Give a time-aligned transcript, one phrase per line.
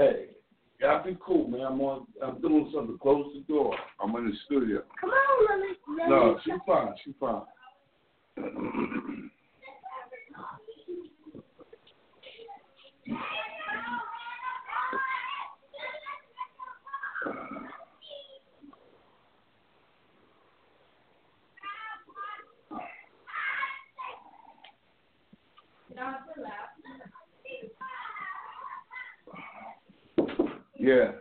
[0.00, 0.28] Hey,
[0.80, 1.60] y'all be cool, man.
[1.60, 2.06] I'm on.
[2.24, 2.96] I'm doing something.
[2.96, 3.76] Close the door.
[4.02, 4.82] I'm in the studio.
[4.98, 5.74] Come on, let me.
[5.98, 6.94] Let No, she's fine.
[7.04, 7.42] She's fine.
[30.80, 31.12] Yeah.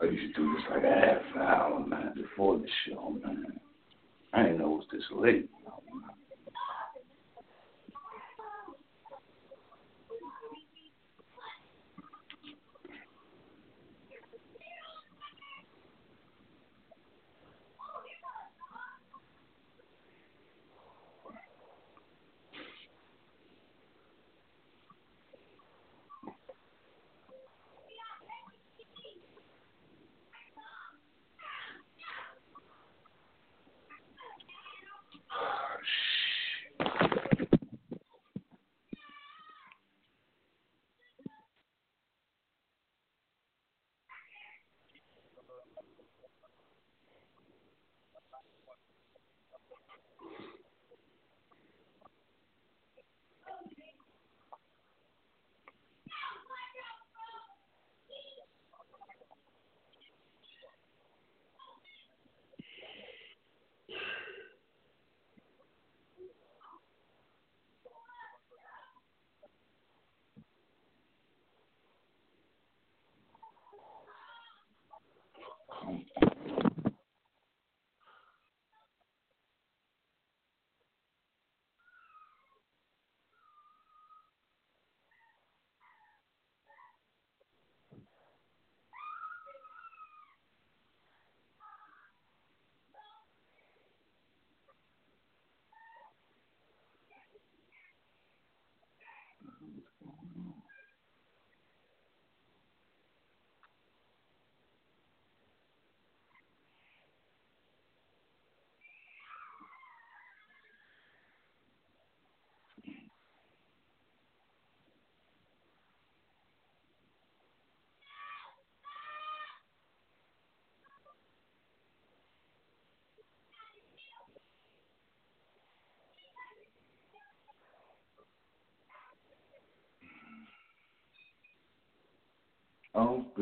[0.00, 3.60] I used to do this like a half hour, man, before the show, man.
[4.32, 5.48] I didn't know it was this late.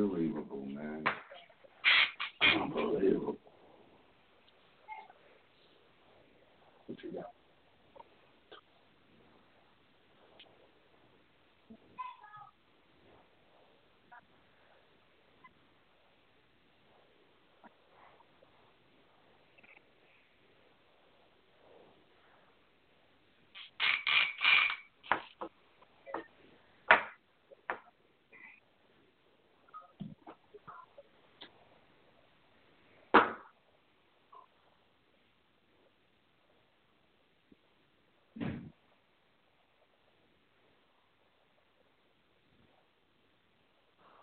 [0.01, 1.05] Unbelievable, man.
[2.63, 3.39] Unbelievable.
[6.87, 7.27] What you got?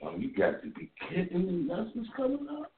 [0.03, 1.67] Oh, you got to be kidding me.
[1.69, 2.71] That's what's coming up?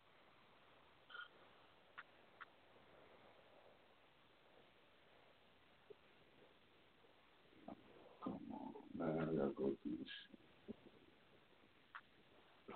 [8.24, 9.20] Come on, man.
[9.22, 10.40] I gotta go through this shit.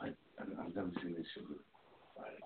[0.02, 1.64] Like, I- I've never seen this shit before.
[2.18, 2.44] Like,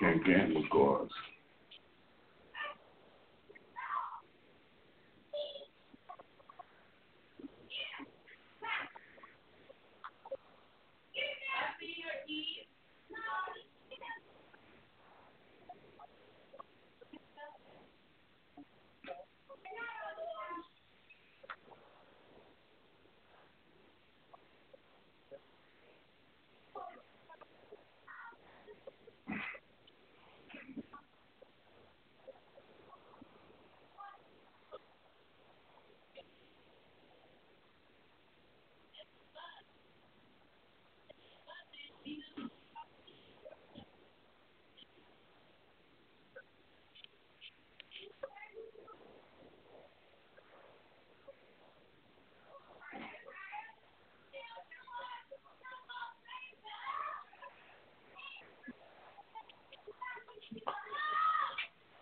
[0.00, 1.12] can't gamble guards.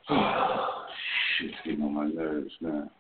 [1.38, 2.90] Shit's getting on my nerves now.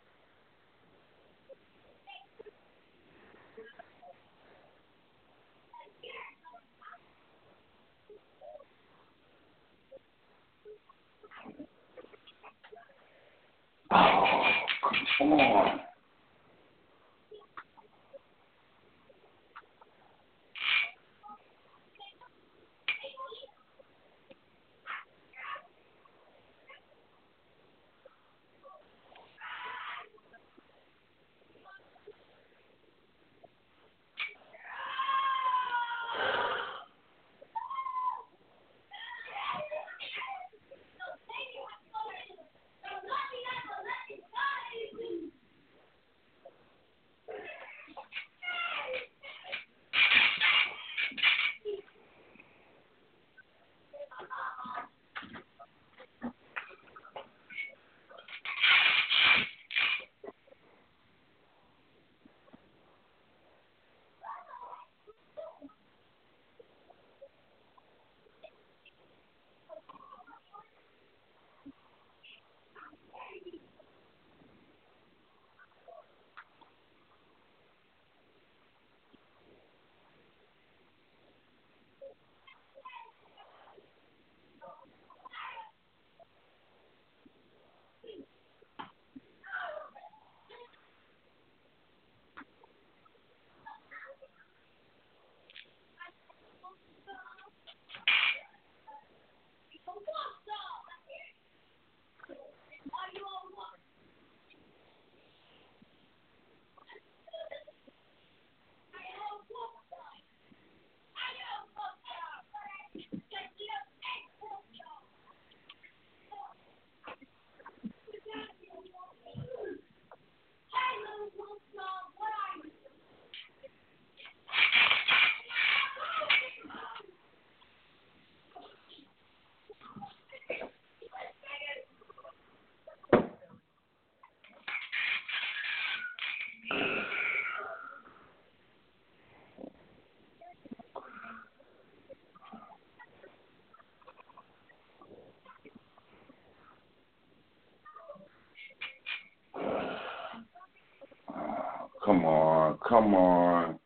[152.06, 153.80] Come on, come on.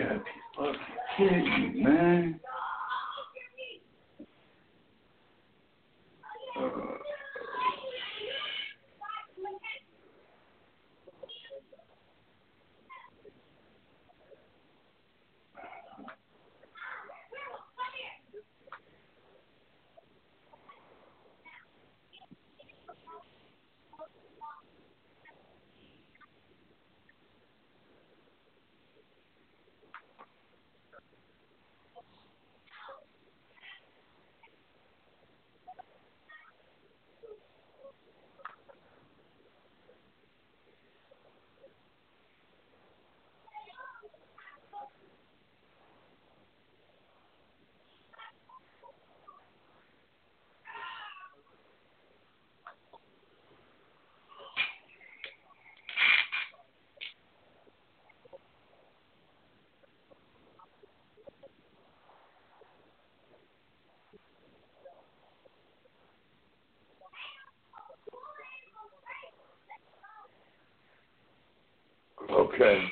[0.00, 0.24] gotta be
[0.56, 0.80] fucking
[1.16, 2.40] kidding me, man.
[72.56, 72.82] Okay.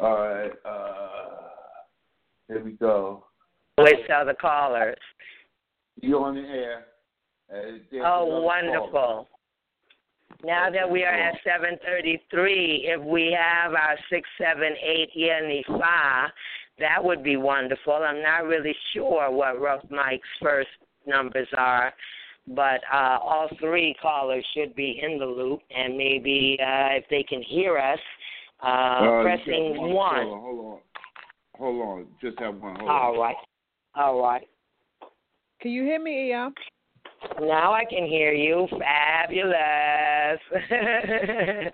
[0.00, 0.50] All right.
[0.64, 1.18] Uh,
[2.48, 3.24] here we go.
[3.76, 4.96] Let's tell the callers.
[6.00, 6.86] You on the air?
[7.52, 8.88] Uh, Oh, wonderful.
[8.90, 9.28] call.
[10.44, 16.28] Now that we are at 733, if we have our 678 here in the Yenifa,
[16.78, 17.94] that would be wonderful.
[17.94, 20.68] I'm not really sure what Rough Mike's first
[21.06, 21.92] numbers are,
[22.46, 27.22] but uh, all three callers should be in the loop, and maybe uh, if they
[27.24, 27.98] can hear us,
[28.62, 30.24] uh, Uh, pressing got one.
[30.24, 30.38] caller.
[30.40, 30.80] Hold on.
[31.58, 32.06] Hold on.
[32.20, 32.76] Just have one.
[32.76, 33.18] Hold All on.
[33.20, 33.36] right.
[33.94, 34.48] All right.
[35.60, 36.50] Can you hear me, Iya?
[37.40, 38.68] Now I can hear you.
[38.78, 40.40] Fabulous.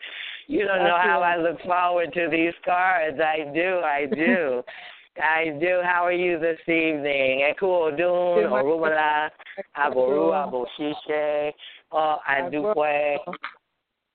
[0.49, 3.19] you don't know how I look forward to these cards.
[3.21, 3.81] I do.
[3.85, 4.63] I do.
[5.23, 5.81] I do.
[5.85, 7.45] How are you this evening?
[7.53, 7.97] Ekudun,
[8.43, 9.31] Good, my- Orumala,
[9.77, 11.53] Aboru, Aboshishe,
[11.93, 13.19] oh, Adukwe.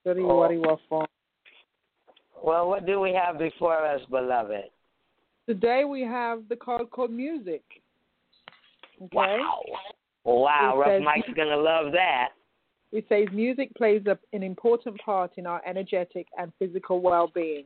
[0.03, 0.35] Sorry, Oh.
[0.37, 1.07] worry, what for?
[2.43, 4.65] Well, what do we have before us, beloved?
[5.47, 7.63] Today we have the card called music.
[9.01, 9.07] Okay?
[9.13, 9.61] Wow.
[10.23, 12.29] Wow, It Rough says- Mike's going to love that.
[12.91, 17.65] It says music plays a, an important part in our energetic and physical well being.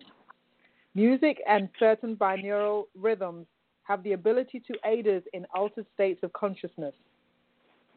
[0.96, 3.48] Music and certain binaural rhythms
[3.84, 6.94] have the ability to aid us in altered states of consciousness.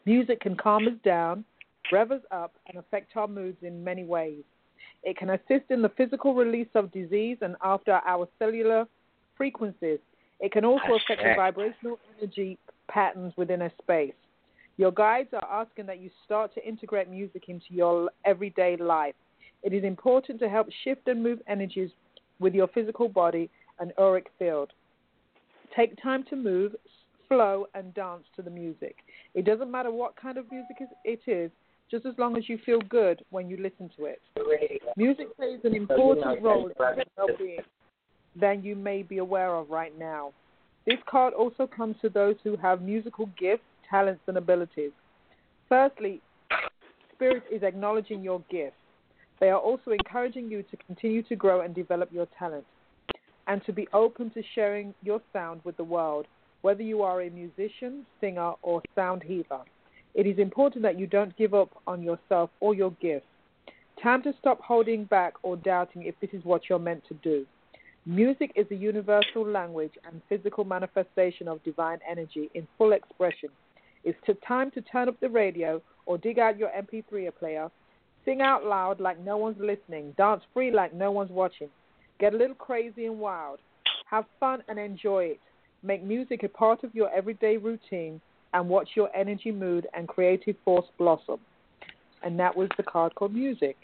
[0.04, 1.44] Music can calm us down,
[1.90, 4.44] rev us up, and affect our moods in many ways.
[5.06, 8.86] It can assist in the physical release of disease and after our cellular
[9.36, 10.00] frequencies.
[10.40, 14.14] It can also affect the vibrational energy patterns within a space.
[14.78, 19.14] Your guides are asking that you start to integrate music into your everyday life.
[19.62, 21.90] It is important to help shift and move energies
[22.40, 24.72] with your physical body and auric field.
[25.74, 26.74] Take time to move,
[27.28, 28.96] flow, and dance to the music.
[29.34, 31.52] It doesn't matter what kind of music it is,
[31.90, 34.20] just as long as you feel good when you listen to it.
[34.96, 37.58] Music plays an important role in your well-being
[38.38, 40.32] than you may be aware of right now.
[40.86, 44.92] This card also comes to those who have musical gifts, talents, and abilities.
[45.68, 46.20] Firstly,
[47.14, 48.76] Spirit is acknowledging your gifts.
[49.40, 52.68] They are also encouraging you to continue to grow and develop your talents
[53.46, 56.26] and to be open to sharing your sound with the world,
[56.62, 59.62] whether you are a musician, singer, or sound healer.
[60.16, 63.26] It is important that you don't give up on yourself or your gifts.
[64.02, 67.44] Time to stop holding back or doubting if this is what you're meant to do.
[68.06, 73.50] Music is a universal language and physical manifestation of divine energy in full expression.
[74.04, 77.70] It's time to turn up the radio or dig out your MP3 player,
[78.24, 81.68] sing out loud like no one's listening, dance free like no one's watching,
[82.18, 83.58] get a little crazy and wild,
[84.08, 85.40] have fun and enjoy it.
[85.82, 88.22] Make music a part of your everyday routine
[88.56, 91.38] and watch your energy, mood, and creative force blossom.
[92.22, 93.76] And that was the card called music.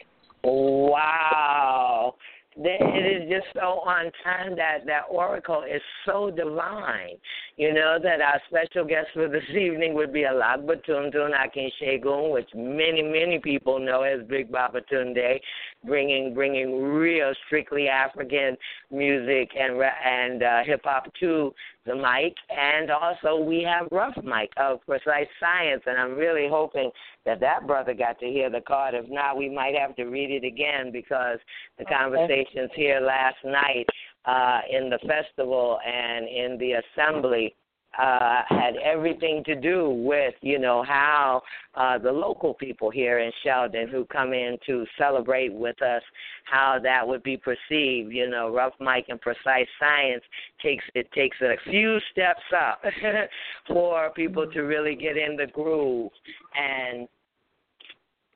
[0.43, 2.15] Wow.
[2.57, 7.17] It is just so on time that that oracle is so divine.
[7.57, 12.49] You know that our special guest for this evening would be Alagbatundun Akin Shegun, which
[12.55, 15.41] many many people know as Big Baba Tunde,
[15.85, 18.57] bringing bringing real strictly African
[18.91, 21.53] music and and uh, hip hop to
[21.85, 26.91] the mic, and also we have Rough Mike of Precise Science, and I'm really hoping
[27.27, 28.95] that that brother got to hear the card.
[28.95, 31.39] If not, we might have to read it again because
[31.79, 33.87] the conversations here last night
[34.25, 37.55] uh, in the festival and in the assembly
[37.99, 41.43] uh, had everything to do with, you know, how
[41.75, 46.03] uh, the local people here in Sheldon who come in to celebrate with us,
[46.45, 48.13] how that would be perceived.
[48.13, 50.23] You know, Rough Mike and Precise Science
[50.63, 52.83] takes it takes a few steps up
[53.69, 56.11] for people to really get in the groove
[56.57, 57.09] and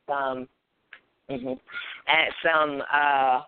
[0.07, 0.49] some
[1.31, 3.41] mm-hmm, and some uh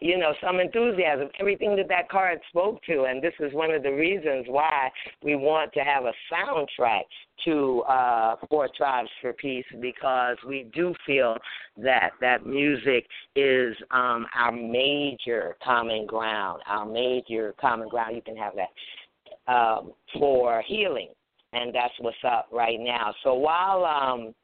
[0.00, 3.04] you know, some enthusiasm, everything that that card spoke to.
[3.04, 4.90] And this is one of the reasons why
[5.22, 7.02] we want to have a soundtrack
[7.44, 11.36] to uh, Four Tribes for Peace because we do feel
[11.76, 13.06] that that music
[13.36, 18.16] is um, our major common ground, our major common ground.
[18.16, 21.08] You can have that um, for healing,
[21.52, 23.14] and that's what's up right now.
[23.22, 24.34] So while um,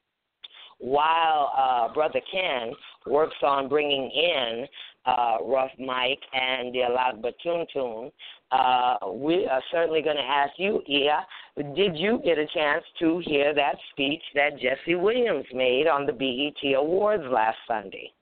[0.79, 2.73] while uh, Brother Ken
[3.07, 4.67] works on bringing in
[5.07, 8.11] uh, Rough Mike and the Alagba Tune
[8.51, 11.27] uh, we are certainly going to ask you, Iya,
[11.75, 16.13] did you get a chance to hear that speech that Jesse Williams made on the
[16.13, 18.13] BET Awards last Sunday?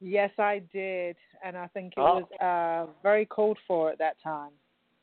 [0.00, 2.20] Yes, I did, and I think it oh.
[2.20, 4.50] was uh, very called for at that time.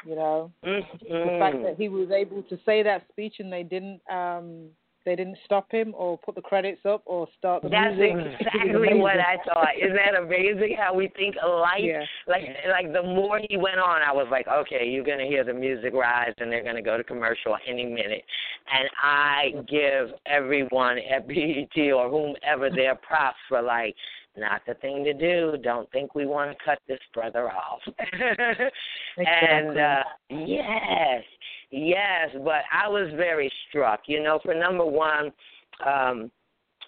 [0.05, 0.97] You know, mm-hmm.
[1.07, 4.69] the fact that he was able to say that speech and they didn't um,
[5.05, 8.37] they didn't stop him or put the credits up or start the That's music.
[8.39, 9.75] exactly what I thought.
[9.77, 11.81] Isn't that amazing how we think alike?
[11.81, 12.03] Yeah.
[12.27, 15.53] Like like the more he went on, I was like, okay, you're gonna hear the
[15.53, 18.23] music rise and they're gonna go to commercial any minute.
[18.71, 23.95] And I give everyone at BET or whomever their props for like
[24.37, 25.57] not the thing to do.
[25.61, 27.81] Don't think we want to cut this brother off.
[29.17, 31.23] and uh yes,
[31.71, 34.01] Yes, but I was very struck.
[34.07, 35.31] You know, for number one,
[35.85, 36.29] um,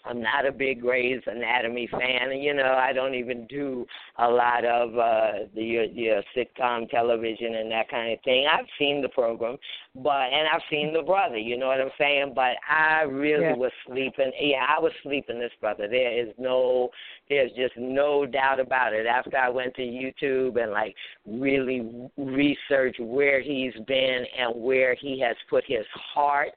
[0.05, 2.31] I'm not a big Grey's Anatomy fan.
[2.31, 3.85] and You know, I don't even do
[4.17, 8.45] a lot of uh the your, your sitcom television and that kind of thing.
[8.51, 9.57] I've seen the program,
[9.95, 11.37] but and I've seen the brother.
[11.37, 12.33] You know what I'm saying?
[12.35, 13.55] But I really yeah.
[13.55, 14.31] was sleeping.
[14.39, 15.87] Yeah, I was sleeping this brother.
[15.87, 16.89] There is no,
[17.29, 19.05] there's just no doubt about it.
[19.05, 20.95] After I went to YouTube and like
[21.27, 26.53] really research where he's been and where he has put his heart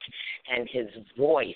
[0.54, 0.86] and his
[1.18, 1.54] voice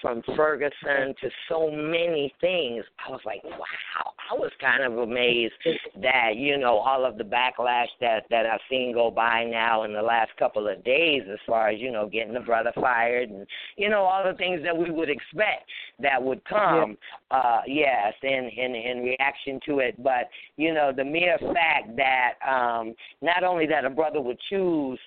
[0.00, 4.12] from Ferguson to so many things, I was like, wow.
[4.30, 5.54] I was kind of amazed
[6.02, 9.92] that you know all of the backlash that that I've seen go by now in
[9.92, 13.46] the last couple of days, as far as you know getting the brother fired and
[13.76, 15.68] you know all the things that we would expect
[16.00, 16.96] that would come.
[17.30, 17.36] Yeah.
[17.38, 22.34] Uh, yes, in in in reaction to it, but you know the mere fact that
[22.46, 24.98] um, not only that a brother would choose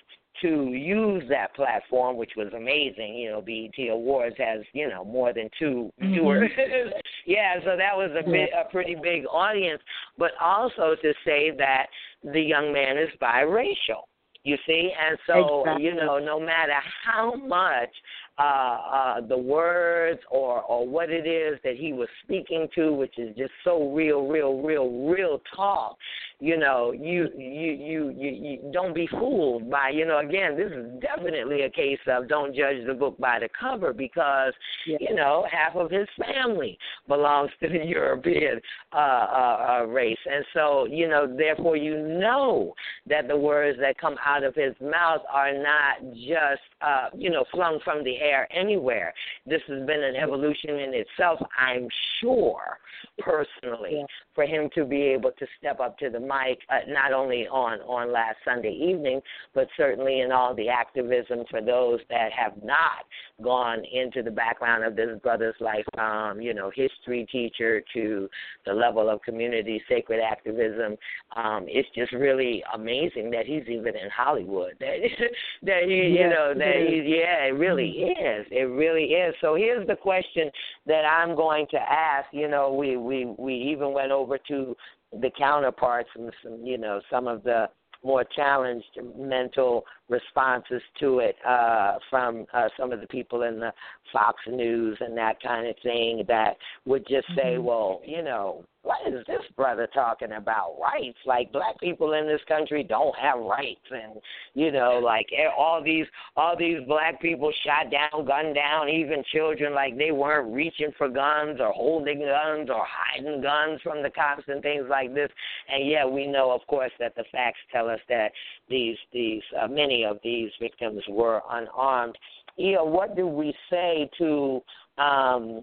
[0.42, 3.14] to use that platform, which was amazing.
[3.14, 6.12] You know, BET Awards has you know more than 2 mm-hmm.
[6.12, 6.50] viewers.
[7.26, 9.80] yeah, so that was a bit a pretty big audience.
[10.18, 11.86] But also to say that
[12.24, 14.04] the young man is biracial.
[14.42, 15.84] You see, and so exactly.
[15.84, 16.72] you know, no matter
[17.04, 17.90] how much
[18.38, 23.18] uh, uh, the words or or what it is that he was speaking to, which
[23.18, 25.96] is just so real, real, real, real talk.
[26.40, 29.90] You know, you you you you, you don't be fooled by.
[29.90, 33.48] You know, again, this is definitely a case of don't judge the book by the
[33.58, 34.54] cover because
[34.86, 38.58] you know half of his family belongs to the European
[38.92, 42.72] uh, uh, uh, race, and so you know, therefore, you know
[43.06, 47.44] that the words that come out of his mouth are not just uh, you know
[47.52, 49.12] flung from the air anywhere.
[49.46, 51.88] This has been an evolution in itself, I'm
[52.20, 52.78] sure,
[53.18, 54.06] personally, yeah.
[54.34, 57.80] for him to be able to step up to the mic, uh, not only on,
[57.80, 59.20] on last Sunday evening,
[59.54, 63.04] but certainly in all the activism for those that have not
[63.42, 68.28] gone into the background of this brother's life, um, you know, history teacher to
[68.66, 70.96] the level of community sacred activism.
[71.36, 74.74] Um, it's just really amazing that he's even in Hollywood.
[74.80, 74.96] That
[75.62, 78.40] that he, you know, that yeah, it really Mm-hmm.
[78.40, 78.46] is.
[78.50, 79.34] It really is.
[79.40, 80.50] So here's the question
[80.86, 82.26] that I'm going to ask.
[82.32, 84.76] You know, we we we even went over to
[85.12, 87.68] the counterparts and some, you know, some of the
[88.02, 93.72] more challenged mental responses to it uh, from uh, some of the people in the
[94.12, 97.64] Fox News and that kind of thing that would just say, mm-hmm.
[97.64, 100.76] well, you know, what is this brother talking about?
[100.80, 101.18] Rights?
[101.26, 104.14] Like black people in this country don't have rights, and
[104.54, 109.22] you know, like eh, all these all these black people shot down, gunned down, even
[109.32, 114.10] children, like they weren't reaching for guns or holding guns or hiding guns from the
[114.10, 115.30] cops and things like this.
[115.68, 118.32] And yeah, we know, of course, that the facts tell us that
[118.70, 122.16] these these uh, many of these victims were unarmed.
[122.56, 124.62] Yeah, what do we say to
[124.98, 125.62] um,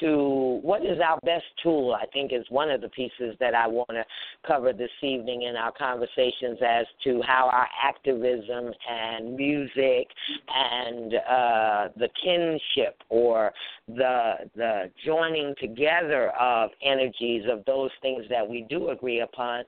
[0.00, 3.66] to what is our best tool, I think is one of the pieces that I
[3.66, 4.04] want to
[4.46, 10.08] cover this evening in our conversations as to how our activism and music
[10.48, 13.52] and uh, the kinship or
[13.88, 19.64] the the joining together of energies of those things that we do agree upon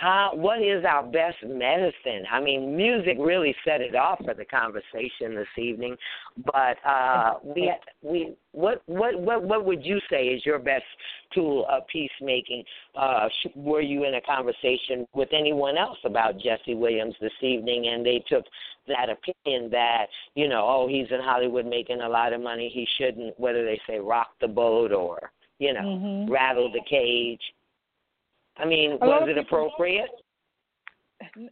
[0.00, 4.44] how what is our best medicine i mean music really set it off for the
[4.44, 5.96] conversation this evening
[6.44, 7.72] but uh we
[8.02, 10.84] we what what what what would you say is your best
[11.32, 12.62] tool of peacemaking
[12.96, 18.04] uh were you in a conversation with anyone else about Jesse Williams this evening and
[18.04, 18.44] they took
[18.88, 22.86] that opinion that you know oh he's in Hollywood making a lot of money he
[22.98, 26.32] shouldn't whether they say rock the boat or you know mm-hmm.
[26.32, 27.40] rattle the cage
[28.58, 30.10] I mean, a was it appropriate?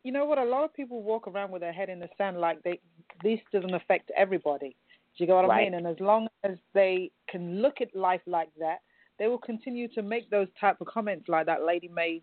[0.02, 0.38] you know what?
[0.38, 2.80] A lot of people walk around with their head in the sand like they
[3.22, 4.76] this doesn't affect everybody.
[5.16, 5.62] Do you get what right.
[5.62, 5.74] I mean?
[5.74, 8.78] And as long as they can look at life like that,
[9.18, 12.22] they will continue to make those type of comments like that lady made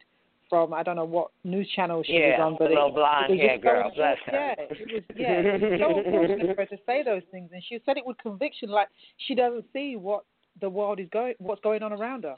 [0.50, 3.34] from I don't know what news channel she yeah, was on, but little it, blonde
[3.34, 4.34] it hair girl, so, bless her.
[4.34, 7.64] Yeah, it was yeah, it was so unfortunate for her to say those things, and
[7.68, 8.90] she said it with conviction, like
[9.28, 10.26] she doesn't see what
[10.60, 12.36] the world is going, what's going on around her.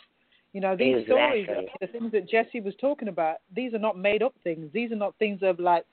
[0.54, 1.46] You know, these exactly.
[1.46, 4.70] stories, the things that Jesse was talking about, these are not made up things.
[4.72, 5.84] These are not things of like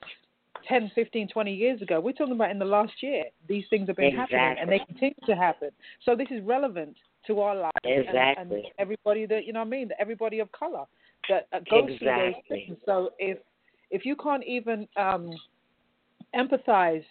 [0.67, 1.99] 10, 15, 20 years ago.
[1.99, 3.25] We're talking about in the last year.
[3.47, 4.37] These things have been exactly.
[4.37, 5.69] happening and they continue to happen.
[6.05, 6.95] So this is relevant
[7.27, 8.21] to our lives exactly.
[8.37, 10.85] and, and everybody that, you know what I mean, everybody of color
[11.29, 11.97] that uh, goes exactly.
[11.97, 12.77] through those things.
[12.85, 13.39] So if
[13.89, 15.31] if you can't even um,
[16.35, 17.03] empathize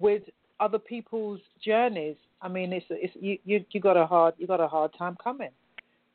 [0.00, 0.22] with
[0.58, 4.60] other people's journeys, I mean, it's, it's you, you you got a hard you got
[4.60, 5.50] a hard time coming.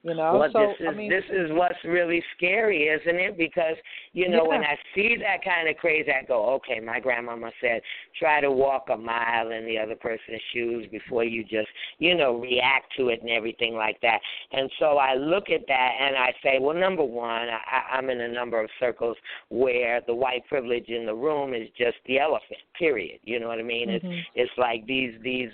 [0.03, 3.37] You know, well, so this is I mean, this is what's really scary, isn't it?
[3.37, 3.75] Because
[4.13, 4.49] you know, yeah.
[4.49, 6.79] when I see that kind of crazy, I go, okay.
[6.79, 7.81] My grandmama said,
[8.19, 12.39] try to walk a mile in the other person's shoes before you just, you know,
[12.39, 14.19] react to it and everything like that.
[14.51, 18.21] And so I look at that and I say, well, number one, I, I'm in
[18.21, 19.17] a number of circles
[19.49, 22.59] where the white privilege in the room is just the elephant.
[22.77, 23.19] Period.
[23.23, 23.89] You know what I mean?
[23.89, 24.11] Mm-hmm.
[24.35, 25.49] It's it's like these these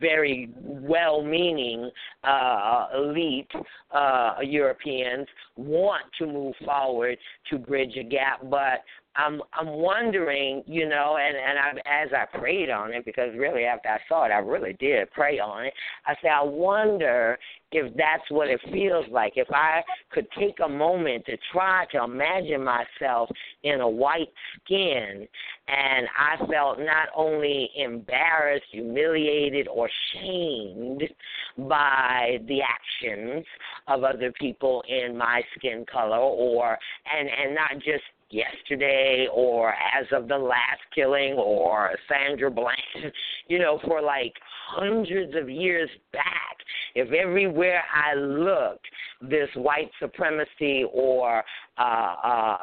[0.00, 1.90] very well-meaning
[2.24, 3.50] uh, elite
[3.92, 7.18] uh, Europeans want to move forward
[7.50, 8.82] to bridge a gap, but
[9.14, 13.64] I'm I'm wondering, you know, and and I, as I prayed on it, because really
[13.64, 15.74] after I saw it, I really did pray on it.
[16.06, 17.38] I said, I wonder
[17.72, 19.34] if that's what it feels like.
[19.36, 23.28] If I could take a moment to try to imagine myself
[23.62, 24.32] in a white
[24.64, 25.28] skin,
[25.68, 31.02] and I felt not only embarrassed, humiliated, or shamed
[31.58, 33.44] by the actions
[33.88, 36.78] of other people in my skin color, or
[37.14, 43.12] and and not just yesterday or as of the last killing or Sandra Bland,
[43.48, 44.32] you know, for like
[44.68, 46.56] hundreds of years back.
[46.94, 48.86] If everywhere I looked,
[49.20, 51.42] this white supremacy or
[51.78, 52.56] uh, uh,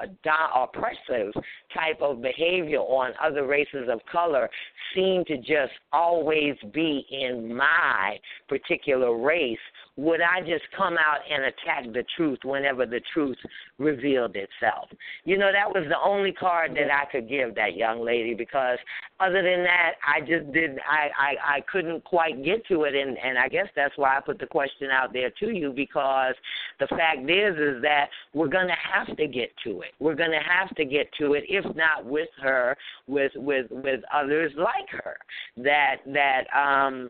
[0.56, 1.34] oppressive
[1.74, 4.50] type of behavior on other races of color
[4.94, 9.58] seemed to just always be in my particular race,
[10.00, 13.38] would I just come out and attack the truth whenever the truth
[13.78, 14.88] revealed itself?
[15.26, 18.78] You know, that was the only card that I could give that young lady because
[19.20, 22.96] other than that, I just didn't, I, I, I couldn't quite get to it.
[22.96, 26.36] And, and I guess that's why I put the question out there to you because
[26.80, 29.92] the fact is, is that we're going to have to get to it.
[30.00, 34.00] We're going to have to get to it, if not with her, with, with, with
[34.14, 35.18] others like her
[35.58, 37.10] that, that, um,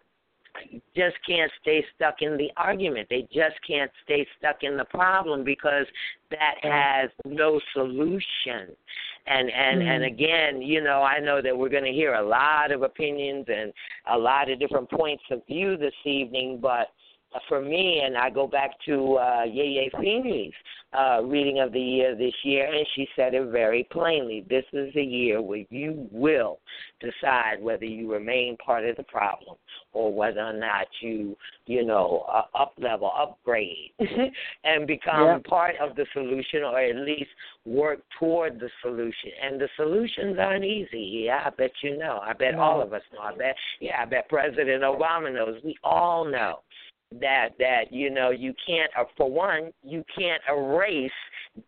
[0.96, 3.08] just can't stay stuck in the argument.
[3.10, 5.86] They just can't stay stuck in the problem because
[6.32, 8.76] that has no solution.
[9.28, 9.90] And and mm-hmm.
[9.90, 13.46] and again, you know, I know that we're going to hear a lot of opinions
[13.48, 13.72] and
[14.12, 16.88] a lot of different points of view this evening, but
[17.48, 20.54] for me, and I go back to uh, Yeye Feeney's
[20.98, 24.44] uh, reading of the year this year, and she said it very plainly.
[24.50, 26.60] This is the year where you will
[27.00, 29.56] decide whether you remain part of the problem
[29.94, 31.38] or whether or not you,
[31.68, 33.92] you know, uh, up level, upgrade,
[34.64, 35.40] and become yeah.
[35.48, 37.30] part of the solution, or at least
[37.66, 39.32] work toward the solution.
[39.44, 41.26] And the solutions aren't easy.
[41.26, 42.20] Yeah, I bet you know.
[42.24, 43.20] I bet all of us know.
[43.20, 45.62] I bet, yeah, I bet President Obama knows.
[45.64, 46.60] We all know
[47.20, 51.12] that that you know you can't uh, for one you can't erase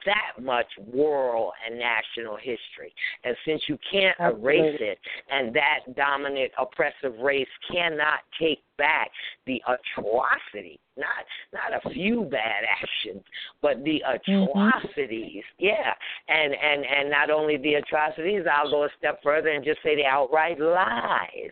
[0.05, 4.57] that much world and national history and since you can't Absolutely.
[4.59, 4.99] erase it
[5.31, 9.09] and that dominant oppressive race cannot take back
[9.47, 13.23] the atrocity not not a few bad actions
[13.61, 14.43] but the Mm-hmm.
[14.43, 15.65] atrocities mm-hmm.
[15.65, 15.93] yeah
[16.27, 19.95] and and and not only the atrocities i'll go a step further and just say
[19.95, 21.51] the outright lies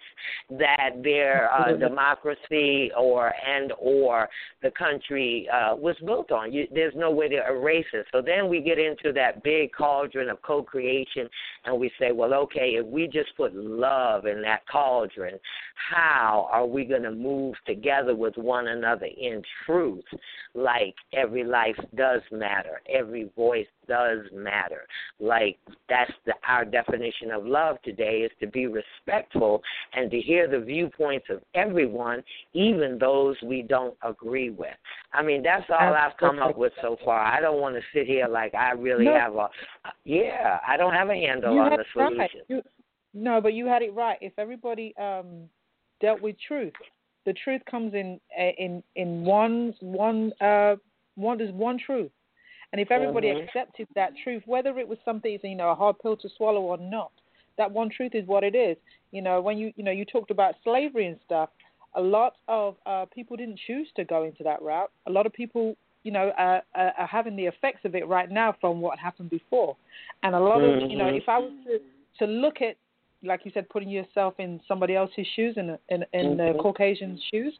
[0.51, 4.27] that their uh, democracy or and or
[4.61, 6.51] the country uh, was built on.
[6.51, 8.05] You, there's no way to erase it.
[8.11, 11.29] So then we get into that big cauldron of co-creation,
[11.65, 15.39] and we say, well, okay, if we just put love in that cauldron,
[15.91, 20.05] how are we going to move together with one another in truth?
[20.53, 24.85] Like every life does matter, every voice does matter.
[25.19, 29.61] Like that's the, our definition of love today is to be respectful
[29.93, 32.23] and to hear the viewpoints of everyone,
[32.53, 34.75] even those we don't agree with.
[35.13, 37.21] I mean, that's all I've come up with so far.
[37.21, 39.13] I don't want to sit here like I really no.
[39.13, 39.49] have a,
[40.03, 42.17] yeah, I don't have a handle you on the solution.
[42.17, 42.31] Right.
[42.47, 42.61] You,
[43.13, 44.17] no, but you had it right.
[44.21, 45.49] If everybody um
[45.99, 46.73] dealt with truth,
[47.25, 48.19] the truth comes in
[48.57, 50.75] in in one one uh
[51.15, 52.11] one there's one truth
[52.71, 53.45] and if everybody mm-hmm.
[53.45, 56.77] accepted that truth, whether it was something you know a hard pill to swallow or
[56.77, 57.11] not,
[57.57, 58.77] that one truth is what it is.
[59.11, 61.49] You know, when you you know you talked about slavery and stuff,
[61.95, 64.91] a lot of uh, people didn't choose to go into that route.
[65.07, 68.29] A lot of people, you know, uh, uh, are having the effects of it right
[68.29, 69.75] now from what happened before.
[70.21, 70.85] And a lot mm-hmm.
[70.85, 72.75] of you know, if I was to to look at
[73.23, 76.57] like you said, putting yourself in somebody else's shoes, in in, in mm-hmm.
[76.57, 77.53] the Caucasian shoes,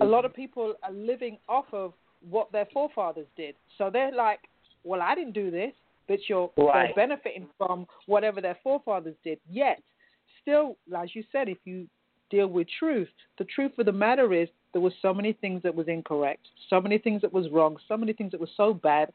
[0.00, 1.92] a lot of people are living off of
[2.28, 3.54] what their forefathers did.
[3.78, 4.40] So they're like,
[4.82, 5.72] well, I didn't do this,
[6.08, 6.86] but you're, right.
[6.86, 9.38] you're benefiting from whatever their forefathers did.
[9.50, 9.82] Yet,
[10.42, 11.86] still, as you said, if you
[12.30, 13.08] deal with truth,
[13.38, 16.80] the truth of the matter is there were so many things that was incorrect, so
[16.80, 19.10] many things that was wrong, so many things that were so bad,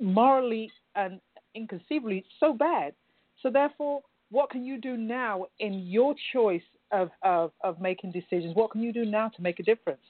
[0.00, 1.20] morally and
[1.54, 2.94] inconceivably so bad.
[3.42, 4.00] So therefore,
[4.34, 8.56] what can you do now in your choice of, of, of making decisions?
[8.56, 10.00] What can you do now to make a difference?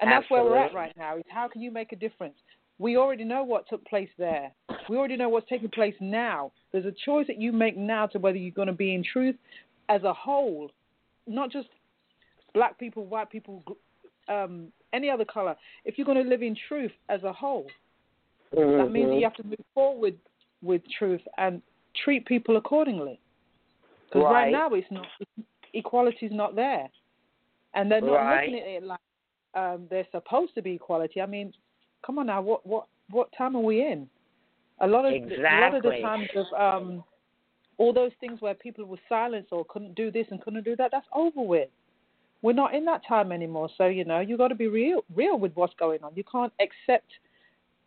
[0.00, 0.50] And that's Absolutely.
[0.50, 1.18] where we're at right now.
[1.18, 2.36] Is how can you make a difference?
[2.78, 4.52] We already know what took place there.
[4.88, 6.50] We already know what's taking place now.
[6.72, 9.36] There's a choice that you make now to whether you're going to be in truth
[9.90, 10.70] as a whole,
[11.26, 11.68] not just
[12.54, 13.62] black people, white people,
[14.28, 15.54] um, any other color.
[15.84, 17.66] If you're going to live in truth as a whole,
[18.56, 18.78] mm-hmm.
[18.78, 20.16] that means that you have to move forward
[20.62, 21.60] with truth and
[22.02, 23.20] treat people accordingly.
[24.08, 24.44] Because right.
[24.44, 24.52] right.
[24.52, 25.06] now it's not
[25.74, 26.88] equality is not there,
[27.74, 28.48] and they're not right.
[28.48, 29.00] looking at it like
[29.54, 31.20] um, there's supposed to be equality.
[31.20, 31.52] I mean,
[32.04, 34.08] come on now, what what what time are we in?
[34.80, 35.44] A lot of exactly.
[35.44, 37.04] a lot of the times of um,
[37.78, 40.90] all those things where people were silenced or couldn't do this and couldn't do that,
[40.92, 41.68] that's over with.
[42.42, 43.68] We're not in that time anymore.
[43.76, 46.12] So you know, you got to be real real with what's going on.
[46.14, 47.10] You can't accept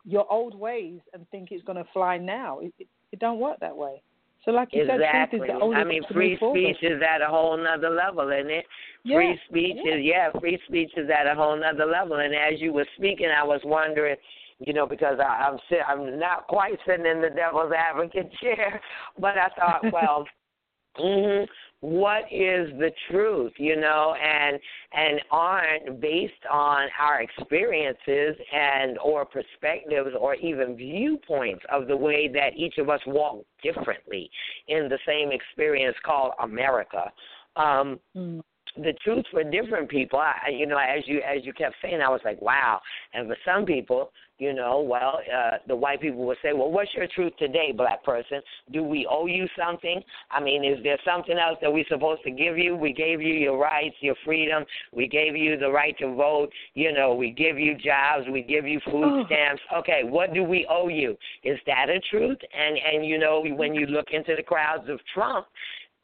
[0.04, 2.58] your old ways and think it's going to fly now.
[2.58, 4.02] It, it, it don't work that way.
[4.44, 5.38] So, like you exactly.
[5.38, 8.28] said, truth is the only I mean, free speech is at a whole nother level,
[8.30, 8.66] isn't it?
[9.04, 9.16] Yeah.
[9.16, 9.94] Free speech yeah.
[9.94, 12.16] is yeah, free speech is at a whole nother level.
[12.16, 14.16] And as you were speaking, I was wondering,
[14.58, 18.80] you know, because I, I'm I'm not quite sitting in the devil's advocate chair,
[19.18, 20.26] but I thought, well,
[20.96, 21.44] hmm
[21.82, 24.58] what is the truth you know and
[24.92, 32.28] and aren't based on our experiences and or perspectives or even viewpoints of the way
[32.28, 34.30] that each of us walk differently
[34.68, 37.12] in the same experience called america.
[37.56, 38.42] Um mm
[38.76, 40.18] the truth for different people.
[40.18, 42.80] I, you know as you as you kept saying i was like wow.
[43.14, 46.92] And for some people you know well uh the white people would say well what's
[46.94, 48.40] your truth today black person?
[48.72, 50.02] Do we owe you something?
[50.30, 52.74] I mean is there something else that we're supposed to give you?
[52.76, 54.64] We gave you your rights your freedom.
[54.92, 56.48] We gave you the right to vote.
[56.74, 58.26] You know we give you jobs.
[58.30, 59.24] We give you food Oh.
[59.26, 59.62] stamps.
[59.76, 61.16] Okay what do we owe you?
[61.44, 62.38] Is that a truth?
[62.58, 65.46] And and you know when you look into the crowds of trump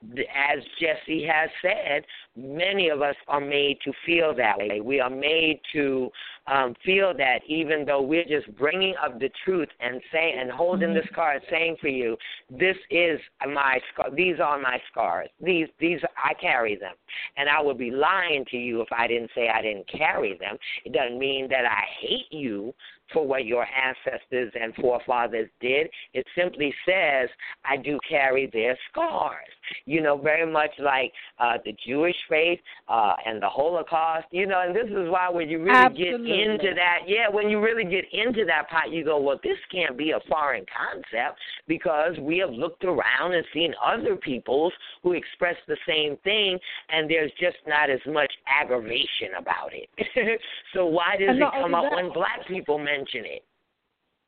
[0.02, 2.04] as Jesse has said,
[2.36, 4.80] many of us are made to feel that way.
[4.80, 6.10] We are made to
[6.46, 10.94] um, feel that even though we're just bringing up the truth and saying and holding
[10.94, 12.16] this card, saying for you,
[12.48, 14.10] this is my scar.
[14.14, 15.28] These are my scars.
[15.42, 16.94] These these I carry them,
[17.36, 20.56] and I would be lying to you if I didn't say I didn't carry them.
[20.84, 22.72] It doesn't mean that I hate you
[23.12, 25.88] for what your ancestors and forefathers did.
[26.14, 27.28] It simply says
[27.64, 29.46] I do carry their scars.
[29.84, 34.26] You know, very much like uh, the Jewish faith uh, and the Holocaust.
[34.30, 36.28] You know, and this is why when you really Absolutely.
[36.28, 39.58] get into that, yeah, when you really get into that pot, you go, well, this
[39.70, 45.12] can't be a foreign concept because we have looked around and seen other peoples who
[45.12, 50.40] express the same thing, and there's just not as much aggravation about it.
[50.74, 53.44] so why does it come up when black people mention it?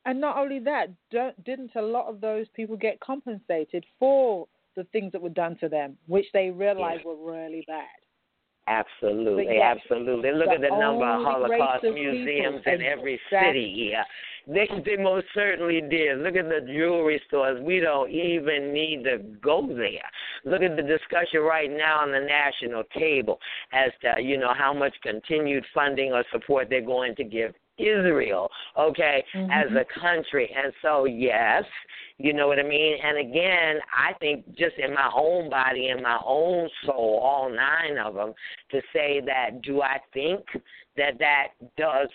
[0.05, 4.83] And not only that, don't, didn't a lot of those people get compensated for the
[4.85, 7.85] things that were done to them, which they realized were really bad?
[8.67, 10.31] Absolutely, yes, absolutely.
[10.31, 14.03] Look the at the number of Holocaust museums in every city here.
[14.47, 16.19] They they most certainly did.
[16.19, 17.61] Look at the jewelry stores.
[17.61, 20.07] We don't even need to go there.
[20.45, 23.39] Look at the discussion right now on the national table
[23.73, 28.51] as to you know how much continued funding or support they're going to give Israel,
[28.77, 29.81] okay, as Mhm.
[29.81, 30.49] a country.
[30.55, 31.65] And so yes,
[32.17, 32.97] you know what I mean?
[33.01, 37.97] And again, I think just in my own body, in my own soul, all nine
[37.97, 38.33] of them,
[38.69, 40.45] to say that do I think
[40.97, 42.09] that that does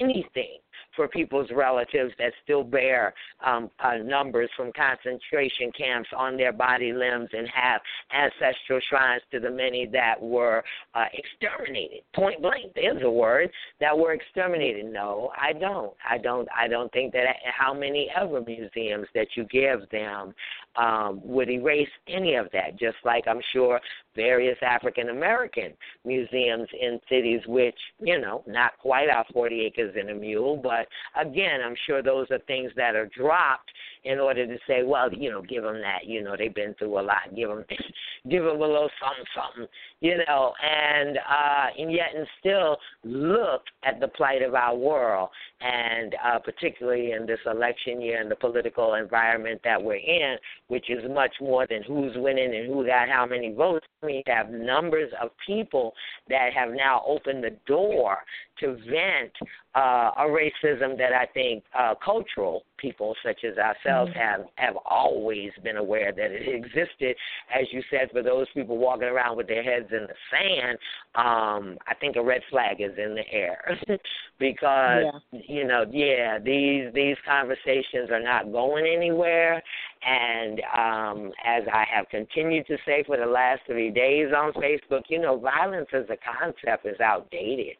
[0.00, 0.58] anything
[0.96, 3.14] for people's relatives that still bear
[3.44, 7.80] um, uh, numbers from concentration camps on their body limbs and have
[8.14, 10.62] ancestral shrines to the many that were
[10.94, 12.00] uh, exterminated.
[12.14, 14.86] Point blank, there's a word that were exterminated.
[14.86, 15.92] No, I don't.
[16.08, 16.48] I don't.
[16.56, 20.34] I don't think that how many ever museums that you give them
[20.76, 22.78] um, would erase any of that.
[22.78, 23.80] Just like I'm sure
[24.14, 25.72] various African American
[26.04, 30.86] museums in cities, which you know, not quite our 40 acres and a mule, but
[31.20, 33.70] again, I'm sure those are things that are dropped
[34.04, 36.06] in order to say, well, you know, give them that.
[36.06, 37.34] You know, they've been through a lot.
[37.36, 37.64] Give them,
[38.30, 39.66] give them a little something, something.
[40.00, 45.30] You know, and uh, and yet and still look at the plight of our world,
[45.60, 50.36] and uh, particularly in this election year and the political environment that we're in,
[50.68, 53.86] which is much more than who's winning and who got how many votes.
[54.02, 55.94] We have numbers of people
[56.28, 58.18] that have now opened the door
[58.62, 59.32] to vent
[59.74, 64.16] uh, a racism that I think uh, cultural people such as ourselves Mhm.
[64.16, 67.16] have have always been aware that it existed.
[67.52, 70.78] As you said, for those people walking around with their heads in the sand,
[71.14, 73.78] um, I think a red flag is in the air
[74.38, 79.62] because you know, yeah, these these conversations are not going anywhere.
[80.04, 85.02] And um, as I have continued to say for the last three days on Facebook,
[85.08, 87.76] you know, violence as a concept is outdated,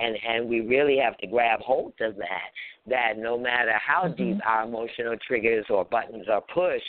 [0.00, 2.50] and and we really have to grab hold of that.
[2.86, 6.84] That no matter how deep our emotional triggers or buttons are pushed,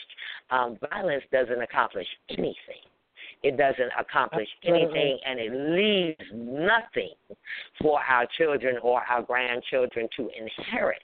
[0.51, 2.83] um, violence doesn't accomplish anything.
[3.43, 4.99] It doesn't accomplish Absolutely.
[4.99, 7.13] anything, and it leaves nothing
[7.79, 11.03] for our children or our grandchildren to inherit.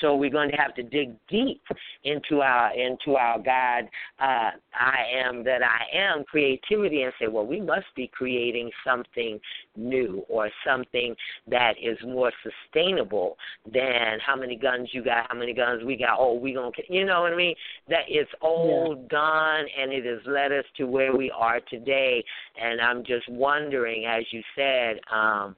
[0.00, 1.62] So we're going to have to dig deep
[2.04, 3.84] into our into our God,
[4.20, 9.38] uh, I am that I am creativity, and say, well, we must be creating something
[9.76, 11.14] new or something
[11.48, 13.36] that is more sustainable
[13.72, 16.16] than how many guns you got, how many guns we got.
[16.18, 17.54] Oh, we gonna, you know what I mean?
[17.88, 22.24] That it's all done, and it has led us to where we are today.
[22.60, 24.98] And I'm just wondering, as you said.
[25.12, 25.54] um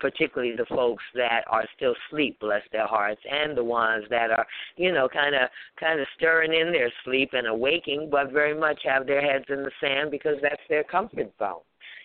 [0.00, 4.46] particularly the folks that are still asleep, bless their hearts, and the ones that are,
[4.76, 5.48] you know, kind of
[5.78, 9.62] kind of stirring in their sleep and awaking, but very much have their heads in
[9.62, 11.60] the sand because that's their comfort zone.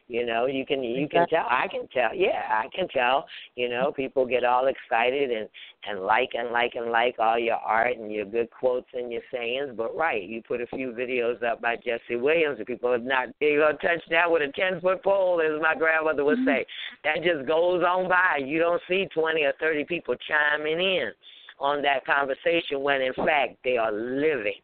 [0.10, 1.46] You know, you can you can tell.
[1.50, 2.16] I can tell.
[2.16, 3.26] Yeah, I can tell.
[3.56, 5.50] You know, people get all excited and
[5.86, 9.22] and like and like and like all your art and your good quotes and your
[9.34, 9.72] sayings.
[9.76, 13.30] But right, you put a few videos up by Jesse Williams, and people are not
[13.42, 16.48] they're gonna touch that with a ten foot pole, as my grandmother would mm-hmm.
[16.48, 16.66] say.
[17.04, 18.40] That just goes on by.
[18.46, 21.12] You don't see twenty or thirty people chiming in
[21.60, 24.62] on that conversation when in fact they are living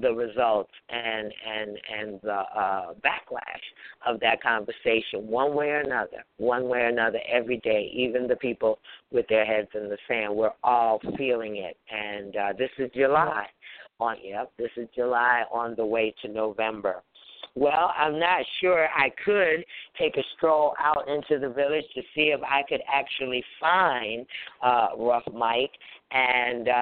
[0.00, 3.42] the results and and and the uh, backlash
[4.06, 7.90] of that conversation one way or another, one way or another every day.
[7.94, 8.78] Even the people
[9.10, 11.76] with their heads in the sand, we're all feeling it.
[11.90, 13.46] And uh, this is July.
[14.00, 17.02] On yep, this is July on the way to November.
[17.58, 19.64] Well, I'm not sure I could
[19.98, 24.24] take a stroll out into the village to see if I could actually find
[24.62, 25.72] uh, Rough Mike
[26.10, 26.72] and uh,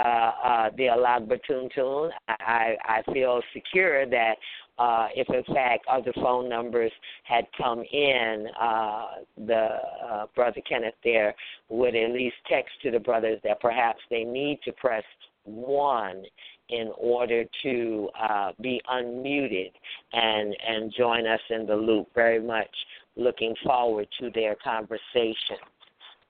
[0.44, 2.10] uh, the Alag Batuntun.
[2.28, 4.34] I, I feel secure that
[4.78, 6.92] uh, if in fact other phone numbers
[7.24, 9.06] had come in, uh,
[9.46, 9.68] the
[10.08, 11.34] uh, brother Kenneth there
[11.68, 15.04] would at least text to the brothers that perhaps they need to press
[15.44, 16.24] one
[16.68, 19.70] in order to uh, be unmuted
[20.12, 22.08] and and join us in the loop.
[22.14, 22.70] Very much
[23.16, 25.56] looking forward to their conversation.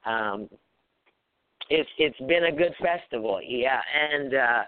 [0.05, 0.49] Um,
[1.71, 3.81] it's it's been a good festival, yeah,
[4.12, 4.62] and uh,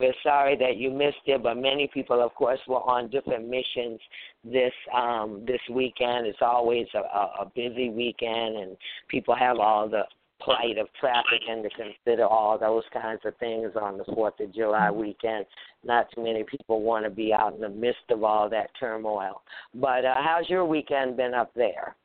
[0.00, 4.00] we're sorry that you missed it, but many people, of course, were on different missions
[4.44, 6.26] this um, this weekend.
[6.26, 6.98] It's always a,
[7.42, 8.76] a busy weekend, and
[9.08, 10.02] people have all the
[10.40, 14.54] plight of traffic and to consider all those kinds of things on the Fourth of
[14.54, 15.46] July weekend.
[15.84, 19.42] Not too many people want to be out in the midst of all that turmoil.
[19.74, 21.96] But uh, how's your weekend been up there?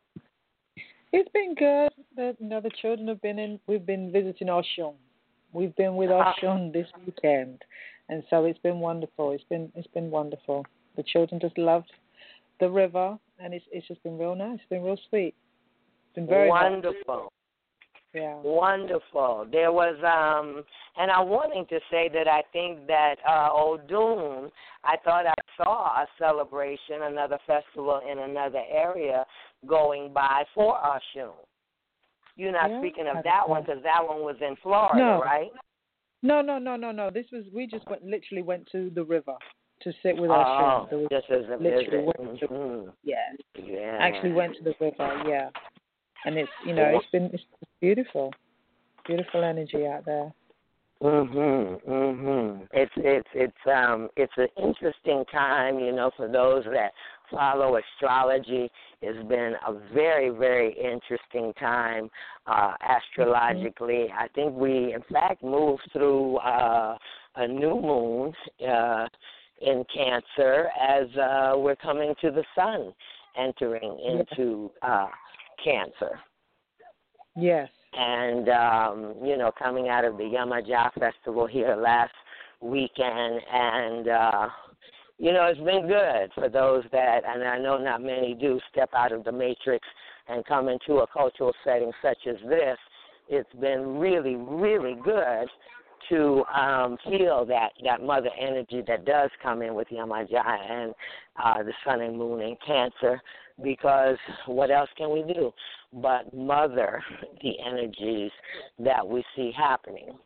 [1.11, 1.91] It's been good.
[2.15, 3.59] The, you know, the children have been in.
[3.67, 4.93] We've been visiting Oshun.
[5.53, 7.63] We've been with Oshun this weekend,
[8.09, 9.31] and so it's been wonderful.
[9.31, 10.65] It's been it's been wonderful.
[10.95, 11.91] The children just loved
[12.59, 14.59] the river, and it's it's just been real nice.
[14.59, 15.33] It's been real sweet.
[16.07, 17.31] It's been very wonderful.
[18.13, 18.35] Yeah.
[18.41, 19.47] Wonderful.
[19.51, 20.63] There was um
[20.97, 24.49] and I'm wanting to say that I think that uh Odun,
[24.83, 29.25] I thought I saw a celebration, another festival in another area
[29.67, 31.31] going by for Oshun.
[32.35, 35.21] You're not Yeah, speaking of that one because that one was in Florida, No.
[35.21, 35.51] right?
[36.21, 37.09] No, no, no, no, no.
[37.09, 39.35] This was we just went literally went to the river
[39.81, 42.19] to sit with Oh, our There was, just as a literally visit.
[42.19, 42.93] went to- Mhm.
[43.03, 43.33] yeah.
[43.55, 43.97] Yeah.
[43.99, 45.23] Actually went to the river.
[45.25, 45.49] Yeah.
[46.25, 47.43] And it's you know it's been it's
[47.79, 48.33] beautiful,
[49.05, 50.33] beautiful energy out there.
[51.01, 52.67] Mhm, mhm.
[52.73, 56.91] It's it's it's um it's an interesting time, you know, for those that
[57.31, 58.69] follow astrology.
[59.01, 62.09] It's been a very very interesting time
[62.47, 64.07] uh astrologically.
[64.17, 66.97] I think we in fact moved through uh
[67.35, 68.33] a new moon
[68.67, 69.07] uh
[69.61, 72.93] in Cancer as uh we're coming to the sun
[73.37, 75.07] entering into uh
[75.63, 76.19] Cancer
[77.35, 77.69] Yes.
[77.93, 82.13] and um, you know, coming out of the Yamaja festival here last
[82.61, 84.47] weekend, and uh,
[85.19, 88.89] you know, it's been good for those that, and I know not many do, step
[88.95, 89.85] out of the matrix
[90.29, 92.77] and come into a cultural setting such as this.
[93.27, 95.47] It's been really, really good
[96.09, 100.93] to um, feel that that mother energy that does come in with Yamaja and
[101.43, 103.21] uh, the sun and moon and Cancer,
[103.63, 105.51] because what else can we do
[105.93, 107.01] but mother
[107.41, 108.31] the energies
[108.79, 110.17] that we see happening?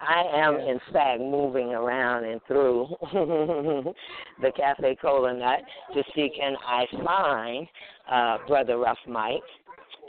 [0.00, 2.86] I am, in fact, moving around and through
[4.40, 5.60] the Cafe Cola Nut
[5.92, 7.66] to see can I find
[8.10, 9.42] uh, Brother Rough Mike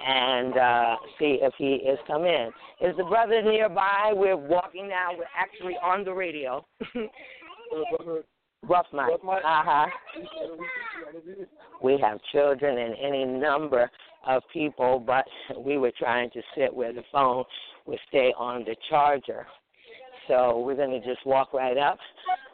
[0.06, 2.50] and uh, see if he is come in.
[2.82, 4.12] Is the brother nearby?
[4.14, 5.10] We're walking now.
[5.18, 6.66] We're actually on the radio.
[8.68, 9.12] Rough Mike.
[9.24, 9.86] Uh huh.
[11.82, 13.90] We have children and any number
[14.28, 15.26] of people, but
[15.58, 17.44] we were trying to sit where the phone
[17.86, 19.48] would stay on the charger.
[20.28, 21.98] So we're going to just walk right up.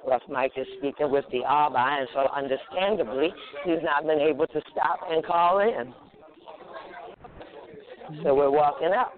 [0.08, 3.34] Rough Mike is speaking with the Abba, and so understandably,
[3.66, 5.94] he's not been able to stop and call in.
[8.24, 9.14] So we're walking up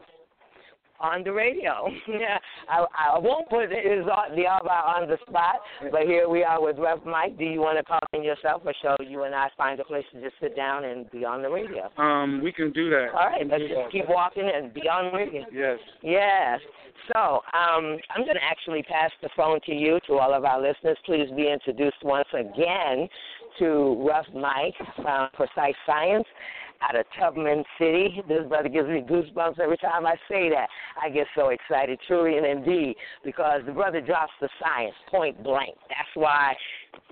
[1.00, 1.88] on the radio.
[2.08, 2.38] yeah,
[2.70, 2.86] I,
[3.16, 5.56] I won't put his the Abba on the spot,
[5.92, 7.38] but here we are with Rough Mike.
[7.38, 10.06] Do you want to call in yourself, or shall you and I find a place
[10.14, 11.90] to just sit down and be on the radio?
[11.98, 13.10] Um, we can do that.
[13.14, 15.46] All right, let's just keep walking and be on the radio.
[15.52, 15.80] Yes.
[16.02, 16.60] Yes.
[17.14, 17.20] So
[17.54, 20.98] um, I'm going to actually pass the phone to you, to all of our listeners.
[21.06, 23.08] Please be introduced once again
[23.60, 26.26] to Rough Mike from Precise Science
[26.82, 28.22] out of Tubman City.
[28.28, 30.68] This brother gives me goosebumps every time I say that.
[31.02, 35.76] I get so excited, truly and indeed, because the brother drops the science point blank.
[35.90, 36.56] That's why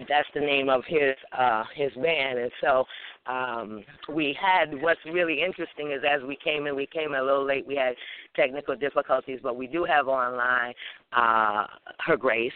[0.10, 2.84] that's the name of his uh his band and so
[3.28, 7.24] um we had what's really interesting is as we came in we came in a
[7.24, 7.96] little late we had
[8.36, 10.74] technical difficulties but we do have online
[11.14, 11.66] uh
[12.00, 12.52] her grace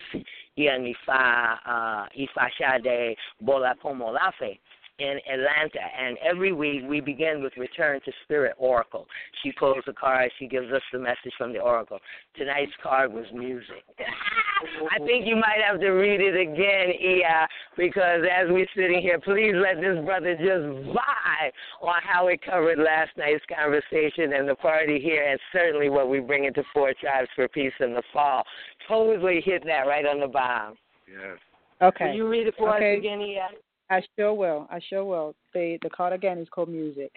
[0.58, 4.60] Iya Ifa uh Ifa Shade Bola Pomolafe
[5.00, 9.08] in Atlanta, and every week we begin with Return to Spirit Oracle.
[9.44, 12.00] She pulls a card, she gives us the message from the Oracle.
[12.38, 13.84] Tonight's card was music.
[14.92, 17.48] I think you might have to read it again, Iya,
[17.78, 22.78] because as we're sitting here, please let this brother just vibe on how it covered
[22.78, 27.30] last night's conversation and the party here, and certainly what we bring into Four Tribes
[27.36, 28.44] for Peace in the fall.
[28.88, 30.76] Totally hit that right on the bomb.
[31.08, 31.38] Yes.
[31.82, 32.10] Okay.
[32.10, 32.96] Will you read it for Okay.
[32.96, 33.48] us again, Iya?
[33.90, 34.68] I sure will.
[34.70, 35.36] I sure will.
[35.54, 37.12] The the card again is called music.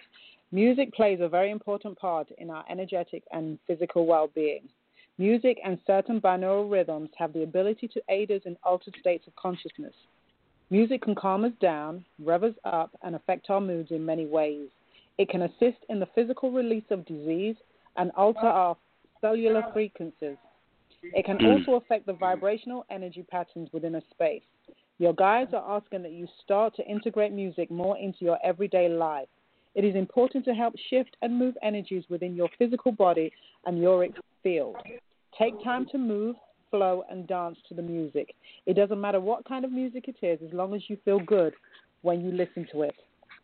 [0.51, 4.61] Music plays a very important part in our energetic and physical well-being.
[5.17, 9.35] Music and certain binaural rhythms have the ability to aid us in altered states of
[9.35, 9.93] consciousness.
[10.69, 14.69] Music can calm us down, rev us up, and affect our moods in many ways.
[15.17, 17.55] It can assist in the physical release of disease
[17.97, 18.75] and alter our
[19.21, 20.37] cellular frequencies.
[21.03, 21.45] It can hmm.
[21.45, 24.41] also affect the vibrational energy patterns within a space.
[24.99, 29.27] Your guides are asking that you start to integrate music more into your everyday life.
[29.75, 33.31] It is important to help shift and move energies within your physical body
[33.65, 34.07] and your
[34.43, 34.75] field.
[35.37, 36.35] Take time to move,
[36.69, 38.35] flow, and dance to the music.
[38.67, 41.53] It doesn't matter what kind of music it is, as long as you feel good
[42.03, 42.95] when you listen to it.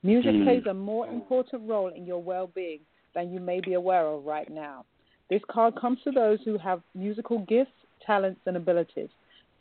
[0.03, 0.43] Music Mm.
[0.43, 2.79] plays a more important role in your well being
[3.15, 4.85] than you may be aware of right now.
[5.29, 7.73] This card comes to those who have musical gifts,
[8.05, 9.09] talents, and abilities.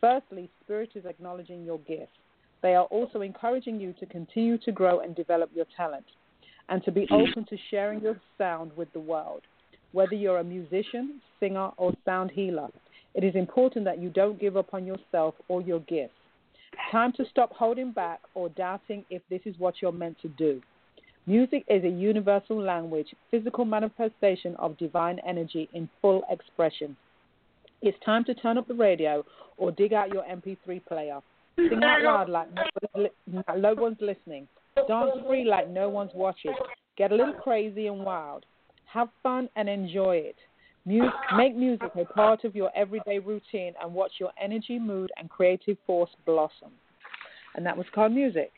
[0.00, 2.12] Firstly, Spirit is acknowledging your gifts.
[2.62, 6.04] They are also encouraging you to continue to grow and develop your talent
[6.68, 7.14] and to be hmm.
[7.14, 9.42] open to sharing your sound with the world.
[9.92, 12.68] Whether you're a musician, singer, or sound healer,
[13.14, 16.12] it is important that you don't give up on yourself or your gifts.
[16.92, 20.60] Time to stop holding back or doubting if this is what you're meant to do.
[21.26, 26.96] Music is a universal language, physical manifestation of divine energy in full expression.
[27.82, 29.24] It's time to turn up the radio
[29.56, 31.20] or dig out your MP3 player.
[31.56, 32.48] Sing out loud like
[33.26, 34.48] no one's listening.
[34.86, 36.54] Dance free like no one's watching.
[36.96, 38.44] Get a little crazy and wild.
[38.86, 40.36] Have fun and enjoy it.
[41.36, 45.76] Make music a part of your everyday routine and watch your energy, mood, and creative
[45.86, 46.70] force blossom.
[47.54, 48.52] And that was called music.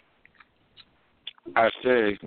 [1.56, 2.18] I see.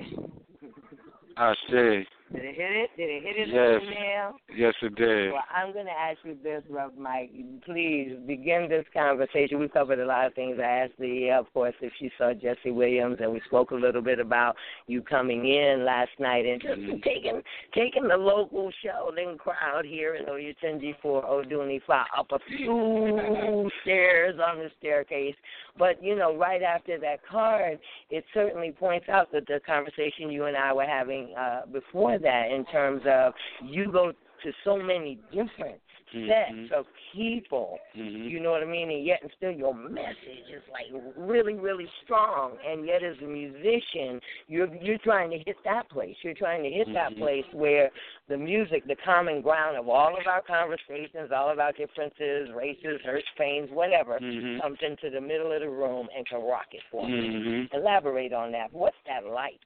[1.38, 2.90] I say, Did it hit it?
[2.98, 3.82] Did it hit it Yes.
[3.82, 4.32] in the nail?
[4.56, 5.32] yes, it did.
[5.34, 7.30] Well, I'm going to ask you this, Rough Mike.
[7.64, 9.60] Please begin this conversation.
[9.60, 10.58] We covered a lot of things.
[10.60, 14.02] I asked the, of course, if she saw Jesse Williams, and we spoke a little
[14.02, 14.56] bit about
[14.88, 17.04] you coming in last night and just Mhm.
[17.04, 23.70] taking taking the local show crowd here in Oyotunji for Oduni Fa up a few
[23.82, 25.36] stairs on the staircase.
[25.78, 27.80] But you know, right after that card,
[28.10, 32.52] it certainly points out that the conversation you and I were having uh, before that,
[32.52, 35.80] in terms of you go to so many different
[36.28, 36.72] sets Mhm.
[36.72, 37.80] of people.
[37.96, 38.30] Mhm.
[38.30, 38.92] You know what I mean?
[38.92, 42.58] And yet, and still, your message is like really, really strong.
[42.66, 46.16] And yet, as a musician, you're you're trying to hit that place.
[46.22, 47.18] You're trying to hit that Mhm.
[47.18, 47.90] place where
[48.28, 53.02] the music, the common ground of all of our conversations, all of our differences, races,
[53.02, 54.62] hurts, pains, whatever, Mhm.
[54.62, 57.30] comes into the middle of the room and can rock it for me.
[57.30, 57.74] Mhm.
[57.74, 58.72] Elaborate on that.
[58.72, 59.60] What's that like?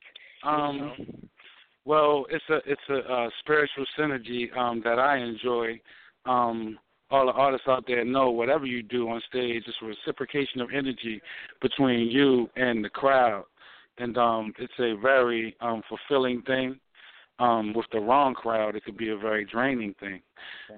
[0.43, 0.93] Um,
[1.87, 5.79] well, it's a it's a uh, spiritual synergy um, that I enjoy.
[6.25, 6.77] Um,
[7.09, 10.67] all the artists out there know whatever you do on stage, it's a reciprocation of
[10.75, 11.21] energy
[11.61, 13.45] between you and the crowd,
[13.99, 16.77] and um, it's a very um, fulfilling thing.
[17.39, 20.21] Um, with the wrong crowd, it could be a very draining thing.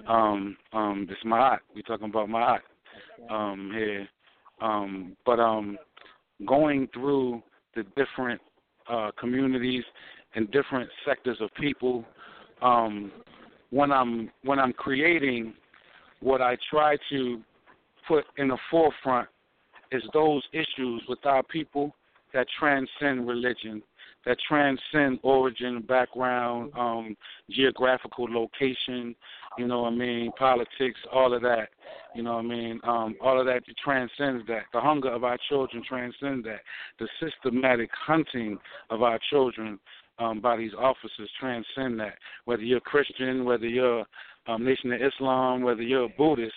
[0.07, 1.59] Um, um, it's Ma'at.
[1.73, 2.59] We're talking about Ma'at
[3.33, 4.07] um, here.
[4.61, 5.77] Um, but um,
[6.45, 7.41] going through
[7.75, 8.41] the different
[8.89, 9.85] uh, communities
[10.35, 12.05] and different sectors of people,
[12.61, 13.11] um,
[13.71, 15.53] when I'm when I'm creating,
[16.21, 17.41] what I try to
[18.07, 19.27] put in the forefront
[19.91, 21.95] is those issues with our people
[22.33, 23.81] that transcend religion,
[24.25, 27.15] that transcend origin, background, um,
[27.49, 29.15] geographical location,
[29.57, 31.69] you know what I mean, politics, all of that.
[32.15, 32.79] You know what I mean?
[32.83, 34.63] Um, all of that transcends that.
[34.73, 36.61] The hunger of our children transcends that.
[36.99, 38.57] The systematic hunting
[38.89, 39.79] of our children
[40.19, 42.15] um, by these officers transcend that.
[42.45, 44.05] Whether you're Christian, whether you're
[44.47, 46.53] um, Nation of Islam, whether you're a Buddhist,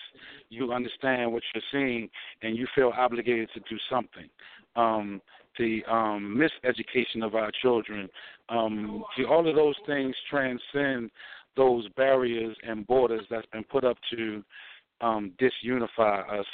[0.49, 2.09] you understand what you're seeing
[2.43, 4.29] and you feel obligated to do something.
[4.77, 5.21] Um,
[5.59, 8.09] the um, miseducation of our children,
[8.49, 11.11] um, see, all of those things transcend
[11.57, 14.43] those barriers and borders that's been put up to
[15.03, 16.47] um, disunify us.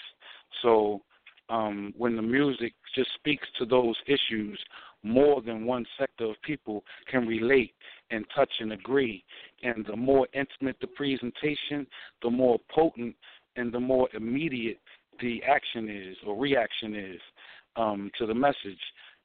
[0.62, 1.02] So
[1.48, 4.58] um, when the music just speaks to those issues,
[5.02, 7.74] more than one sector of people can relate
[8.10, 9.24] and touch and agree.
[9.62, 11.86] And the more intimate the presentation,
[12.22, 13.14] the more potent
[13.56, 14.80] and the more immediate
[15.20, 17.20] the action is or reaction is
[17.76, 18.78] um, to the message.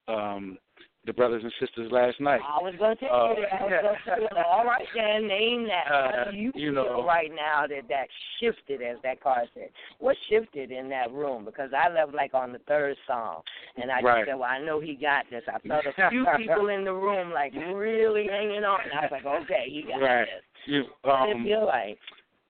[0.08, 0.58] Um,
[1.06, 2.40] the brothers and sisters last night.
[2.48, 3.62] I was going to tell Uh, you that.
[3.62, 5.92] I was gonna tell you, All right, then, name that.
[5.92, 8.08] Uh, do you, you feel know- right now that that
[8.40, 9.70] shifted, as that car said?
[10.00, 11.44] What shifted in that room?
[11.44, 13.42] Because I left like on the third song,
[13.82, 14.20] and I Right.
[14.22, 15.44] just said, well, I know he got this.
[15.48, 18.80] I felt a few people in the room like really hanging on.
[18.84, 20.26] And I was like, okay, he got Right.
[20.26, 20.44] this.
[20.66, 21.98] You, What did it um, feel like?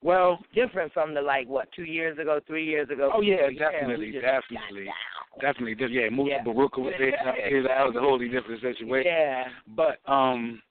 [0.04, 3.10] well, Different from the like what two years ago, three years ago.
[3.16, 4.86] Oh, yeah, definitely, definitely.
[5.42, 6.44] Definitely, did- yeah, Musa Yeah.
[6.44, 7.12] Baruka was there.
[7.64, 9.06] That was a wholly different situation.
[9.12, 9.46] Yeah.
[9.68, 10.62] But um,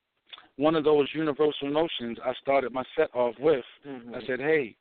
[0.57, 4.15] one of those universal notions I started my set off with, Mhm.
[4.17, 4.77] I said, hey,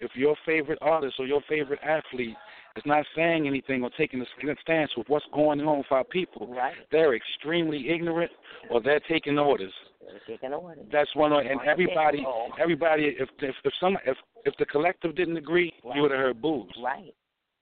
[0.00, 2.36] if your favorite artist or your favorite athlete
[2.76, 4.26] is not saying anything or taking a
[4.62, 6.74] stance with what's going on with our people, Right.
[6.90, 8.32] they're extremely ignorant
[8.70, 9.74] or they're taking orders.
[10.00, 10.86] They're taking orders.
[10.90, 11.32] That's one.
[11.32, 12.50] And everybody, Oh.
[12.58, 14.16] everybody, if if if some if
[14.46, 15.96] if the collective didn't agree, Right.
[15.96, 16.70] you would have heard boos.
[16.82, 17.14] Right.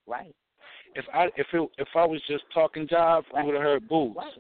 [0.06, 0.34] Right.
[0.94, 3.40] If I if it, if I was just talking job, Right.
[3.40, 4.14] you would have heard boos.
[4.16, 4.32] Right.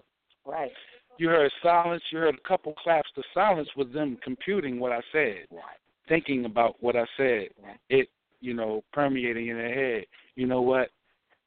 [0.44, 0.72] Right.
[1.18, 2.02] You heard silence.
[2.10, 3.10] You heard a couple claps.
[3.16, 5.76] The silence was them computing what I said, Right.
[6.08, 7.48] thinking about what I said.
[7.62, 7.78] Right.
[7.88, 8.08] It
[8.40, 10.06] you know permeating in their head.
[10.36, 10.90] You know what?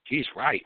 [0.05, 0.65] He's right.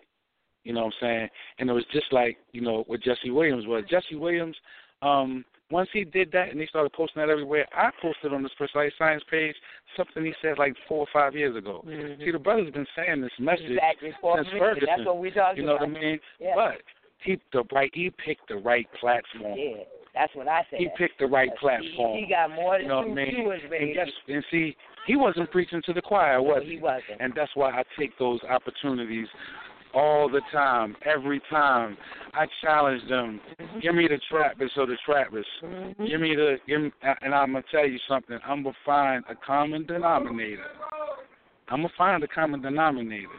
[0.63, 1.29] You know what I'm saying?
[1.59, 3.83] And it was just like you know what Jesse Williams was.
[3.89, 4.57] Jesse Williams.
[5.01, 8.51] Um, once he did that and he started posting that everywhere, I posted on this
[8.57, 9.55] Precise Science page
[9.97, 11.84] something he said like four or five years ago.
[11.88, 12.20] Mhm.
[12.20, 14.11] See, the brother's been saying this message Exactly.
[14.11, 14.49] Since.
[14.59, 14.86] Ferguson.
[14.88, 15.89] That's what we're talking You know about.
[15.89, 16.20] what I mean?
[16.39, 16.53] Yeah.
[16.55, 16.82] But
[17.20, 19.57] he the right he picked the right platform.
[19.57, 19.84] Yeah.
[20.13, 20.80] That's what I said.
[20.80, 22.18] He picked the right platform.
[22.20, 23.93] he got more than you know two viewers, And, baby.
[23.97, 27.20] that's, and see, he wasn't preaching to the choir, No, was he wasn't.
[27.20, 29.28] And that's why I take those opportunities
[29.96, 31.98] all the time, every time.
[32.34, 33.39] I challenge them.
[33.82, 35.46] Give me the trappers or the trappers.
[35.64, 36.06] Mm-hmm.
[36.06, 36.91] Give me the give me,
[37.22, 38.38] and I'm gonna tell you something.
[38.46, 40.66] I'm gonna find a common denominator.
[41.70, 43.30] I'm gonna find a common denominator.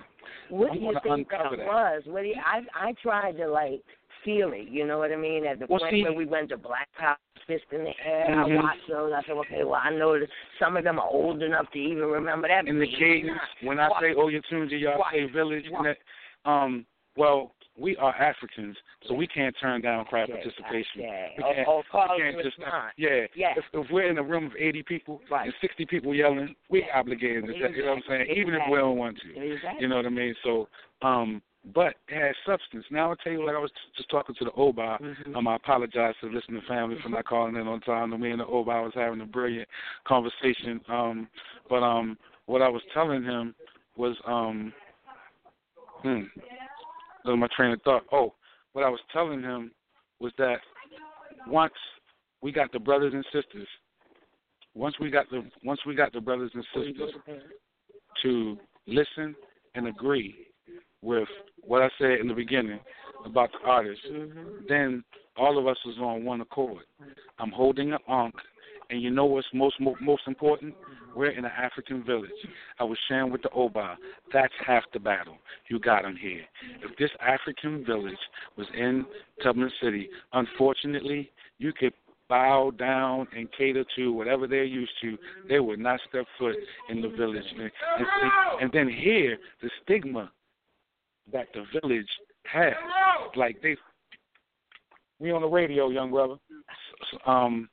[0.49, 1.67] What I'm do you think that that.
[1.67, 2.03] was?
[2.07, 3.83] What do you, I I tried to like
[4.25, 4.69] feel it.
[4.69, 5.45] You know what I mean?
[5.47, 8.27] At the Well, point see- where we went to Black Power, Fist in the Air,
[8.31, 8.59] Mhm.
[8.59, 9.13] I watched those.
[9.13, 10.29] I said, okay, well, I know that
[10.59, 12.67] some of them are old enough to even remember that.
[12.67, 13.39] in the cadence.
[13.63, 15.13] When I say Oyotunji, y'all Right.
[15.13, 15.65] say village.
[15.71, 15.77] Right.
[15.77, 15.99] And that,
[16.47, 16.87] um,
[17.17, 18.77] well, we are Africans,
[19.07, 21.03] so we can't turn down crowd participation.
[21.03, 21.27] yeah.
[21.37, 22.93] We can't, or call we can't just respond.
[22.97, 23.27] yeah.
[23.35, 25.45] If, if we're in a room of 80 people Right.
[25.47, 26.99] and 60 people yelling, we're Yeah.
[26.99, 28.21] obligated to say, you know what I'm saying?
[28.23, 28.41] Exactly.
[28.41, 29.39] Even if we don't want to.
[29.53, 29.83] Exactly.
[29.83, 30.35] You know what I mean?
[30.43, 30.69] So,
[31.03, 31.43] um,
[31.75, 32.85] but it has substance.
[32.91, 34.99] Now I'll tell you, like I was just talking to the Oba.
[35.03, 35.37] Mhm.
[35.37, 38.19] Um, I apologize to the listening family for not calling in on time.
[38.21, 39.69] Me and the Oba was having a brilliant
[40.05, 40.81] conversation.
[40.89, 41.29] Um,
[41.69, 42.17] but um,
[42.47, 43.55] what I was telling him
[43.97, 44.73] was um,
[46.03, 46.23] hmm,
[47.25, 48.05] was my train of thought.
[48.13, 48.35] Oh,
[48.73, 49.71] what I was telling him
[50.21, 50.59] was that
[51.49, 51.75] once
[52.43, 53.69] we got the brothers and sisters,
[54.75, 57.13] once we got the once we got the brothers and sisters
[58.23, 59.35] to listen
[59.75, 60.47] and agree
[61.03, 61.29] with
[61.63, 62.81] what I said in the beginning
[63.25, 64.67] about the artists, Mhm.
[64.69, 65.05] then
[65.37, 66.85] all of us was on one accord.
[67.39, 68.41] I'm holding an ankh,
[68.91, 70.75] and you know what's most mo- most important?
[71.15, 72.31] We're in an African village.
[72.79, 73.97] I was sharing with the Oba.
[74.33, 75.39] That's half the battle.
[75.69, 76.47] You got 'em here.
[76.83, 78.19] If this African village
[78.57, 79.07] was in
[79.43, 81.95] Tubman City, unfortunately, you could
[82.29, 85.17] bow down and cater to whatever they're used to.
[85.49, 86.57] They would not step foot
[86.89, 87.45] in the village.
[87.57, 87.71] And,
[88.61, 90.33] and, then here, the stigma
[91.33, 92.09] that the village
[92.45, 92.75] has,
[93.37, 93.77] like they
[95.19, 96.37] we on the radio, young brother.
[97.27, 97.69] Um,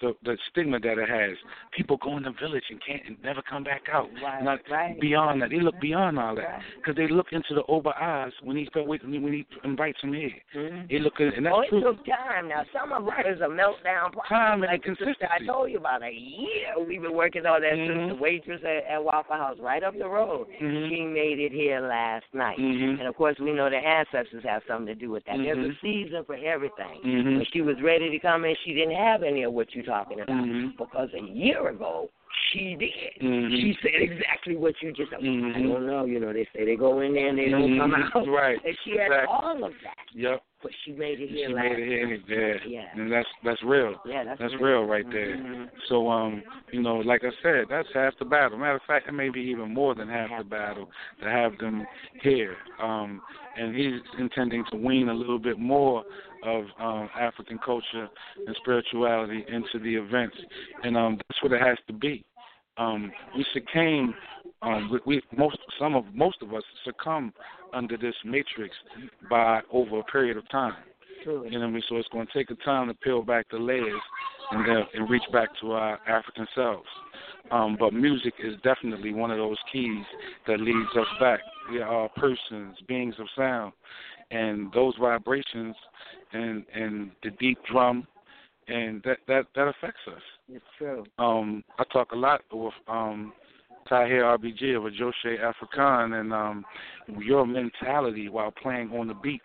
[0.00, 1.36] the the stigma that it has.
[1.76, 4.08] People go in the village and can't and never come back out.
[4.22, 4.98] Right, Not right.
[5.00, 5.50] beyond that.
[5.50, 6.62] They look beyond all that Right.
[6.76, 10.12] because they look into the Oba eyes when he when he, when he invites them
[10.12, 10.30] here.
[10.54, 10.88] Mhm.
[10.90, 11.80] They look at and that's Oh, it true.
[11.80, 12.48] took time.
[12.48, 14.28] Now, some of it is a meltdown process.
[14.28, 15.32] Time and like sister consistency.
[15.42, 18.08] I told you about a year we've been working on that Mhm.
[18.08, 20.48] sister waitress at, at Waffle House right up the road.
[20.60, 20.88] Mhm.
[20.88, 22.58] She made it here last night.
[22.58, 22.98] Mhm.
[22.98, 25.38] And of course, we know the ancestors have something to do with that.
[25.38, 25.80] There's a Mhm.
[25.80, 27.00] season for everything.
[27.02, 27.36] Mhm.
[27.36, 30.20] When she was ready to come in, she didn't have any of what you're talking
[30.20, 30.36] about.
[30.36, 30.76] Mhm.
[30.76, 32.10] Because a year ago,
[32.52, 33.22] she did.
[33.22, 33.50] Mhm.
[33.50, 35.20] She said exactly what you just said.
[35.20, 36.04] I don't know.
[36.04, 38.14] You know, they say they go in there and they don't come Mhm.
[38.14, 38.26] out.
[38.28, 38.62] Right.
[38.64, 39.34] And she had Exactly.
[39.34, 39.96] all of that.
[40.12, 40.42] Yep.
[40.62, 41.48] But she made it here.
[41.48, 42.20] She made it here.
[42.26, 42.58] Yeah.
[42.66, 43.00] Yeah.
[43.00, 44.00] And that's that's real.
[44.04, 45.36] Yeah, that's, That's real right there.
[45.36, 45.70] Mhm.
[45.88, 48.58] So um, you know, like I said, that's half the battle.
[48.58, 50.90] Matter of fact, it may be even more than half the battle
[51.22, 51.86] to have them
[52.22, 52.56] here.
[52.80, 53.22] Um,
[53.56, 56.04] and he's intending to wean a little bit more
[56.44, 58.08] of um, African culture
[58.46, 60.36] and spirituality into the events,
[60.82, 62.24] and um, that's what it has to be.
[62.78, 64.14] Um, we succumb.
[64.62, 67.32] Um, we, we most some of most of us succumb
[67.72, 68.74] under this matrix
[69.30, 70.74] by over a period of time.
[71.24, 71.48] Truly.
[71.48, 71.82] You know what I mean?
[71.88, 74.00] So it's going to take a time to peel back the layers
[74.50, 76.86] and then and reach back to our African selves.
[77.50, 80.04] Um, but music is definitely one of those keys
[80.46, 81.40] that leads us back.
[81.70, 83.72] We are all persons, beings of sound,
[84.30, 85.74] and those vibrations
[86.32, 88.06] and and the deep drum,
[88.68, 90.22] and that that that affects us.
[90.48, 91.04] It's true.
[91.18, 93.32] Um, I talk a lot with um,
[93.88, 96.64] Tahir RBG of a Joshe African, and um,
[97.18, 99.44] your mentality while playing on the beats,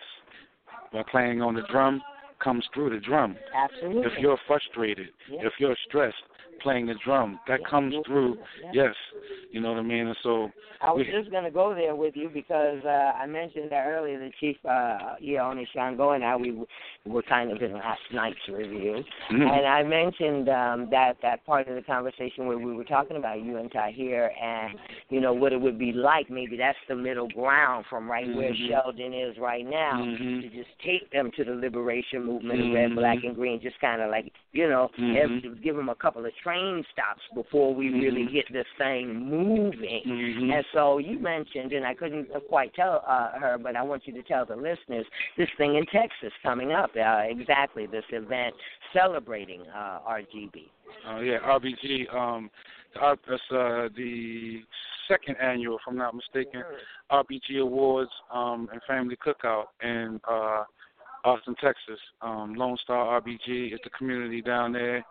[0.92, 2.02] while playing on the drum,
[2.44, 3.36] comes through the drum.
[3.56, 4.04] Absolutely.
[4.04, 6.16] If you're frustrated, if you're stressed,
[6.64, 8.38] playing the drum, that Yeah, comes through.
[8.64, 8.72] yeah.
[8.74, 8.96] Yes,
[9.52, 10.08] you know what I mean.
[10.08, 10.52] And so,
[10.82, 13.86] I was we- just going to go there with you because uh, I mentioned that
[13.86, 14.18] earlier.
[14.20, 16.60] The chief, uh, Ione Shango, and I we
[17.06, 19.50] were kind of in last night's review, Mhm.
[19.58, 23.42] and I mentioned um, that that part of the conversation where we were talking about
[23.42, 24.78] you and Tahir, and
[25.10, 26.30] you know what it would be like.
[26.30, 28.68] Maybe that's the middle ground from right where Mhm.
[28.68, 30.42] Sheldon is right now Mhm.
[30.42, 33.60] to just take them to the liberation movement of red, black, and green.
[33.62, 35.62] Just kind of like you know, Mhm.
[35.64, 38.34] give them a couple of train stops before we really Mhm.
[38.34, 40.04] get this thing moving.
[40.04, 40.54] Mhm.
[40.54, 44.14] And so you mentioned, and I couldn't quite tell uh, her, but I want you
[44.14, 45.06] to tell the listeners
[45.38, 46.96] this thing in Texas coming up.
[46.96, 48.56] Uh, exactly this event
[48.94, 50.70] celebrating uh, RGB.
[51.08, 52.14] Uh, yeah, RBG.
[52.14, 52.52] Um,
[52.94, 54.64] that's uh, the
[55.08, 56.64] second annual, if I'm not mistaken,
[57.10, 60.64] RBG Awards um, and Family Cookout and uh,
[61.24, 62.00] Austin, Texas.
[62.22, 65.06] Um, Lone Star RBG is the community down there,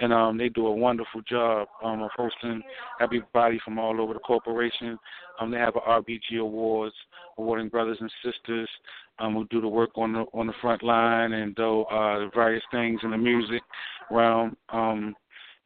[0.00, 2.62] and um, they do a wonderful job um, of hosting
[3.00, 4.98] everybody from all over the corporation.
[5.40, 6.94] Um, they have a RBG Awards
[7.38, 8.68] awarding brothers and sisters
[9.18, 12.64] um, who do the work on the on the front line and do uh, various
[12.70, 13.62] things in the music
[14.10, 14.56] realm.
[14.68, 15.14] Um,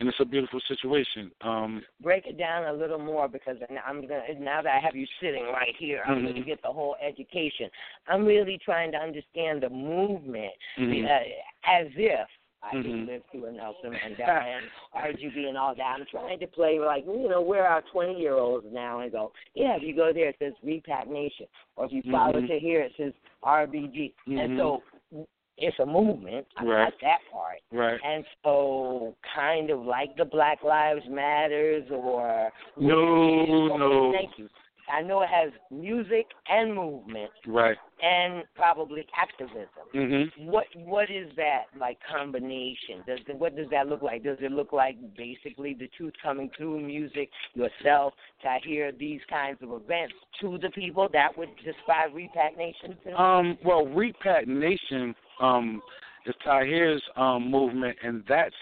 [0.00, 1.30] and it's a beautiful situation.
[1.40, 5.06] Um, Break it down a little more because I'm gonna now that I have you
[5.20, 6.22] sitting right here, I'm Mhm.
[6.24, 7.70] going to get the whole education.
[8.06, 11.04] I'm really trying to understand the movement Mhm.
[11.04, 11.24] uh,
[11.64, 12.28] as if.
[12.62, 12.82] I Mhm.
[12.82, 16.00] didn't live through a Nelson Mandela and RGB and all that.
[16.00, 19.32] I'm trying to play like you know we're our 20 year olds now and go
[19.54, 22.48] yeah if you go there it says Repat Nation or if you follow Mhm.
[22.48, 23.12] to here it says
[23.44, 24.56] RBG and Mhm.
[24.56, 24.82] so
[25.58, 26.46] it's a movement.
[26.56, 26.92] I Right.
[27.00, 27.60] that part.
[27.72, 28.00] right.
[28.04, 34.12] And so, kind of like the Black Lives Matters or No, no.
[34.12, 34.48] Thank you.
[34.92, 37.76] I know it has music and movement Right.
[38.02, 39.68] and probably activism.
[39.92, 40.46] Mhm.
[40.46, 43.02] What what is that like combination?
[43.06, 44.22] Does the, what does that look like?
[44.22, 49.60] Does it look like basically the truth coming through music, yourself, to hear these kinds
[49.62, 52.96] of events to the people that would describe Repat Nation?
[53.04, 53.20] To?
[53.20, 55.82] Um, well, Repat Nation um,
[56.26, 58.54] is Tahir's um, movement, and that's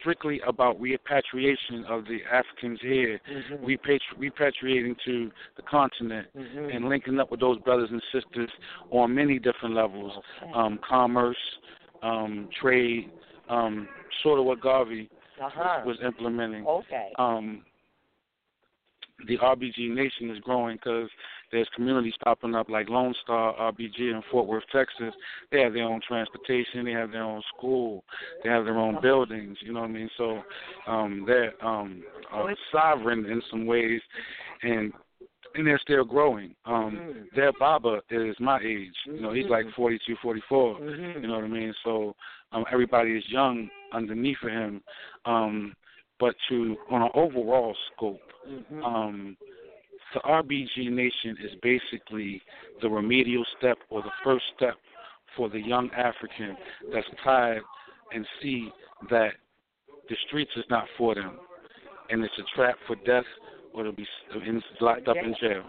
[0.00, 3.64] strictly about repatriation of the Africans here, Mhm.
[3.64, 6.74] repatri- repatriating to the continent, Mhm.
[6.74, 8.50] and linking up with those brothers and sisters
[8.90, 10.52] on many different levels, Okay.
[10.52, 11.58] um, commerce,
[12.02, 13.10] um, trade,
[13.48, 13.88] um,
[14.22, 15.08] sort of what Garvey
[15.40, 15.82] uh-huh.
[15.84, 16.66] was implementing.
[16.66, 17.12] Okay.
[17.18, 17.64] um,
[19.26, 21.08] the RBG Nation is growing because
[21.52, 25.14] there's communities popping up like Lone Star RBG in Fort Worth, Texas.
[25.50, 28.02] They have their own transportation, they have their own school,
[28.42, 29.58] they have their own buildings.
[29.60, 30.10] You know what I mean?
[30.16, 30.42] So
[30.86, 34.00] um, they're um, uh, sovereign in some ways,
[34.62, 34.92] and
[35.54, 36.54] and they're still growing.
[36.64, 37.30] Um, Mhm.
[37.34, 38.96] their Baba is my age.
[39.04, 40.76] You know, he's like 42, 44.
[40.80, 41.20] Mhm.
[41.20, 41.74] You know what I mean?
[41.84, 42.16] So
[42.52, 44.82] um, everybody is young underneath of him.
[45.26, 45.74] Um,
[46.18, 48.82] but to on an overall scope, Mhm.
[48.82, 49.36] um,
[50.14, 52.42] the RBG Nation is basically
[52.80, 54.74] the remedial step or the first step
[55.36, 56.56] for the young African
[56.92, 57.62] that's tired
[58.12, 58.70] and see
[59.10, 59.32] that
[60.08, 61.38] the streets is not for them,
[62.10, 63.24] and it's a trap for death
[63.74, 64.06] or to be
[64.80, 65.64] locked up in jail.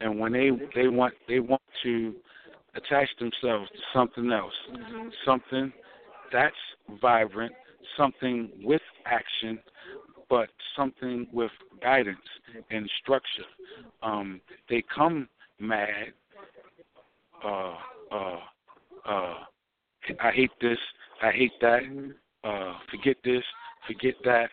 [0.00, 2.14] And when they they want they want to
[2.74, 5.12] attach themselves to something else, Mhm.
[5.24, 5.72] something
[6.32, 6.56] that's
[7.00, 7.54] vibrant,
[7.96, 9.62] something with action,
[10.28, 11.50] but something with
[11.82, 12.18] guidance
[12.70, 13.44] and structure.
[14.02, 15.28] Um, they come
[15.60, 16.12] mad.
[17.44, 17.74] Uh,
[18.12, 18.38] uh,
[19.06, 19.34] uh,
[20.20, 20.78] I hate this.
[21.22, 21.82] I hate that.
[22.42, 23.42] Uh, forget this.
[23.86, 24.50] Forget that.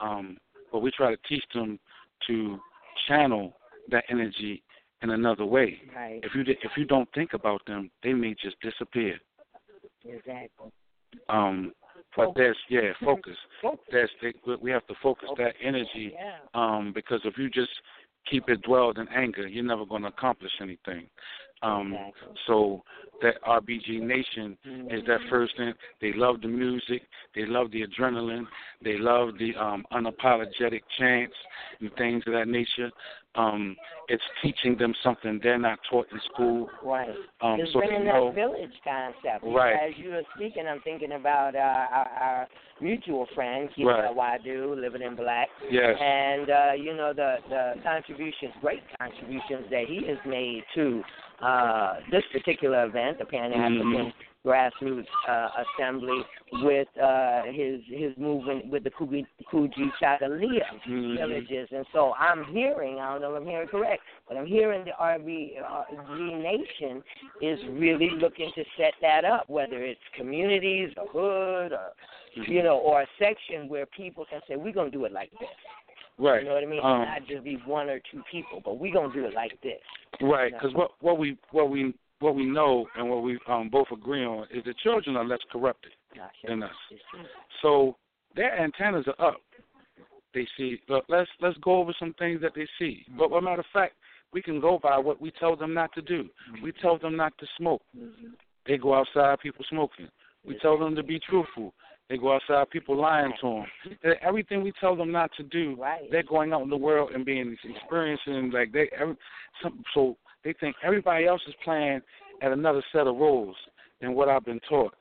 [0.00, 0.38] Um,
[0.72, 1.78] but we try to teach them
[2.26, 2.58] to
[3.06, 3.54] channel
[3.90, 4.62] that energy
[5.02, 5.80] in another way.
[5.94, 6.20] Right.
[6.22, 9.18] If you if you don't think about them, they may just disappear.
[10.04, 10.70] Exactly.
[11.28, 11.72] Um,
[12.18, 13.36] but there's yeah, focus.
[13.62, 14.10] Focus.
[14.20, 16.36] They, we have to focus that energy Yeah.
[16.54, 17.70] um, because if you just
[18.30, 21.08] keep it dwelled in anger, you're never going to accomplish anything.
[21.62, 22.34] Um, Exactly.
[22.46, 22.82] so
[23.22, 24.56] that RBG Nation
[24.90, 25.72] is that first thing.
[26.00, 27.02] They love the music,
[27.34, 28.44] they love the adrenaline,
[28.82, 31.34] they love the um, unapologetic chants
[31.80, 32.90] and things of that nature.
[33.34, 33.76] Um,
[34.08, 36.68] it's teaching them something they're not taught in school.
[36.84, 37.08] Right.
[37.40, 39.44] Um, it's so bringing they know, that village concept.
[39.44, 39.74] Right.
[39.74, 42.48] As you were speaking, I'm thinking about uh, our, our
[42.80, 44.14] mutual friend, Keith Right.
[44.16, 45.48] Wadu, living in Black.
[45.70, 51.02] yes, And uh, you know the the contributions, great contributions that he has made to
[51.42, 54.12] uh, this particular event, the Pan African
[54.44, 56.22] Grassroots uh, Assembly,
[56.62, 61.16] with uh, his his movement with the Kuji, Kuji Chagalia Mhm.
[61.16, 61.68] villages.
[61.72, 64.92] And so I'm hearing, I don't know if I'm hearing correct, but I'm hearing the
[64.92, 67.02] RB RB Nation
[67.42, 71.92] is really looking to set that up, whether it's communities, a hood, or
[72.34, 75.30] you know, or a section where people can say, we're going to do it like
[75.40, 75.48] this.
[76.18, 76.42] Right.
[76.42, 76.80] You know what I mean?
[76.82, 79.60] Um, Not just be one or two people, but we're going to do it like
[79.62, 79.80] this.
[80.20, 83.86] Right, because what what we what we what we know and what we um, both
[83.92, 86.70] agree on is that children are less corrupted Gosh, than us.
[87.62, 87.96] So
[88.34, 89.40] their antennas are up.
[90.34, 90.78] They see.
[90.88, 93.04] Look, let's let's go over some things that they see.
[93.16, 93.94] But, as a matter of fact,
[94.32, 96.28] we can go by what we tell them not to do.
[96.62, 97.82] We tell them not to smoke.
[98.66, 100.08] They go outside, people smoking.
[100.44, 101.72] We tell them to be truthful.
[102.08, 103.64] They go outside, people lying to
[104.00, 104.16] them.
[104.22, 106.10] Everything we tell them not to do, Right.
[106.10, 109.16] they're going out in the world and being experiencing like they every
[109.62, 112.00] some, so they think everybody else is playing
[112.40, 113.56] at another set of rules
[114.00, 114.94] than what I've been taught.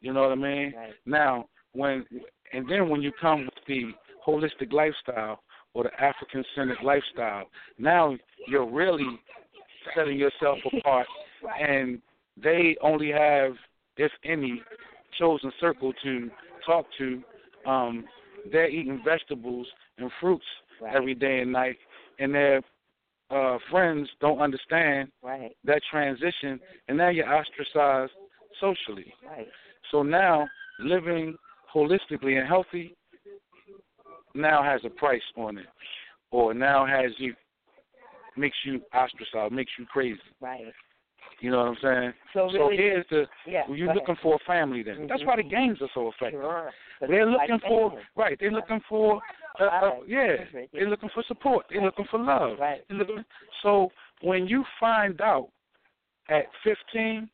[0.00, 0.72] You know what I mean?
[0.74, 0.94] Right.
[1.04, 2.06] Now, when
[2.52, 3.92] and then when you come with the
[4.26, 5.42] holistic lifestyle
[5.74, 7.44] or the African centered lifestyle,
[7.78, 8.16] now
[8.46, 9.18] you're really
[9.94, 11.06] setting yourself apart
[11.60, 12.00] and
[12.42, 13.52] they only have,
[13.96, 14.62] if any,
[15.18, 16.30] chosen circle to
[16.64, 17.22] talk to.
[17.66, 18.04] Um,
[18.50, 19.66] they're eating vegetables
[19.98, 20.44] and fruits
[20.80, 20.96] Right.
[20.96, 21.76] every day and night
[22.18, 22.60] and their
[23.30, 25.56] uh friends don't understand Right.
[25.64, 26.58] that transition
[26.88, 28.12] and now you're ostracized
[28.60, 29.14] socially.
[29.24, 29.48] Right.
[29.92, 30.48] So now
[30.80, 31.36] living
[31.72, 32.96] holistically and healthy
[34.34, 35.66] now has a price on it,
[36.30, 37.34] or now has you
[38.36, 40.18] makes you ostracized, makes you crazy.
[40.40, 40.72] Right.
[41.42, 42.12] You know what I'm saying?
[42.34, 43.62] So really, here's the yeah.
[43.68, 44.84] you're looking for a family.
[44.84, 45.26] Then that's Mhm.
[45.26, 46.40] why the games are so effective.
[46.40, 46.72] Sure.
[47.00, 48.04] They're it's like looking for family.
[48.14, 48.38] right.
[48.38, 49.20] They're looking for
[49.58, 50.36] uh, uh, yeah.
[50.72, 51.66] They're looking for support.
[51.68, 52.58] They're looking for love.
[52.60, 52.84] Right.
[52.90, 53.24] Looking-
[53.62, 53.90] So
[54.20, 55.48] when you find out
[56.28, 57.28] at 15,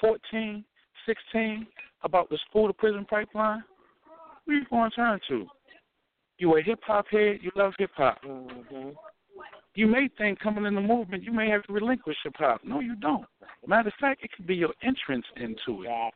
[0.00, 0.64] 14,
[1.04, 1.66] 16
[2.04, 3.64] about the school to prison pipeline,
[4.46, 5.48] who you going to turn to?
[6.38, 7.40] You a hip hop head.
[7.42, 8.22] You love hip hop.
[8.22, 8.94] Mhm.
[9.78, 12.64] You may think coming in the movement, you may have to relinquish hip hop.
[12.64, 13.24] No, you don't.
[13.64, 16.14] Matter of fact, it could be your entrance into it.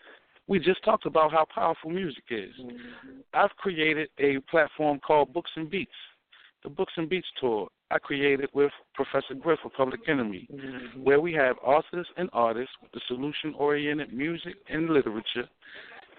[0.48, 2.52] We just talked about how powerful music is.
[2.56, 3.22] Mhm.
[3.32, 5.94] I've created a platform called Books and Beats,
[6.64, 7.68] the Books and Beats Tour.
[7.92, 11.04] I created with Professor Griff of Public Enemy, Mhm.
[11.04, 15.48] where we have authors and artists with the solution oriented music and literature,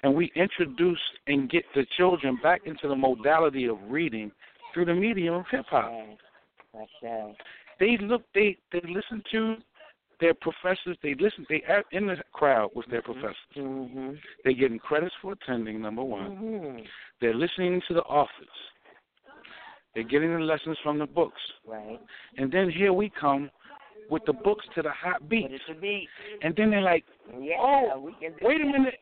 [0.04, 4.32] and we introduce and get the children back into the modality of reading
[4.72, 5.92] through the medium of hip hop.
[7.80, 9.56] They look, they they listen to
[10.20, 10.98] their professors.
[11.02, 11.46] They listen.
[11.50, 13.36] They are in the crowd with their professors.
[13.56, 14.20] Mhm.
[14.44, 15.82] They're getting credits for attending.
[15.82, 16.38] Number one.
[16.38, 16.88] Mhm.
[17.20, 18.70] They're listening to the authors.
[19.94, 21.42] They're getting the lessons from the books.
[21.66, 22.00] Right.
[22.38, 23.52] And then here we come
[24.10, 25.64] with the books to the hot But beats.
[25.80, 26.10] beat.
[26.42, 27.06] And then they're like,
[27.40, 27.58] Yeah.
[27.60, 29.00] Oh, we can do wait a minute,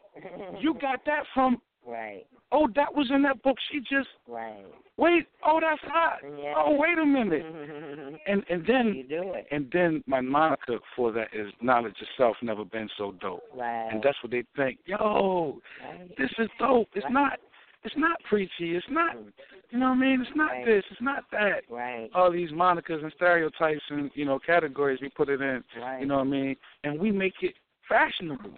[0.60, 2.26] you got that from, Right.
[2.52, 3.58] oh, that was in that book.
[3.72, 4.66] She just, Right.
[4.98, 6.20] wait, oh, that's hot.
[6.24, 6.54] Yeah.
[6.56, 7.46] Oh, wait a minute.
[8.28, 9.48] And and then you do it.
[9.52, 13.44] and then my moniker for that is knowledge itself never been so dope.
[13.56, 13.90] Right.
[13.92, 14.80] And that's what they think.
[14.86, 16.18] Yo, right.
[16.18, 16.90] this is dope.
[16.94, 17.14] It's Right.
[17.14, 17.40] not
[17.84, 18.76] it's not preachy.
[18.76, 19.32] It's not mm.
[19.72, 20.22] you know what I mean?
[20.22, 20.66] It's not Right.
[20.66, 21.64] this, it's not that.
[21.70, 22.10] Right.
[22.14, 25.64] all these monikers and stereotypes and you know categories we put it in.
[25.80, 26.02] Right.
[26.02, 26.56] You know what I mean?
[26.84, 27.56] And we make it
[27.90, 28.52] fashionable.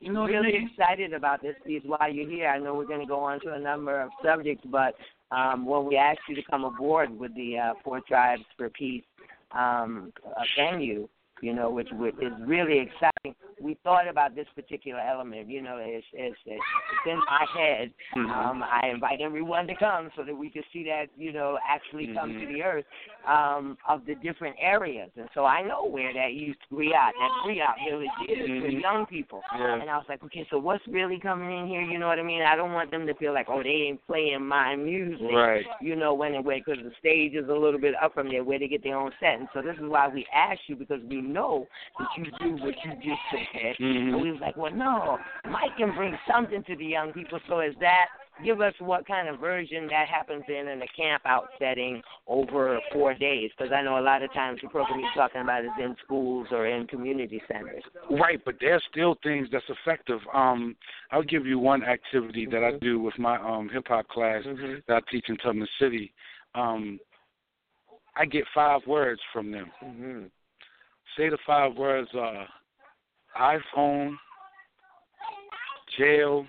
[0.00, 2.48] You know really excited about this piece while you're here.
[2.48, 4.94] I know we're going to go on to a number of subjects, but
[5.30, 9.04] um, when we asked you to come aboard with the uh, Four Tribes for Peace
[9.52, 11.06] um, uh, venue,
[11.42, 15.48] you know, which w- is really exciting, we thought about this particular element.
[15.48, 16.62] You know, it's, it's, it's
[17.06, 17.92] in my head.
[18.16, 18.30] Mhm.
[18.30, 22.08] Um, I invite everyone to come so that we can see that, you know, actually
[22.14, 22.52] come to Mhm.
[22.52, 22.84] the earth
[23.26, 25.10] um, of the different areas.
[25.16, 28.80] And so I know where that used Griot, that Griot village is for Mhm.
[28.80, 29.42] young people.
[29.58, 29.74] Yeah.
[29.74, 31.82] And I was like, okay, so what's really coming in here?
[31.82, 32.42] You know what I mean?
[32.42, 35.30] I don't want them to feel like, oh, they ain't playing my music.
[35.30, 35.66] Right.
[35.82, 38.42] You know, when and where, because the stage is a little bit up from there
[38.42, 39.38] where they get their own set.
[39.38, 41.66] And so this is why we asked you, because we know
[41.98, 43.76] that you do what you just said.
[43.78, 44.12] Mhm.
[44.14, 47.40] And we was like, well, no, Mike can bring something to the young people.
[47.48, 48.08] So is that,
[48.44, 52.80] give us what kind of version that happens in in a camp out setting over
[52.92, 53.50] four days?
[53.56, 56.46] Because I know a lot of times the program you're talking about is in schools
[56.50, 57.82] or in community centers.
[58.10, 60.20] Right, but there's still things that's effective.
[60.32, 60.76] Um,
[61.10, 62.80] I'll give you one activity that I Mhm.
[62.80, 64.84] do with my um hip hop class Mhm.
[64.86, 66.12] that I teach in Tubman City.
[66.54, 66.98] Um,
[68.16, 69.70] I get five words from them.
[69.80, 70.24] hmm
[71.16, 72.46] Say the five words are
[73.36, 74.16] iPhone,
[75.98, 76.46] jail,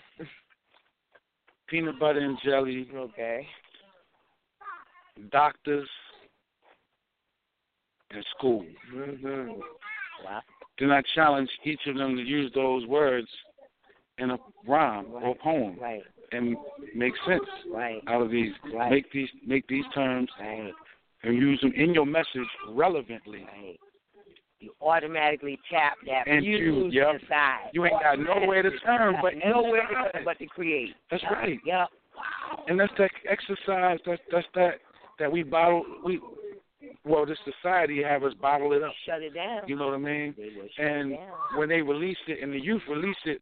[1.68, 3.48] peanut butter and jelly, Okay.
[5.30, 5.90] doctors,
[8.12, 8.66] and school.
[8.90, 9.62] Mhm.
[10.24, 10.42] Wow.
[10.78, 13.30] Then I challenge each of them to use those words
[14.18, 15.40] in a rhyme or Right.
[15.40, 16.06] poem Right.
[16.32, 16.58] and
[16.94, 18.04] make sense Right.
[18.08, 18.54] out of these.
[18.64, 18.92] Right.
[18.92, 20.74] Make these make these terms Right.
[21.24, 23.44] and use them in your message relevantly.
[23.46, 23.80] Right.
[24.62, 27.20] You automatically tap that And you- fuse yep.
[27.22, 27.70] inside.
[27.74, 30.96] You ain't got nowhere to turn but nowhere to turn but to create.
[31.10, 31.32] That's Yep.
[31.32, 31.60] right.
[31.66, 31.88] Yep.
[32.16, 32.64] Wow.
[32.68, 34.00] And that's that exercise.
[34.06, 34.74] That's that's that
[35.20, 35.84] that we bottle.
[36.06, 36.20] We
[37.04, 38.94] well, this society have us bottle it up.
[39.08, 39.62] Shut it down.
[39.68, 40.36] You know what I mean?
[40.38, 41.18] They will shut And
[41.58, 43.42] when they release it, and the youth release it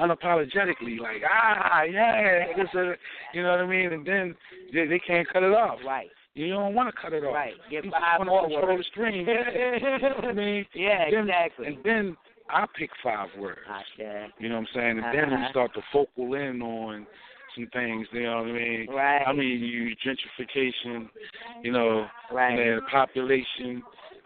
[0.00, 2.96] unapologetically, like ah yeah, this is-
[3.32, 3.92] you know what I mean?
[3.92, 4.34] And then
[4.72, 5.78] they, they can't cut it off.
[5.86, 6.08] Right.
[6.34, 7.34] You don't want to cut it off.
[7.34, 7.54] Right.
[7.70, 8.86] Get You five more want to control the words.
[8.92, 9.26] stream.
[9.26, 10.66] you know I mean?
[10.74, 11.66] Yeah, Then- exactly.
[11.68, 12.16] And then
[12.50, 13.60] I pick five words.
[13.70, 14.26] Asha.
[14.38, 14.98] You know what I'm saying?
[15.04, 15.50] And then we Uh-huh.
[15.50, 17.06] start to focal in on
[17.54, 18.06] some things.
[18.12, 18.86] You know what I mean?
[18.90, 19.22] Right.
[19.26, 21.08] I mean, you gentrification.
[21.62, 22.58] You know, right.
[22.58, 23.82] and population,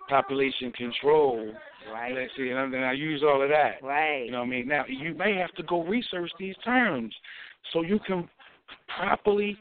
[0.09, 1.53] population control.
[1.93, 2.15] right.
[2.15, 3.83] Let's see, and then I use all of that.
[3.83, 4.25] Right.
[4.25, 4.67] You know what I mean?
[4.69, 7.15] Now you may have to go research these terms
[7.73, 8.29] so you can
[8.99, 9.57] properly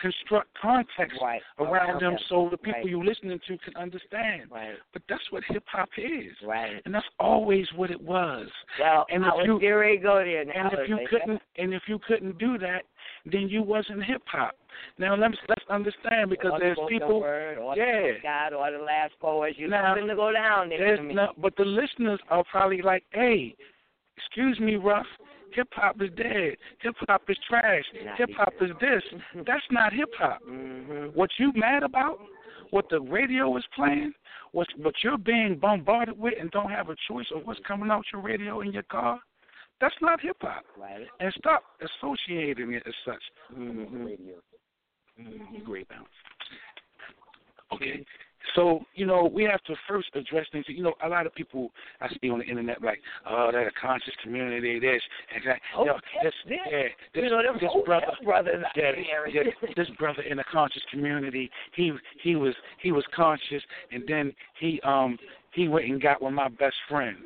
[0.00, 1.40] construct context right.
[1.58, 2.88] around them so the people Right.
[2.90, 4.50] you're listening to can understand.
[4.50, 4.74] Right.
[4.92, 6.32] But that's what hip hop is.
[6.44, 6.80] Right.
[6.84, 8.48] And that's always what it was.
[8.80, 10.52] Well, And I if you- getting ready to go there now.
[10.54, 12.84] And if you couldn't and if you couldn't do that,
[13.26, 14.56] then you wasn't hip hop.
[14.98, 18.12] Now let's let's understand because or there's people word, or yeah.
[18.22, 19.58] God or the last poet.
[19.58, 20.78] You're Now, to go down there.
[20.78, 23.56] There's to no, but the listeners are probably like, "Hey,
[24.16, 25.06] excuse me, Ruff.
[25.58, 27.82] Hip hop is dead, hip hop is trash,
[28.16, 29.02] hip hop is this.
[29.46, 30.40] That's not hip hop.
[30.48, 31.12] Mhm.
[31.14, 32.18] What you mad about?
[32.70, 34.12] What the radio is playing?
[34.52, 38.04] What what you're being bombarded with and don't have a choice of what's coming out
[38.12, 39.18] your radio in your car?
[39.80, 40.64] That's not hip hop.
[40.76, 41.06] Right.
[41.18, 43.22] And stop associating it as such.
[43.52, 44.16] Mhm.
[45.20, 46.08] Mm, Great balance.
[47.72, 48.04] Okay.
[48.54, 50.64] So, you know, we have to first address things.
[50.68, 51.70] You know, a lot of people
[52.00, 55.02] I see on the internet like, oh, they're a conscious community, this,
[55.34, 55.60] and that.
[55.76, 56.82] Oh, you know, this, yes, yeah,
[57.14, 58.92] this, you know, this brother, brothers yeah,
[59.30, 59.42] yeah,
[59.76, 61.92] this brother in the conscious community, he
[62.22, 65.18] he was he was conscious, and then he um
[65.52, 67.16] he went and got with my best friend.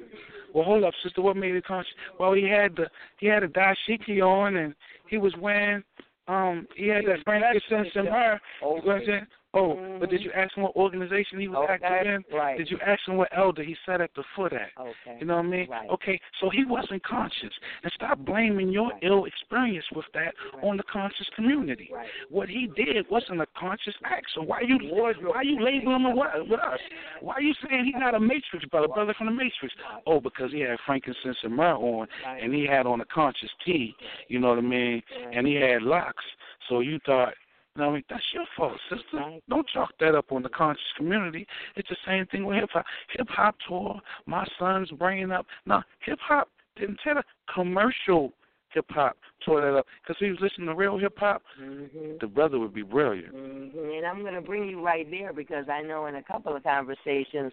[0.54, 1.22] Well, hold up, sister.
[1.22, 1.92] What made it conscious?
[2.18, 2.86] Well, he had the
[3.18, 4.74] he had a dashiki on, and
[5.08, 5.82] he was wearing
[6.28, 8.40] um he had that frankincense and her.
[8.60, 9.26] You know what I'm saying?
[9.54, 12.36] Oh, but did you ask him what organization he was Okay, active in?
[12.36, 12.56] right.
[12.56, 14.70] Did you ask him what elder he sat at the foot at?
[14.80, 15.18] Okay.
[15.20, 15.68] You know what I mean?
[15.68, 15.90] Right.
[15.90, 17.52] Okay, so he wasn't conscious.
[17.82, 19.02] And stop blaming your Right.
[19.02, 20.64] ill experience with that Right.
[20.64, 21.90] on the conscious community.
[21.92, 22.08] Right.
[22.30, 24.26] What he did wasn't a conscious act.
[24.34, 26.80] So why you why you labeling him with, with us?
[27.20, 29.74] Why are you saying he's not a Matrix brother, brother from the Matrix?
[30.06, 33.94] Oh, because he had frankincense and myrrh on, and he had on a conscious tee.
[34.28, 35.02] You know what I mean?
[35.32, 36.24] And he had locks.
[36.68, 37.34] So you thought.
[37.74, 39.38] What I mean, that's your fault, sister.
[39.48, 41.46] Don't chalk that up on the conscious community.
[41.76, 42.84] It's the same thing with hip hop.
[43.16, 45.46] Hip hop tore my son's brain up.
[45.64, 48.32] No, hip hop didn't tell the commercial
[48.74, 51.42] hip hop tore that up because he was listening to real hip hop.
[51.58, 52.20] Mhm.
[52.20, 53.34] The brother would be brilliant.
[53.34, 53.96] Mhm.
[53.96, 56.62] And I'm going to bring you right there because I know in a couple of
[56.62, 57.52] conversations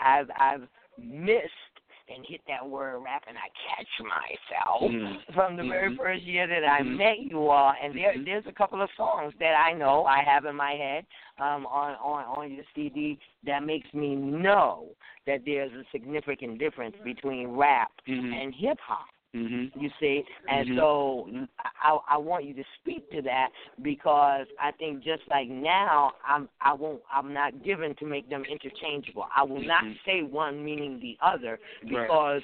[0.00, 0.68] I've I've
[0.98, 1.69] missed
[2.14, 5.34] and hit that word rap and I catch myself Mm.
[5.34, 5.96] from the very Mhm.
[5.96, 6.96] first year that I Mhm.
[6.96, 8.24] met you all and there Mhm.
[8.24, 11.06] there's a couple of songs that I know I have in my head
[11.38, 14.88] um on on on your CD that makes me know
[15.26, 18.42] that there's a significant difference between rap Mhm.
[18.42, 19.70] and hip hop Mhm.
[19.80, 20.76] you see and Mhm.
[20.76, 21.46] so
[21.82, 23.50] I, I want you to speak to that
[23.80, 28.44] because I think just like now I'm I won't I'm not given to make them
[28.44, 29.28] interchangeable.
[29.34, 30.04] I will not Mhm.
[30.04, 31.90] say one meaning the other Right.
[31.90, 32.42] because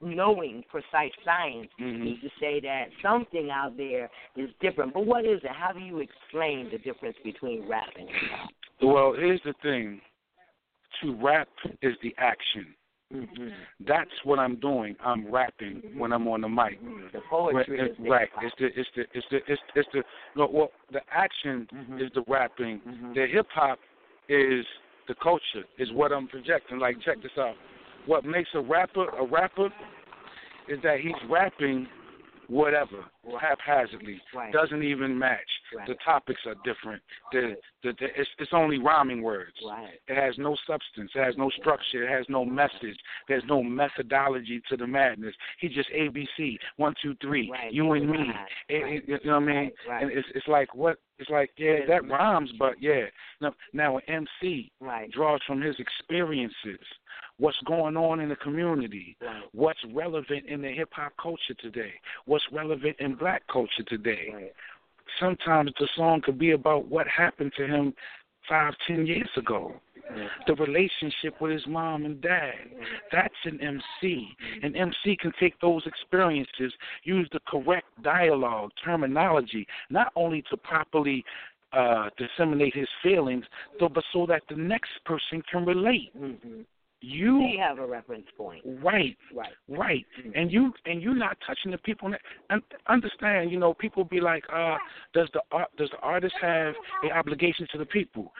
[0.00, 4.94] knowing precise science is to say that something out there is different.
[4.94, 5.50] But what is it?
[5.50, 8.50] How do you explain the difference between rap and hip hop?
[8.80, 10.00] Well, here's the thing.
[11.00, 11.48] To rap
[11.82, 12.76] is the action.
[13.14, 13.48] Mm-hmm.
[13.86, 14.94] That's what I'm doing.
[15.02, 16.78] I'm rapping when I'm on the mic.
[17.12, 18.28] The poetry Right, is right.
[18.42, 20.02] It's the it's the it's the it's, it's the
[20.36, 22.02] no, well the action Mhm.
[22.04, 22.80] is the rapping.
[22.80, 23.14] Mhm.
[23.14, 23.78] The hip hop
[24.28, 24.66] is
[25.06, 25.64] the culture.
[25.78, 26.78] Is what I'm projecting.
[26.78, 27.56] Like check this out.
[28.04, 29.70] What makes a rapper a rapper
[30.68, 31.88] is that he's rapping
[32.48, 33.04] whatever
[33.40, 34.20] haphazardly.
[34.34, 34.52] Right.
[34.52, 35.38] Doesn't even match.
[35.76, 35.86] Right.
[35.86, 37.02] The topics are different.
[37.32, 39.52] The, the, the it's it's only rhyming words.
[39.66, 39.94] Right.
[40.08, 41.10] It has no substance.
[41.14, 42.08] It has no structure.
[42.08, 42.96] It has no message.
[43.28, 45.34] There's no methodology to the madness.
[45.60, 47.50] He just ABC one two three.
[47.50, 47.72] Right.
[47.72, 48.30] You and me.
[48.68, 49.70] It- it- you know what I mean?
[49.90, 50.98] And it's it's like what?
[51.18, 53.06] It's like yeah, that rhymes, but yeah.
[53.40, 54.02] Now, now an
[54.42, 54.70] MC
[55.12, 56.78] draws from his experiences.
[57.38, 59.16] What's going on in the community?
[59.20, 59.42] Right.
[59.52, 61.92] What's relevant in the hip hop culture today?
[62.26, 64.32] What's relevant in black culture today?
[64.32, 64.52] Right.
[65.20, 67.94] Sometimes the song could be about what happened to him
[68.48, 69.74] five, ten years ago.
[70.46, 72.54] The relationship with his mom and dad.
[73.12, 74.28] That's an MC.
[74.62, 76.72] An MC can take those experiences,
[77.04, 81.24] use the correct dialogue, terminology, not only to properly
[81.72, 83.44] uh, disseminate his feelings,
[83.78, 86.10] though, but so that the next person can relate.
[86.18, 86.62] Mm-hmm.
[87.00, 88.62] You have a reference point.
[88.82, 89.52] right, Right.
[89.68, 90.04] right,
[90.34, 92.12] and you and you're not touching the people.
[92.50, 94.78] And understand, you know, people be like, uh,
[95.14, 98.32] does the art does the artist have an obligation to the people?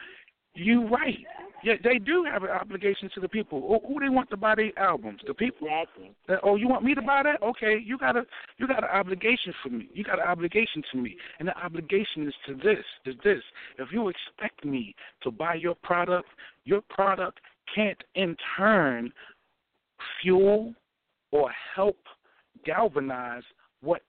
[0.55, 1.17] You right.
[1.63, 3.61] Yeah, they do have an obligation to the people.
[3.61, 5.21] Who, who they want to buy their albums?
[5.27, 5.67] The people.
[5.67, 6.11] Exactly.
[6.27, 7.41] Uh, oh, you want me to buy that?
[7.43, 8.25] Okay, you got a
[8.57, 9.89] you got an obligation for me.
[9.93, 12.83] You got an obligation to me, and the obligation is to this.
[13.05, 13.41] Is this?
[13.77, 16.27] If you expect me to buy your product,
[16.65, 17.39] your product
[17.75, 19.11] can't in turn
[20.21, 20.73] fuel
[21.31, 21.97] or help
[22.65, 23.43] galvanize
[23.81, 24.01] what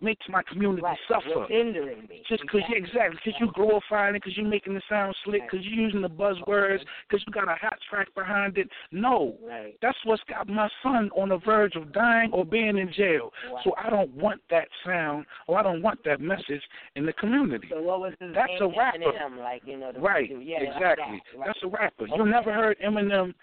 [0.00, 0.98] makes my community Right.
[1.08, 1.40] suffer.
[1.40, 2.22] What's hindering me?
[2.28, 5.66] Just because you exactly, because you glorifying it, because you're making it sound slick, because
[5.66, 8.68] you're using the buzzwords, because you got a hot track behind it.
[8.92, 9.76] No, Right.
[9.80, 13.32] that's what's got my son on the verge of dying or being in jail.
[13.50, 13.60] Wow.
[13.64, 16.62] So I don't want that sound, or I don't want that message
[16.94, 17.68] in the community.
[17.70, 18.62] So what was his That's name?
[18.62, 18.98] a rapper.
[18.98, 19.92] Eminem, like you know.
[19.92, 21.22] The Right, Yeah, exactly.
[21.32, 21.46] that, right.
[21.46, 22.04] That's a rapper.
[22.04, 22.16] Okay.
[22.16, 23.34] You never heard Eminem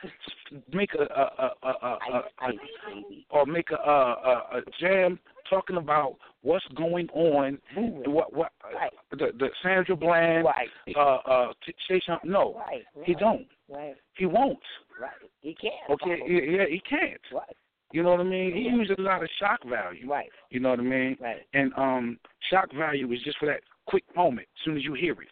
[0.72, 2.00] make a a a a, a,
[2.42, 2.54] Ice,
[2.88, 5.20] a, a or make a, a a a jam
[5.50, 8.12] talking about what's going on, Moving.
[8.12, 8.92] what what Right.
[9.12, 10.70] the the Sandra Bland, Right.
[10.96, 11.54] uh uh
[11.88, 12.84] Shay No, Right.
[13.04, 13.48] he don't.
[13.70, 13.96] Right.
[14.18, 14.60] He won't.
[15.00, 15.12] Right.
[15.42, 15.90] He can't.
[15.90, 17.22] Okay, yeah, yeah, he can't.
[17.32, 17.56] Right.
[17.92, 18.54] You know what I mean?
[18.54, 20.10] He uses a lot of shock value.
[20.10, 20.30] Right.
[20.50, 21.18] You know what I mean?
[21.20, 21.46] Right.
[21.54, 22.20] And um
[22.50, 25.30] shock value is just for that quick moment, as soon as you hear it.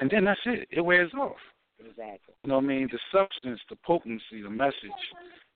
[0.00, 0.68] And then that's it.
[0.70, 1.36] It wears off.
[1.80, 2.34] Exactly.
[2.44, 2.88] You know what I mean?
[2.90, 4.74] The substance, the potency, the message.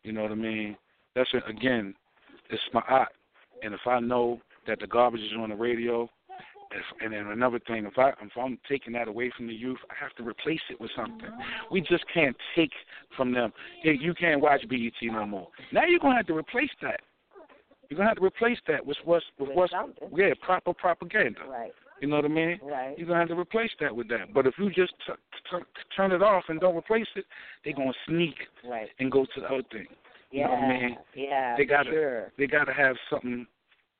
[0.02, 0.76] You know what I mean?
[1.14, 1.42] That's it.
[1.48, 1.94] Again,
[2.50, 3.12] it's my art.
[3.62, 6.08] And if I know that the garbage is on the radio,
[6.70, 9.78] if, and then another thing, if I if I'm taking that away from the youth,
[9.90, 11.28] I have to replace it with something.
[11.70, 12.70] We just can't take
[13.16, 13.52] from them.
[13.82, 15.48] Hey, you can't watch BET no more.
[15.72, 17.00] Now you're gonna have to replace that.
[17.90, 20.08] You're gonna have to replace that with what's with With what's something.
[20.16, 21.40] yeah proper propaganda.
[21.46, 21.72] Right.
[22.00, 22.58] You know what I mean?
[22.62, 22.96] Right.
[22.98, 24.32] You're gonna have to replace that with that.
[24.32, 25.12] But if you just t-
[25.50, 25.58] t-
[25.94, 27.26] turn it off and don't replace it,
[27.64, 28.34] they're gonna sneak
[28.64, 28.88] Right.
[28.98, 29.86] and go to the other thing.
[30.32, 30.46] You Yeah.
[30.46, 30.98] know what I mean?
[31.14, 31.56] Yeah.
[31.56, 32.32] They gotta- Sure.
[32.38, 33.46] They gotta have something,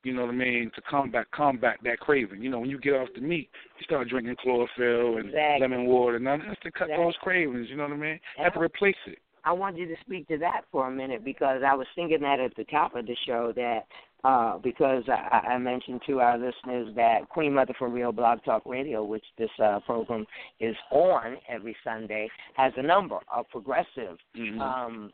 [0.02, 2.42] you know what I mean, to combat combat that craving.
[2.42, 5.60] You know, when you get off the meat, you start drinking chlorophyll and Exactly.
[5.60, 7.04] lemon water, and that's to cut Exactly.
[7.04, 7.68] those cravings.
[7.70, 8.20] You know what I mean?
[8.36, 8.44] Yeah.
[8.44, 9.18] Have to replace it.
[9.44, 12.38] I want you to speak to that for a minute because I was thinking that
[12.40, 13.86] at the top of the show that
[14.24, 18.62] uh, because I, I mentioned to our listeners that Queen Mother for Real Blog Talk
[18.64, 20.24] Radio, which this uh, program
[20.60, 24.60] is on every Sunday, has a number of progressive Mhm.
[24.60, 25.12] um,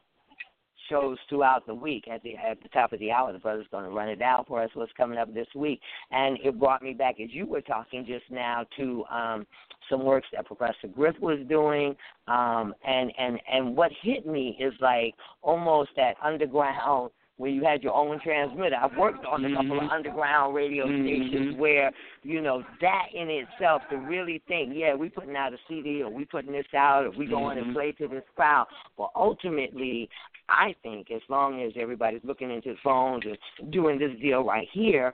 [0.88, 2.06] shows throughout the week.
[2.08, 4.44] At the at the top of the hour, the brother's going to run it down
[4.46, 4.70] for us.
[4.74, 5.80] What's coming up this week?
[6.10, 9.46] And it brought me back, as you were talking just now, to um,
[9.88, 11.94] some works that Professor Griff was doing.
[12.26, 17.10] Um, and and and what hit me is like almost that underground.
[17.36, 18.74] Where you had your own transmitter.
[18.74, 19.92] I've worked on a couple of Mhm.
[19.92, 21.04] underground radio Mhm.
[21.04, 21.92] stations where,
[22.24, 26.10] you know, that in itself to really think, yeah, we putting out a CD or
[26.10, 27.62] we putting this out or we going Mhm.
[27.62, 28.66] and play to this crowd.
[28.96, 30.10] But ultimately,
[30.48, 35.12] I think as long as everybody's looking into phones and doing this deal right here,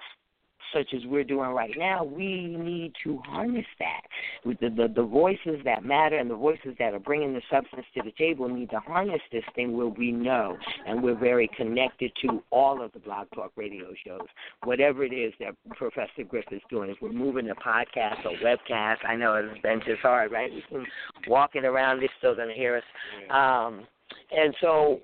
[0.74, 4.00] such as we're doing right now, we need to harness that.
[4.44, 7.86] With the, the the voices that matter and the voices that are bringing the substance
[7.94, 10.56] to the table need to harness this thing where we know
[10.86, 14.26] and we're very connected to all of the Blog Talk radio shows,
[14.64, 16.90] whatever it is that Professor Griff is doing.
[16.90, 20.50] If we're moving to podcast or webcast, I know it's been just hard, right?
[20.50, 20.86] We can
[21.28, 23.30] walking around, they're still going to hear us.
[23.30, 23.86] Um,
[24.30, 25.00] and so,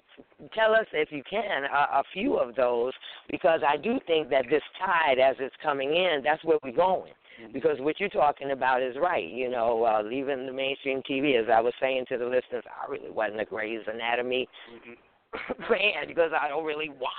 [0.54, 2.92] tell us if you can a, a few of those,
[3.30, 7.12] because I do think that this tide, as it's coming in, that's where we're going.
[7.54, 9.26] Because what you're talking about is right.
[9.26, 12.90] You know, uh, leaving the mainstream TV, as I was saying to the listeners, I
[12.90, 14.46] really wasn't a Grey's Anatomy
[15.68, 17.10] fan because I don't really watch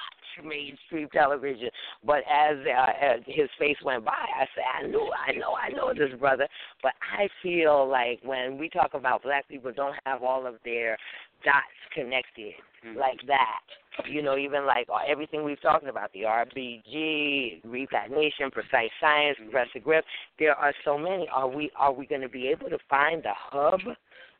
[0.43, 1.69] mainstream television.
[2.05, 5.69] But as, uh, as his face went by, I said, I knew, I know, I
[5.69, 6.47] know this brother.
[6.81, 10.97] But I feel like when we talk about black people, don't have all of their
[11.43, 12.53] dots connected
[12.97, 13.61] like that.
[14.09, 19.37] You know, even like uh, everything we've talked about, the RBG, Repat Nation, Precise Science,
[19.51, 20.05] Professor Griff,
[20.39, 21.27] there are so many.
[21.31, 23.81] Are we are we going to be able to find the hub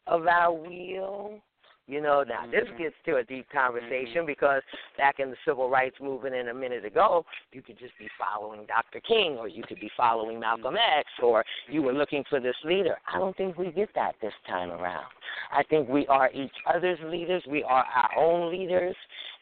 [0.07, 1.41] of our wheel?
[1.87, 2.83] You know, now this mm-hmm.
[2.83, 3.57] gets to a deep mm-hmm.
[3.57, 4.61] conversation because
[4.97, 8.65] back in the civil rights movement in a minute ago, you could just be following
[8.67, 8.99] Dr.
[9.01, 10.99] King or you could be following Malcolm mm-hmm.
[10.99, 12.97] X or you were looking for this leader.
[13.13, 15.05] I don't think we get that this time around.
[15.51, 18.95] I think we are each other's leaders, we are our own leaders,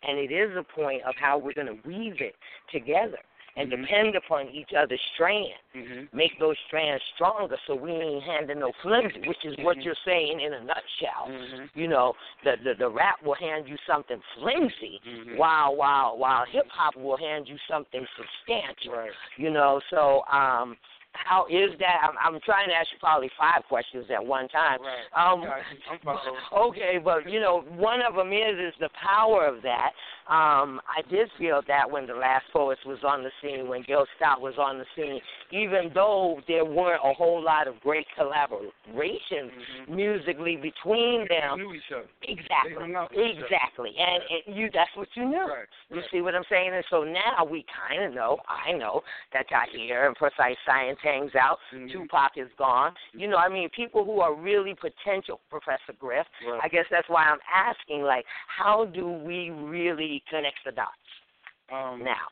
[0.03, 2.36] and it is a point of how we're going to weave it
[2.72, 3.20] together
[3.60, 3.81] and Mhm.
[3.81, 6.11] depend upon each other's strands Mhm.
[6.14, 10.40] make those strands stronger so we ain't handing no flimsy, which is what you're saying
[10.40, 11.27] in a nutshell.
[11.27, 11.69] Mhm.
[11.76, 15.36] You know, the, the the rap will hand you something flimsy, Mhm.
[15.38, 18.94] while while while hip hop will hand you something substantial.
[18.94, 19.11] Right.
[19.38, 20.77] You know, so um
[21.14, 21.99] how is that?
[22.03, 24.80] I'm, I'm trying to ask you probably five questions at one time.
[24.81, 25.10] Right.
[25.15, 25.65] Um, Got it.
[25.90, 26.40] I'm following.
[26.53, 29.91] okay, but you know, one of them is is the power of that.
[30.30, 34.06] Um, I did feel that when the last poets was on the scene, when Gil
[34.16, 35.20] Scott was on the scene,
[35.52, 39.88] even though there weren't a whole lot of great collaborations Mhm.
[39.90, 41.58] musically between They them.
[41.58, 42.08] knew each other.
[42.22, 43.46] Exactly, hung out with each other.
[43.46, 45.48] exactly, and, and you—that's what you knew.
[45.48, 45.66] Right.
[45.90, 46.74] You see what I'm saying?
[46.74, 49.04] And so now we kind of know, I know,
[49.34, 51.60] that Tahir and Precise Science hangs out.
[51.74, 51.92] Mhm.
[51.92, 52.96] Tupac is gone.
[53.14, 56.28] You know, I mean, people who are really potential, Professor Griff.
[56.46, 56.60] Right.
[56.64, 60.91] I guess that's why I'm asking, like, how do we really connect the dots
[61.72, 62.28] Um, now?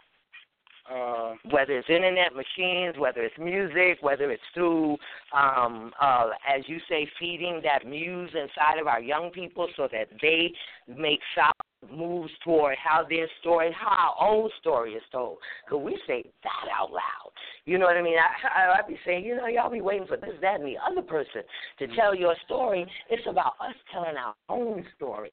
[0.89, 4.97] uh, Whether it's internet machines, whether it's music, whether it's through,
[5.33, 10.07] um, uh, as you say, feeding that muse inside of our young people so that
[10.21, 10.53] they
[10.87, 11.51] make solid
[11.95, 15.37] moves toward how their story, how our own story is told.
[15.69, 17.31] Could we say that out loud?
[17.65, 18.17] You know what I mean?
[18.17, 20.77] I, I, I'd be saying, you know, y'all be waiting for this, that, and the
[20.89, 21.43] other person
[21.79, 22.89] to tell your story.
[23.09, 25.31] It's about us telling our own story.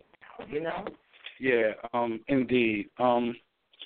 [0.48, 0.84] You know?
[1.40, 2.88] Yeah, um, indeed.
[2.98, 3.34] Um,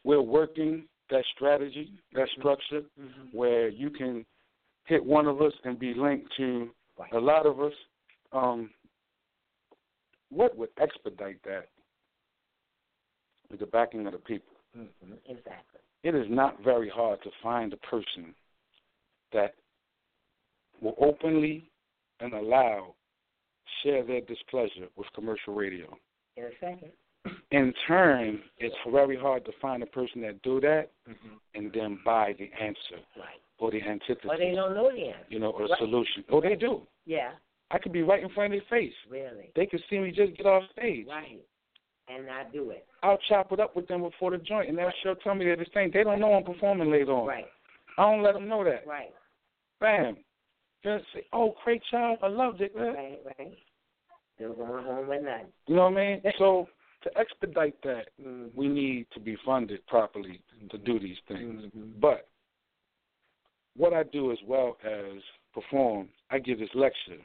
[0.04, 2.82] we're working that strategy, that structure,
[3.32, 4.24] where you can
[4.84, 6.70] hit one of us and be linked to
[7.12, 7.72] a lot of us.
[8.32, 8.70] Um,
[10.30, 11.68] what would expedite that?
[13.50, 14.56] with the backing of the people.
[14.76, 15.12] Mm-hmm.
[15.26, 15.80] Exactly.
[16.04, 18.34] It is not very hard to find a person
[19.32, 19.54] that
[20.80, 21.70] will openly
[22.20, 22.94] and allow
[23.82, 25.96] share their displeasure with commercial radio.
[26.36, 26.92] In a second.
[27.50, 31.34] In turn, it's very hard to find a person that do that Mm-hmm.
[31.54, 33.40] and then buy the answer Right.
[33.58, 35.26] or the antithesis, Or they don't know the answer.
[35.28, 35.78] you know, or Right.
[35.78, 36.24] solution.
[36.30, 36.86] Oh, they do.
[37.06, 37.32] Yeah.
[37.70, 38.94] I could be right in front of their face.
[39.10, 39.50] Really.
[39.54, 41.06] They could see me just get off stage.
[41.06, 41.38] Right.
[42.08, 42.86] And I do it.
[43.02, 45.56] I'll chop it up with them before the joint, and they'll sure tell me they're
[45.56, 45.90] the same.
[45.90, 47.26] They don't know I'm performing later on.
[47.26, 47.46] Right.
[47.98, 48.86] I don't let them know that.
[48.86, 49.12] Right.
[49.80, 50.16] Bam.
[50.84, 52.18] Just say, oh, great job.
[52.22, 52.74] I loved it.
[52.74, 53.18] man." Right.
[53.38, 53.58] Right.
[54.36, 55.46] Still going home with nothing.
[55.66, 56.22] You know what I mean?
[56.38, 56.68] So
[57.08, 58.56] to expedite that, Mm-hmm.
[58.58, 60.40] we need to be funded properly
[60.70, 61.64] to do these things.
[61.64, 62.00] Mm-hmm.
[62.00, 62.28] But
[63.76, 65.22] what I do as well as
[65.54, 67.18] perform, I give this lecture,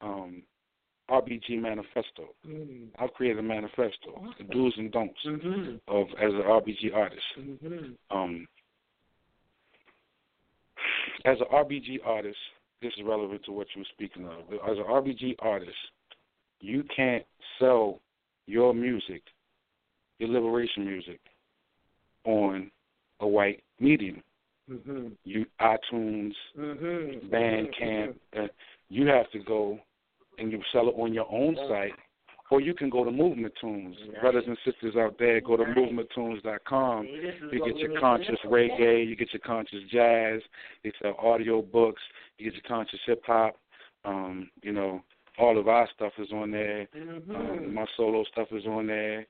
[0.00, 0.42] um,
[1.10, 2.34] RBG Manifesto.
[2.46, 3.02] Mm-hmm.
[3.02, 5.76] I've created a manifesto, the do's and don'ts Mm-hmm.
[5.88, 7.22] of as an RBG artist.
[7.38, 8.16] Mm-hmm.
[8.16, 8.46] Um,
[11.24, 12.36] as an RBG artist,
[12.82, 14.52] this is relevant to what you were speaking of.
[14.70, 15.72] As an RBG artist,
[16.60, 17.24] you can't
[17.58, 18.00] sell
[18.48, 19.22] your music,
[20.18, 21.20] your liberation music,
[22.24, 22.70] on
[23.20, 24.22] a white medium.
[24.70, 25.08] Mm-hmm.
[25.24, 27.28] You iTunes, Mm-hmm.
[27.32, 28.14] Bandcamp.
[28.36, 28.46] Uh,
[28.88, 29.78] you have to go
[30.38, 31.92] and you sell it on your own site,
[32.50, 33.96] or you can go to Movement Tunes.
[34.20, 35.76] Brothers and sisters out there, go to Nice.
[35.76, 37.06] movementtunes.com.
[37.06, 40.40] See, this is You get your conscious reggae, you get your conscious jazz,
[40.82, 42.00] you sell audio books,
[42.38, 43.56] you get your conscious hip hop.
[44.04, 45.02] Um, you know,
[45.38, 46.88] all of our stuff is on there.
[46.96, 47.34] Mm-hmm.
[47.34, 49.26] Um, my solo stuff is on there.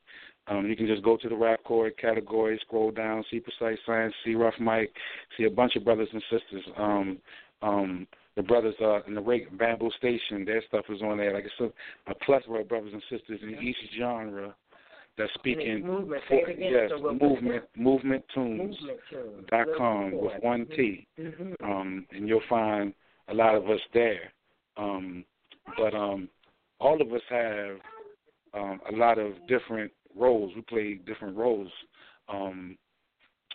[0.46, 4.14] Um, you can just go to the rap chord category, scroll down, see Precise Science,
[4.24, 4.90] see Rough Mike,
[5.36, 6.64] see a bunch of brothers and sisters.
[6.76, 7.18] Um,
[7.60, 8.06] um,
[8.36, 11.34] the brothers uh, in the Rake Bamboo Station, their stuff is on there.
[11.34, 11.60] Like it's
[12.06, 14.54] a, a plethora of brothers and sisters in each genre
[15.18, 15.84] that's speaking.
[15.86, 16.22] movement.
[16.28, 19.46] For, Say it again, yes, so movement, movement tunes Movement tunes.
[19.50, 21.70] dot com with one T, Mm-hmm.
[21.70, 22.94] um, and you'll find
[23.26, 24.32] a lot of us there.
[24.76, 25.24] Um,
[25.76, 26.28] but um,
[26.80, 27.76] all of us have
[28.54, 30.52] um, a lot of different roles.
[30.54, 31.70] We play different roles.
[32.28, 32.76] Um,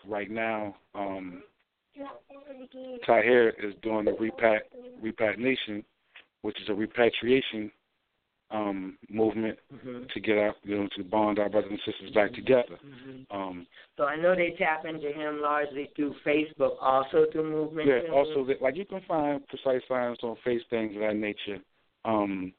[0.08, 1.44] right now, um,
[3.06, 4.60] Tahir is doing the repat
[5.02, 5.84] repatriation,
[6.42, 7.72] which is a repatriation
[8.52, 10.04] um, movement Mm-hmm.
[10.14, 12.78] to get out, you know, to bond our brothers and sisters back together.
[12.86, 13.36] Mm-hmm.
[13.36, 13.68] Um,
[13.98, 17.90] So I know they tap into him largely through Facebook, also through movement.
[17.90, 21.60] Yeah, also that like you can find precise science on face things of that nature.
[22.06, 22.54] Um,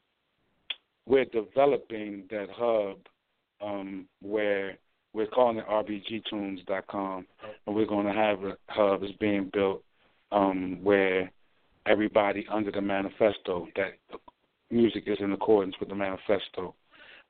[1.05, 2.97] we're developing that hub
[3.61, 4.77] um, where
[5.13, 7.25] we're calling it rbgtunes.com,
[7.65, 9.83] and we're going to have a hub that's being built
[10.31, 11.31] um, where
[11.85, 13.93] everybody under the manifesto that
[14.71, 16.73] music is in accordance with the manifesto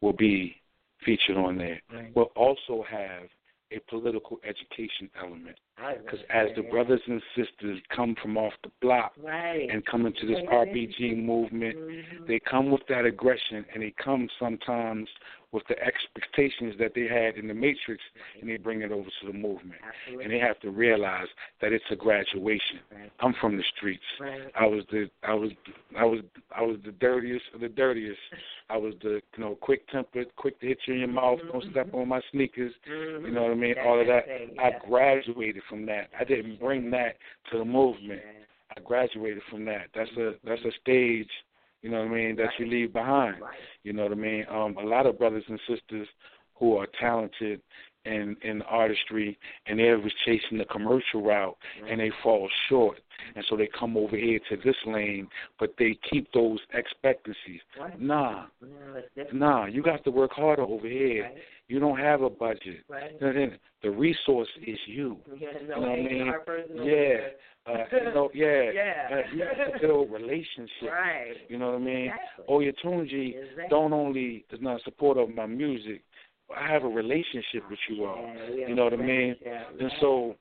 [0.02, 0.56] will be
[1.04, 1.82] featured on there.
[1.94, 2.12] Right.
[2.16, 3.24] We'll also have
[3.72, 5.58] a political education element.
[6.04, 9.68] Because as the brothers and sisters come from off the block right.
[9.70, 10.70] and come into this Right.
[10.70, 12.28] RBG movement, Mhm.
[12.28, 15.10] they come with that aggression and they come sometimes
[15.56, 18.04] with the expectations that they had in the Matrix
[18.40, 19.80] and they bring it over to the movement.
[20.22, 21.28] And they have to realize
[21.62, 22.80] that it's a graduation.
[23.22, 24.04] I'm from the streets.
[24.54, 25.52] I was the I was
[25.98, 26.20] I was
[26.56, 28.20] I was the dirtiest of the dirtiest.
[28.70, 31.62] I was the you know quick tempered, quick to hit you in your mouth, don't
[31.62, 31.72] mm-hmm.
[31.72, 32.74] step on my sneakers.
[32.86, 33.62] You know what I mm-hmm.
[33.62, 33.76] mean?
[33.76, 34.26] That's All of that.
[34.60, 36.10] I graduated from that.
[36.20, 37.16] I didn't bring that
[37.52, 38.22] to the movement.
[38.76, 39.88] I graduated from that.
[39.96, 41.30] That's a that's a stage,
[41.86, 43.36] you know what I mean, that you leave behind.
[43.84, 44.44] You know what I mean?
[44.50, 46.08] Um, a lot of brothers and sisters
[46.56, 47.62] who are talented
[48.06, 51.58] in in artistry and they was chasing the commercial route
[51.90, 53.00] and they fall short.
[53.36, 55.28] And so they come over here to this lane,
[55.60, 57.62] but they keep those expectancies.
[57.80, 58.00] Right.
[58.00, 59.02] Nah, No,
[59.34, 61.24] nah, you got to work harder over here.
[61.24, 61.38] Right.
[61.68, 62.84] You don't have a budget.
[62.88, 63.20] Right.
[63.20, 65.18] The the resource is you.
[65.40, 66.34] Yeah, You know what I mean?
[66.84, 67.18] Yeah.
[67.68, 68.72] Uh, you know, yeah.
[68.74, 68.94] Yeah.
[69.12, 70.84] Uh, you have to build relationships.
[70.84, 71.34] Right.
[71.50, 72.12] You know what I mean?
[72.12, 72.46] Exactly.
[72.50, 73.66] Oyotunji Exactly.
[73.70, 76.02] don't only is not supportive of my music,
[76.56, 78.34] I have a relationship with you all.
[78.54, 79.36] Yeah, You know what I mean?
[79.44, 80.36] Yeah, And so,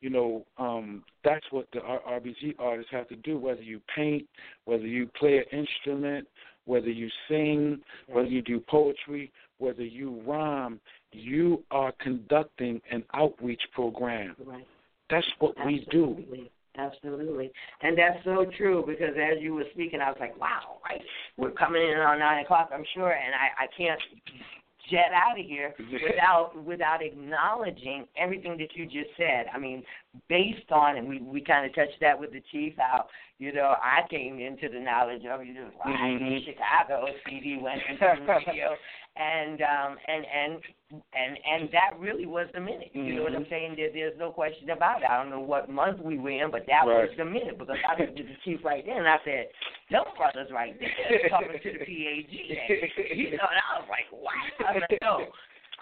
[0.00, 3.38] you know, um, that's what the R- RBG artists have to do.
[3.38, 4.26] Whether you paint,
[4.64, 6.26] whether you play an instrument,
[6.64, 10.80] whether you sing, whether you do poetry, whether you rhyme,
[11.12, 14.36] you are conducting an outreach program.
[14.44, 14.66] Right.
[15.10, 16.16] That's what we do.
[16.18, 16.50] Absolutely.
[16.78, 17.50] Absolutely.
[17.82, 21.00] And that's so true because as you were speaking, I was like, wow, right?
[21.36, 24.00] We're coming in on 9 o'clock, I'm sure, and I, I can't
[24.90, 29.46] jet out of here without without acknowledging everything that you just said.
[29.54, 29.82] I mean,
[30.28, 33.06] based on, and we, we kind of touched that with the chief, how,
[33.38, 36.20] you know, I came into the knowledge of you know, Mhm.
[36.20, 38.74] in Chicago, CD went into the radio,
[39.16, 42.90] and, um, and, and and and that really was the minute.
[42.92, 43.50] You know what I'm Mhm.
[43.50, 43.76] saying?
[43.76, 45.10] There, there's no question about it.
[45.10, 47.08] I don't know what month we were in, but that Right.
[47.08, 49.48] was the minute because I looked at the chief right there and I said,
[49.90, 52.32] "Them brothers right there talking to the PAG."
[53.16, 55.26] You know, and I was like, "What?" I.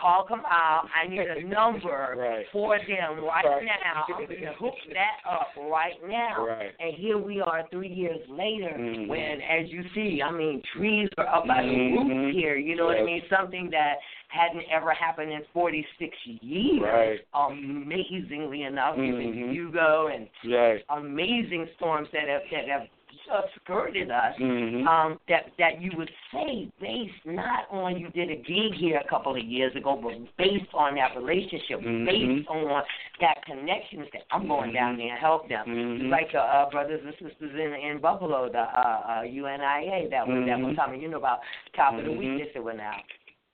[0.01, 0.89] Call them out.
[0.95, 2.47] I need a number Right.
[2.53, 3.65] for them right, Right.
[3.65, 4.05] now.
[4.07, 6.47] I'm going to hook that up right now.
[6.47, 6.73] Right.
[6.79, 9.09] And here we are three years later Mhm.
[9.09, 12.09] when, as you see, I mean, trees are up by the Mhm.
[12.09, 12.57] roof here.
[12.57, 13.23] You know what I mean?
[13.29, 13.99] Something that
[14.29, 16.83] hadn't ever happened in 46 years.
[16.83, 17.21] Right.
[17.35, 19.53] Amazingly enough, even Mhm.
[19.53, 20.85] Hugo and Right.
[20.91, 22.89] amazing storms that have that have
[23.29, 24.35] just skirted us.
[24.39, 24.87] Mhm.
[24.87, 29.09] Um, that that you would say based not on you did a gig here a
[29.09, 32.07] couple of years ago, but based on that relationship, Mhm.
[32.07, 32.83] based on
[33.21, 34.01] that connection.
[34.13, 36.11] That I'm going down there and help them Mhm.
[36.11, 40.45] like the uh, brothers and sisters in in Buffalo, the uh, uh, UNIA that was
[40.47, 40.77] that was Mhm.
[40.77, 41.01] coming.
[41.03, 41.41] You know about
[41.75, 42.39] top of the week.
[42.39, 42.97] They said, well now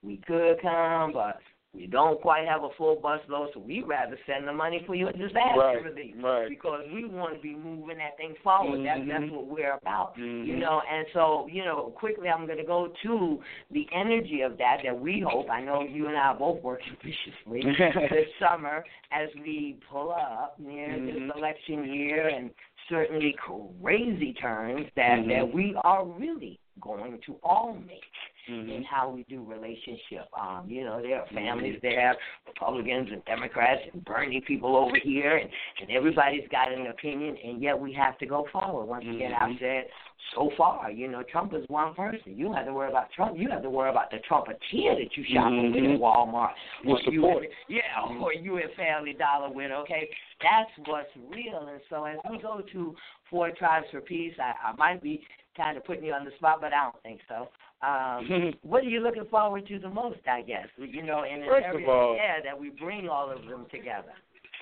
[0.03, 1.41] we could come, but
[1.75, 4.95] we don't quite have a full bus load, so we'd rather send the money for
[4.95, 6.49] your disaster Right, relief right.
[6.49, 8.85] because we want to be moving that thing forward.
[8.87, 9.31] That's that's Mhm.
[9.33, 10.17] what we're about.
[10.17, 10.47] Mhm.
[10.47, 13.43] You know, and so you know, quickly I'm going to go to
[13.73, 15.51] the energy of that that we hope.
[15.51, 17.63] I know you and I are both working viciously
[18.11, 21.07] this summer as we pull up near Mhm.
[21.29, 22.51] this election year and
[22.89, 28.03] certainly crazy turns that that we are really going to all make
[28.47, 28.85] in Mhm.
[28.85, 30.27] how we do relationship.
[30.39, 32.17] Um, you know, there are families there,
[32.47, 35.51] Republicans and Democrats and Bernie people over here, and,
[35.81, 38.87] and everybody's got an opinion, and yet we have to go forward.
[38.87, 39.59] Once again, I've Mhm.
[39.61, 39.91] said
[40.35, 42.37] so far, you know, Trump is one person.
[42.37, 43.39] You don't have to worry about Trump.
[43.39, 45.99] You have to worry about the Trumpeteer that you shop with in Mhm.
[45.99, 46.55] Walmart.
[46.87, 47.45] Or you support.
[47.45, 47.83] at- yeah,
[48.29, 50.09] or you at Family Dollar with, okay?
[50.41, 51.69] That's what's real.
[51.69, 55.27] And so as we go to Four Tribes for Peace, I, I might be
[55.57, 57.49] kind of putting you on the spot, but I don't think so.
[57.85, 60.69] Um, what are you looking forward to the most, I guess?
[60.79, 64.13] You know, and an First of all- yeah, that we bring all of them together.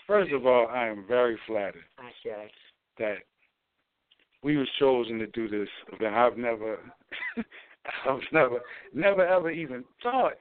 [0.06, 2.50] First of all, I am very flattered I should.
[2.98, 3.18] that
[4.42, 6.14] we were chosen to do this event.
[6.14, 6.78] I've never,
[8.08, 8.60] I've never,
[8.92, 10.32] never ever even thought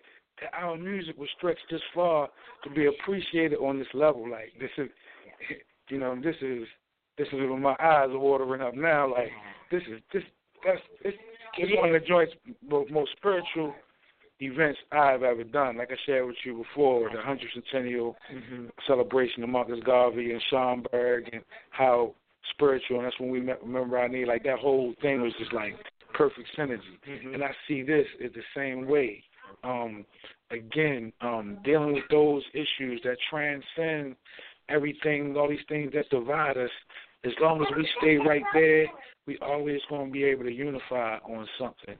[0.41, 2.29] that our music would stretch this far
[2.63, 4.29] to be appreciated on this level.
[4.29, 4.89] Like this is,
[5.89, 6.63] you know, this is,
[7.19, 9.11] this is when my eyes are watering up now.
[9.11, 9.29] Like
[9.69, 10.23] this is this
[10.65, 11.17] that's it's,
[11.57, 12.33] it's one of the joints
[12.91, 13.73] most spiritual
[14.39, 15.77] events I've ever done.
[15.77, 18.67] Like I shared with you before, the 100th centennial Mm-hmm.
[18.87, 22.13] celebration of Marcus Garvey and Schomburg and how
[22.53, 25.53] spiritual and that's when we met remember I need like that whole thing was just
[25.53, 25.75] like
[26.13, 26.97] perfect synergy.
[27.07, 27.33] Mhm.
[27.35, 29.23] And I see this is the same way.
[29.63, 30.05] Um
[30.49, 34.15] again, um dealing with those issues that transcend
[34.69, 36.71] everything, all these things that divide us,
[37.23, 38.87] as long as we stay right there,
[39.27, 41.95] we always going to be able to unify on something.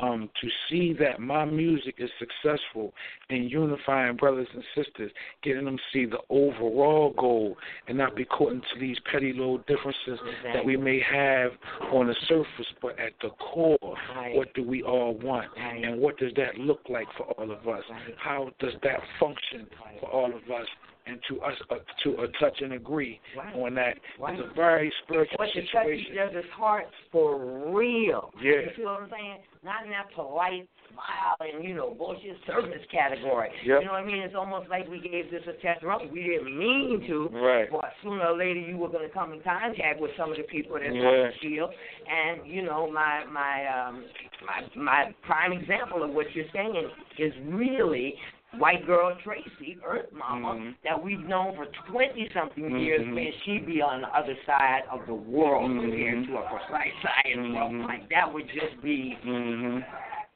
[0.00, 2.92] Um, to see that my music is successful
[3.30, 5.10] in unifying brothers and sisters,
[5.42, 7.56] getting them to see the overall goal
[7.88, 10.18] and not be caught into these petty little differences
[10.52, 11.52] that we may have
[11.92, 13.78] on the surface, but at the core,
[14.14, 14.36] Right.
[14.36, 15.46] what do we all want?
[15.56, 15.82] Right.
[15.84, 17.84] And what does that look like for all of us?
[17.88, 18.14] Right.
[18.18, 19.66] How does that function
[20.00, 20.66] for all of us?
[21.08, 23.54] And to us, uh, to uh, touch and agree Right.
[23.54, 23.96] on that.
[24.18, 24.38] Right.
[24.38, 26.12] It's a very spiritual What the touches situation.
[26.12, 27.38] each other's hearts for
[27.72, 28.32] real.
[28.42, 28.52] Yeah.
[28.52, 29.36] You feel what I'm saying?
[29.62, 33.50] Not in that polite smile and, you know, bullshit service category.
[33.64, 33.80] Yep.
[33.80, 34.16] You know what I mean?
[34.22, 36.10] It's almost like we gave this a test run.
[36.10, 37.28] We didn't mean to.
[37.28, 37.70] Right.
[37.70, 40.42] But sooner or later you were going to come in contact with some of the
[40.44, 41.06] people that's Yeah.
[41.06, 41.70] on the field.
[42.10, 44.04] And, you know, my, my, um,
[44.44, 48.14] my, my prime example of what you're saying is really
[48.58, 50.74] white girl Tracy, Earth Mama, Mhm.
[50.84, 53.14] that we've known for 20 something years, Mhm.
[53.14, 55.80] man, she be on the other side of the world Mhm.
[55.80, 57.72] compared to a precise science world.
[57.72, 57.86] Mhm.
[57.86, 59.80] Like, that would just be, hmm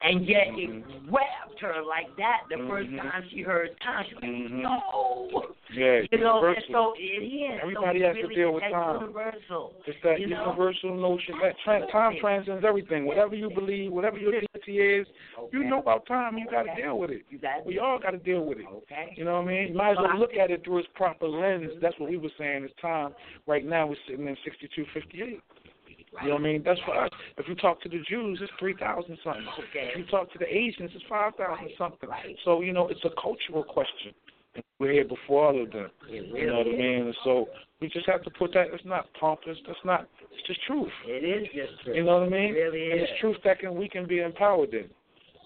[0.03, 3.03] and yet it grabbed her like that the first Mhm.
[3.03, 4.07] time she heard time.
[4.09, 4.51] She was like, Mhm.
[4.63, 5.55] no.
[5.73, 7.61] Yeah, You know, and so it is.
[7.63, 9.01] Everybody so has to deal with time.
[9.03, 9.75] universal.
[9.87, 10.41] It's that you know?
[10.47, 13.05] universal notion that tra- time transcends everything.
[13.05, 15.07] Whatever you believe, whatever your deity is,
[15.53, 16.37] you know about time.
[16.39, 16.83] You got to Okay.
[16.83, 17.25] deal with it.
[17.65, 18.67] We all got to deal with it.
[18.67, 19.15] Okay.
[19.17, 19.69] You know what I mean?
[19.69, 21.73] You might as Well, well look at it through its proper lens.
[21.81, 22.65] That's what we were saying.
[22.65, 23.15] It's time.
[23.47, 25.41] Right now, we're sitting in 6258.
[26.23, 26.63] You know what I mean?
[26.65, 27.11] That's for us.
[27.39, 29.43] If you talk to the Jews, it's 3,000 something.
[29.71, 29.91] Okay.
[29.93, 32.09] If you talk to the Asians, it's 5,000 something.
[32.09, 32.37] Right.
[32.45, 34.13] So, you know, it's a cultural question.
[34.81, 35.91] We're here before all of them.
[36.09, 37.03] It You know what I mean?
[37.07, 37.47] And so
[37.81, 38.67] we just have to put that.
[38.73, 39.57] It's not pompous.
[39.67, 40.09] That's not.
[40.33, 40.91] It's just truth.
[41.07, 41.95] It is just true.
[41.95, 42.57] You know what I mean?
[42.57, 44.89] It really And it's truth that can we can be empowered in.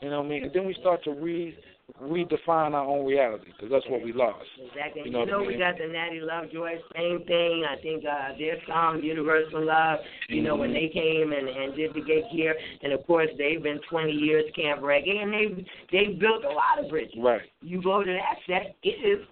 [0.01, 0.45] You know what I mean?
[0.45, 1.55] And then we start to read
[2.01, 4.44] we define our own reality because that's what we lost.
[4.59, 5.02] Exactly.
[5.05, 5.59] You know you know we mean?
[5.59, 7.65] got the Natty Lovejoy, same thing.
[7.69, 9.98] I think uh their song Universal Love,
[10.28, 13.62] you know, when they came and, and did the gig here and of course they've
[13.62, 17.15] been twenty years Camp Reggae and they've they've built a lot of bridges.
[17.19, 19.24] Right, You go to that set, it is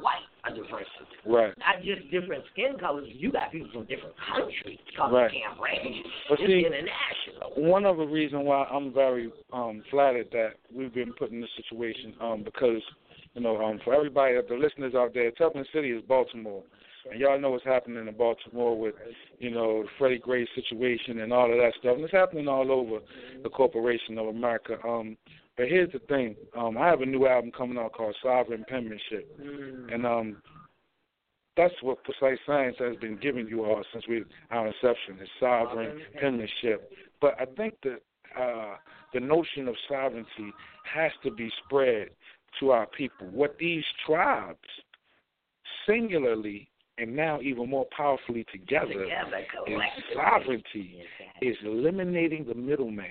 [0.00, 0.86] quite a diversity.
[1.26, 1.54] right.
[1.58, 5.30] Not just different skin colors, you got people from different countries coming Right.
[5.30, 6.02] to Camp Reggae.
[6.28, 7.70] But it's see- international.
[7.70, 12.14] One other reason why I'm very um, flattered that we've been put in this situation
[12.20, 12.82] um, because,
[13.34, 16.62] you know, um, for everybody, that the listeners out there, Tubman City is Baltimore.
[17.10, 18.94] And y'all know what's happening in Baltimore with,
[19.40, 21.96] you know, the Freddie Gray situation and all of that stuff.
[21.96, 22.98] And it's happening all over
[23.42, 24.76] the corporation of America.
[24.86, 25.16] Um,
[25.56, 26.34] but here's the thing.
[26.56, 29.38] Um, I have a new album coming out called Sovereign Penmanship.
[29.40, 29.94] Mm.
[29.94, 30.42] And um,
[31.56, 36.00] that's what Precise Science has been giving you all since we our inception is sovereign
[36.20, 36.90] penmanship.
[37.20, 38.00] But I think that
[38.38, 38.76] uh,
[39.12, 40.52] the notion of sovereignty
[40.84, 42.08] has to be spread
[42.60, 43.28] to our people.
[43.28, 44.58] What these tribes,
[45.86, 49.80] singularly and now even more powerfully together, Together, is
[50.14, 51.02] sovereignty
[51.40, 53.06] is eliminating the middleman,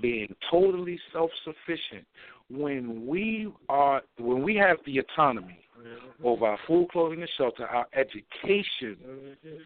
[0.00, 2.06] being totally self-sufficient.
[2.48, 5.60] When we are, when we have the autonomy
[6.22, 8.96] over our food, clothing, and shelter, our education,
[9.44, 9.60] Mhm.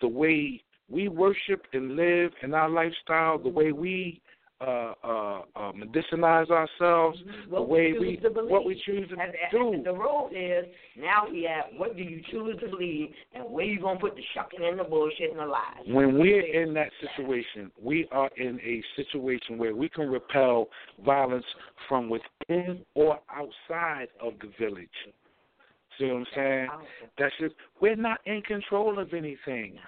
[0.00, 4.20] the way we worship and live, and our lifestyle, the way we
[4.60, 7.18] uh, uh, uh, medicinize ourselves,
[7.48, 9.84] the What way we we, what we choose to And, and do.
[9.84, 10.64] the road is
[10.96, 14.22] now we have what do you choose to believe and where you gonna put the
[14.34, 15.84] shucking and the bullshit and the lies.
[15.86, 20.68] When we're in that situation, we are in a situation where we can repel
[21.04, 21.44] violence
[21.86, 24.88] from within or outside of the village.
[25.98, 26.68] See what I'm saying?
[27.18, 29.78] That's just we're not in control of anything.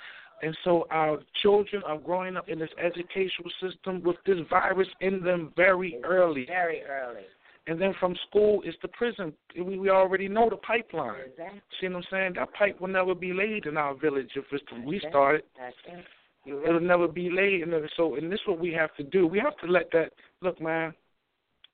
[0.42, 5.22] And so our children are growing up in this educational system with this virus in
[5.22, 6.46] them very early.
[6.46, 7.22] Very early.
[7.66, 9.32] And then from school is the prison.
[9.54, 11.20] We, we already know the pipeline.
[11.26, 11.60] Exactly.
[11.80, 12.32] See what I'm saying?
[12.36, 15.42] That pipe will never be laid in our village if it's we started.
[15.58, 16.04] That's it.
[16.46, 16.82] You're It'll right.
[16.82, 17.62] never be laid.
[17.62, 19.26] And so, and this is what we have to do.
[19.26, 20.94] We have to let that look, man.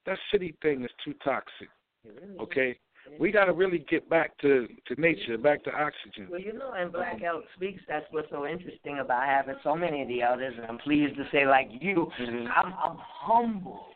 [0.06, 1.68] That city thing is too toxic.
[2.04, 2.40] Right.
[2.40, 2.78] Okay,
[3.18, 6.28] we got to really get back to to nature, back to oxygen.
[6.30, 10.02] Well, you know, in Black Elk Speaks, that's what's so interesting about having so many
[10.02, 12.48] of the elders, and I'm pleased to say, like you, Mhm.
[12.54, 13.94] I'm, I'm humbled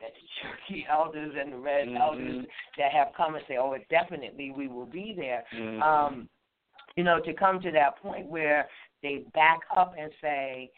[0.00, 2.00] that the Cherokee elders and the Red Mhm.
[2.00, 5.44] elders that have come and say, oh, definitely we will be there.
[5.52, 5.82] Mhm.
[5.82, 6.28] Um,
[6.96, 8.68] you know, to come to that point where
[9.02, 10.70] they back up and say, "N-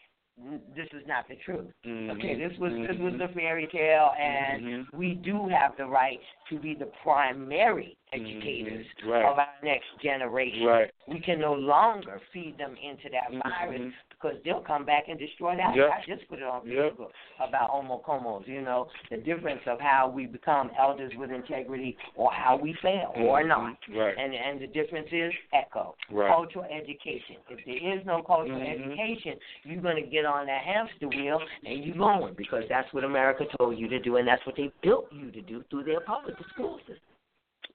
[0.75, 1.71] this is not the truth.
[1.85, 2.09] Mhm.
[2.11, 3.19] Okay, this was this was Mhm.
[3.19, 4.93] the fairy tale, and Mhm.
[4.93, 6.19] we do have the right
[6.49, 9.11] to be the primary educators Mhm.
[9.11, 9.25] Right.
[9.25, 10.65] of our next generation.
[10.65, 10.91] Right.
[11.07, 13.93] We can no longer feed them into that virus Mhm.
[14.21, 15.75] Because they'll come back and destroy that.
[15.75, 15.89] Yep.
[15.91, 16.93] I just put it on Yep.
[16.93, 22.31] Facebook about homocomos, you know, the difference of how we become elders with integrity or
[22.31, 23.47] how we fail or Mhm.
[23.47, 23.77] not.
[23.89, 24.17] Right.
[24.17, 25.95] And and the difference is echo.
[26.09, 26.29] Right.
[26.29, 27.37] Cultural education.
[27.49, 28.69] If there is no cultural Mhm.
[28.69, 33.45] education, you're gonna get on that hamster wheel and you're going because that's what America
[33.57, 36.37] told you to do and that's what they built you to do through their public
[36.49, 36.97] school system.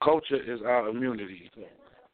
[0.00, 1.50] Culture is our immunity.
[1.54, 1.66] Yeah.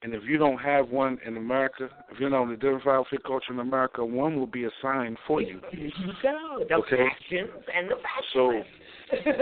[0.02, 3.52] And if you don't have one in America, if you don't identify with your culture
[3.52, 5.60] in America, one will be assigned for you.
[5.72, 6.64] You go.
[6.68, 7.06] The Okay.
[7.74, 7.96] and the
[8.34, 8.62] So.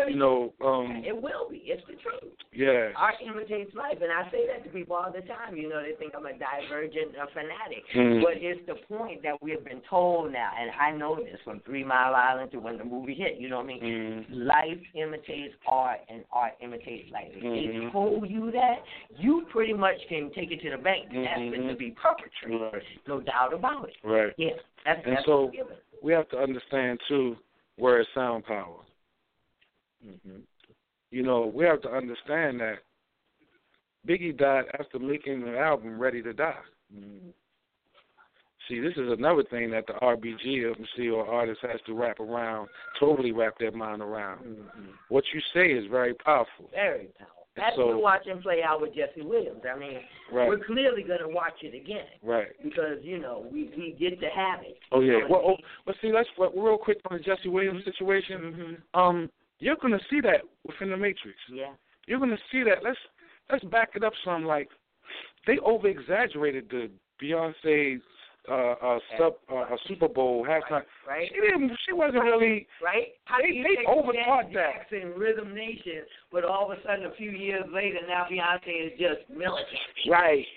[0.08, 1.62] You know, um, it will be.
[1.66, 2.32] It's the truth.
[2.52, 2.90] yeah.
[2.96, 5.56] Art imitates life, and I say that to people all the time.
[5.56, 8.22] You know, they think I'm a divergent a fanatic, Mm.
[8.22, 11.60] but it's the point that we have been told now, and I know this from
[11.60, 13.36] Three Mile Island to when the movie hit.
[13.38, 13.82] You know what I mean?
[13.82, 14.46] Mm.
[14.46, 17.30] Life imitates art, and art imitates life.
[17.32, 17.92] If they Mhm.
[17.92, 18.82] told you that,
[19.16, 21.08] you pretty much can take it to the bank.
[21.12, 21.52] and That's Mhm.
[21.64, 22.60] it to be perpetrated.
[22.72, 22.82] Right.
[23.06, 23.96] No doubt about it.
[24.02, 24.32] Right.
[24.36, 25.52] Yeah, that's And that's so-.
[26.02, 27.36] We have to understand too
[27.76, 28.80] where is sound power.
[30.06, 30.40] Mm-hmm.
[31.10, 32.76] You know, we have to understand that
[34.08, 36.54] Biggie died after making an album Ready to Die.
[36.96, 37.28] Mm-hmm.
[38.68, 42.68] See, this is another thing that the RBG MC or artist has to wrap around,
[43.00, 44.44] totally wrap their mind around.
[44.44, 44.90] Mm-hmm.
[45.08, 46.70] What you say is very powerful.
[46.72, 47.36] Very powerful.
[47.56, 49.62] That's So- what watching play out with Jesse Williams.
[49.68, 49.98] I mean,
[50.32, 50.48] Right.
[50.48, 52.52] we're clearly going to watch it again Right.
[52.62, 54.78] because you know we we get to have it.
[54.92, 55.26] Oh yeah.
[55.28, 58.40] Well, oh, but see, let's real quick on the Jesse Williams situation.
[58.94, 59.00] Mm-hmm.
[59.00, 59.30] Um,
[59.60, 61.38] you're gonna see that within the Matrix.
[61.52, 61.72] Yeah.
[62.06, 62.82] You're gonna see that.
[62.82, 62.98] Let's
[63.50, 64.44] let's back it up some.
[64.44, 64.68] Like
[65.46, 66.90] they over exaggerated the
[67.22, 68.00] Beyonce
[68.50, 70.82] uh, uh, sub uh, uh, Super Bowl halftime.
[71.06, 71.28] Right.
[71.32, 71.70] She didn't.
[71.86, 72.66] She wasn't really.
[72.82, 73.08] Right?
[73.26, 74.88] How They- they overthought that.
[74.90, 78.98] Jackson, Rhythm Nation, but all of a sudden, a few years later, now Beyonce is
[78.98, 79.68] just militant.
[80.08, 80.44] Right.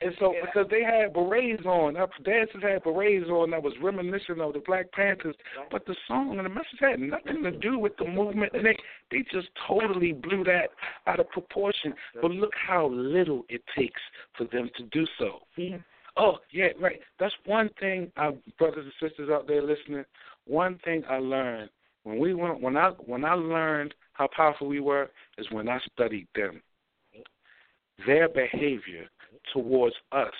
[0.00, 0.44] And so Yeah.
[0.44, 4.60] because they had berets on, our dancers had berets on that was reminiscent of the
[4.60, 5.36] Black Panthers,
[5.70, 8.76] but the song and the message had nothing to do with the movement, and they
[9.10, 10.70] they just totally blew that
[11.06, 11.94] out of proportion.
[12.20, 14.00] But look how little it takes
[14.34, 15.42] for them to do so.
[15.56, 15.78] Yeah.
[16.16, 17.00] Oh yeah, right.
[17.18, 20.04] That's one thing, our brothers and sisters out there listening.
[20.46, 21.70] One thing I learned
[22.04, 25.78] when we went when I when I learned how powerful we were is when I
[25.92, 26.62] studied them.
[28.06, 29.08] Their behavior
[29.52, 30.32] towards us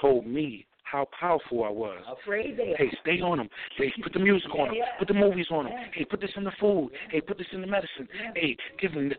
[0.00, 2.02] told me how powerful I was.
[2.22, 3.48] Afraid they Hey, stay on them.
[3.76, 4.74] Hey, put the music on them.
[4.76, 4.84] Yeah.
[4.98, 5.74] Put the movies on them.
[5.92, 6.90] Hey, put this in the food.
[7.10, 8.08] Hey, put this in the medicine.
[8.34, 9.18] Hey, give them this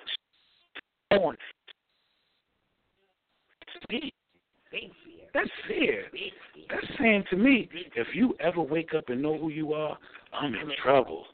[1.12, 1.38] on.
[5.34, 5.50] That's.
[5.68, 6.06] Fear.
[6.70, 9.98] That's saying to me, if you ever wake up and know who you are,
[10.34, 11.26] I'm in trouble.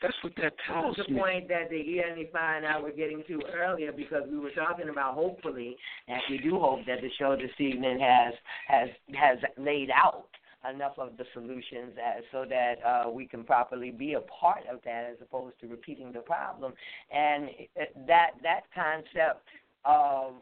[0.00, 1.20] That's what that That tells was the me.
[1.20, 5.14] point that the ENE5 and I were getting to earlier because we were talking about
[5.14, 5.76] hopefully,
[6.06, 8.34] and we do hope that the show this evening has
[8.68, 10.28] has has laid out
[10.72, 14.80] enough of the solutions as so that uh, we can properly be a part of
[14.84, 16.72] that as opposed to repeating the problem.
[17.12, 17.48] And
[18.06, 19.46] that that concept
[19.84, 20.34] of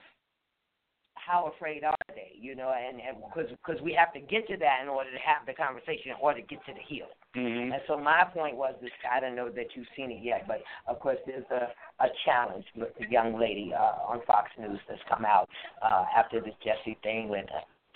[1.27, 4.57] how afraid are they, you know, and and because because we have to get to
[4.59, 7.19] that in order to have the conversation, in order to get to the healing.
[7.35, 8.91] hmm And so my point was this.
[9.11, 11.69] I don't know that you've seen it yet, but of course there's a
[12.05, 15.49] a challenge with the young lady uh, on Fox News that's come out
[15.83, 17.47] uh, after this Jesse thing with.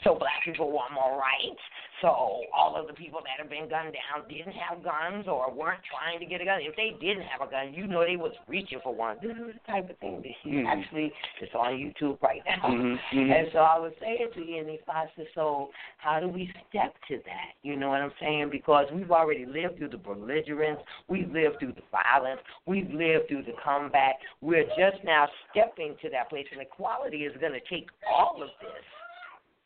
[0.05, 1.61] So black people want more rights.
[2.01, 5.85] So all of the people that have been gunned down didn't have guns or weren't
[5.85, 6.61] trying to get a gun.
[6.63, 9.19] If they didn't have a gun, you know they was reaching for one.
[9.21, 10.67] This is the type of thing that she Mhm.
[10.67, 12.63] actually it's on YouTube right now.
[12.69, 13.33] Mhm, mhm.
[13.33, 17.53] And so I was saying to Ian Foster, so how do we step to that?
[17.63, 18.49] You know what I'm saying?
[18.49, 23.43] Because we've already lived through the belligerence, we've lived through the violence, we've lived through
[23.43, 24.21] the comeback.
[24.41, 28.51] We're just now stepping to that place, and equality is going to take all of
[28.61, 28.85] this,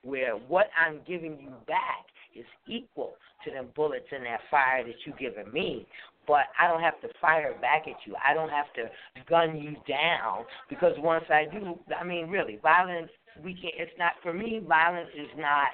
[0.04, 3.14] where what I'm giving you back is equal
[3.44, 5.86] to them bullets and that fire that you've given me.
[6.26, 8.14] But I don't have to fire back at you.
[8.26, 8.90] I don't have to
[9.28, 13.10] gun you down because once I do, I mean, really, violence.
[13.42, 13.74] We can't.
[13.76, 14.62] It's not for me.
[14.66, 15.68] Violence is not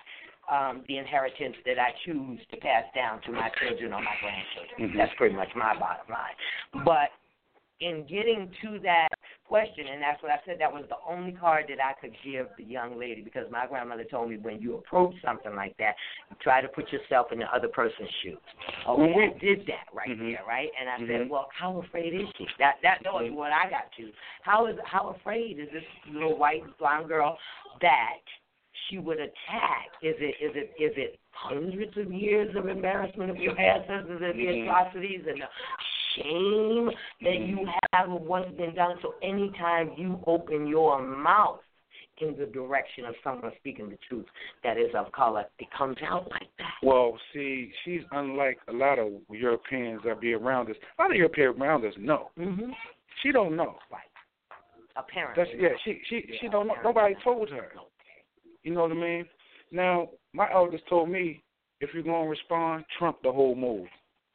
[0.51, 4.90] um, the inheritance that I choose to pass down to my children or my grandchildren.
[4.90, 4.97] Mhm.
[4.97, 6.85] That's pretty much my bottom line.
[6.85, 7.11] But
[7.81, 9.09] in getting to that
[9.48, 12.47] question, and that's what I said, that was the only card that I could give
[12.57, 15.94] the young lady because my grandmother told me when you approach something like that,
[16.31, 18.39] you try to put yourself in the other person's shoes.
[18.86, 20.36] Okay, When we- I did that right Mhm.
[20.36, 20.70] there, right?
[20.78, 21.07] And I Mhm.
[21.09, 22.47] said, well, how afraid is she?
[22.59, 24.12] That that that was what I got to.
[24.43, 27.39] How is how afraid is this little white blonde girl
[27.81, 28.20] that
[28.86, 29.89] she would attack?
[30.02, 34.39] Is it is it is it hundreds of years of embarrassment of your ancestors and
[34.39, 34.62] the Mhm.
[34.62, 35.48] atrocities and the
[36.16, 36.91] shame
[37.23, 38.97] that you have of what's been done?
[39.03, 41.61] So anytime you open your mouth
[42.20, 44.27] in the direction of someone speaking the truth
[44.62, 46.74] that is of color, it comes out like that.
[46.82, 50.77] Well, see, she's unlike a lot of Europeans that be around us.
[50.99, 52.31] A lot of Europeans around us know.
[52.39, 52.70] Mm-hmm.
[53.23, 53.77] She don't know.
[53.91, 54.03] Right.
[54.97, 55.45] Apparently.
[55.45, 55.69] That's yeah.
[55.85, 56.74] She she she don't know.
[56.85, 57.69] Nobody told her.
[58.62, 59.24] You know what I mean?
[59.73, 61.43] Now, my elders told me
[61.81, 63.87] if you're gonna respond, trump the whole move.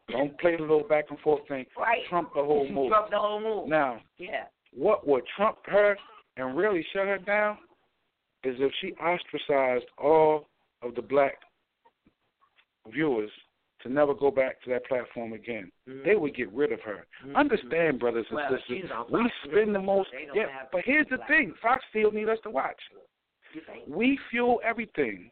[0.09, 1.65] Don't play the little back and forth thing.
[1.77, 2.01] Right.
[2.09, 2.89] Trump the whole move.
[2.89, 3.67] Trump the whole move.
[3.69, 4.45] Now, Yeah.
[4.73, 5.97] what would trump her
[6.37, 7.57] and really shut her down
[8.43, 10.47] is if she ostracized all
[10.83, 11.39] of the black
[12.91, 13.31] viewers
[13.81, 15.71] to never go back to that platform again.
[16.03, 17.05] They would get rid of her.
[17.23, 17.35] Mhm.
[17.35, 20.09] Understand, brothers and Well, sisters, we spend the most.
[20.33, 22.79] Yeah, but here's the black- thing: Fox still need us to watch.
[23.87, 25.31] We fuel everything.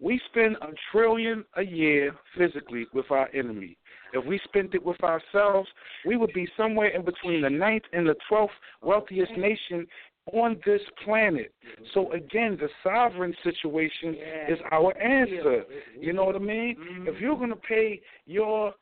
[0.00, 3.76] We spend a trillion a year physically with our enemy.
[4.12, 5.68] If we spent it with ourselves,
[6.06, 9.86] we would be somewhere in between the ninth and the twelfth wealthiest nation
[10.32, 11.52] on this planet.
[11.94, 14.16] So again, the sovereign situation
[14.48, 15.64] is our answer.
[15.98, 16.76] You know what I mean?
[17.06, 18.74] If you're gonna pay your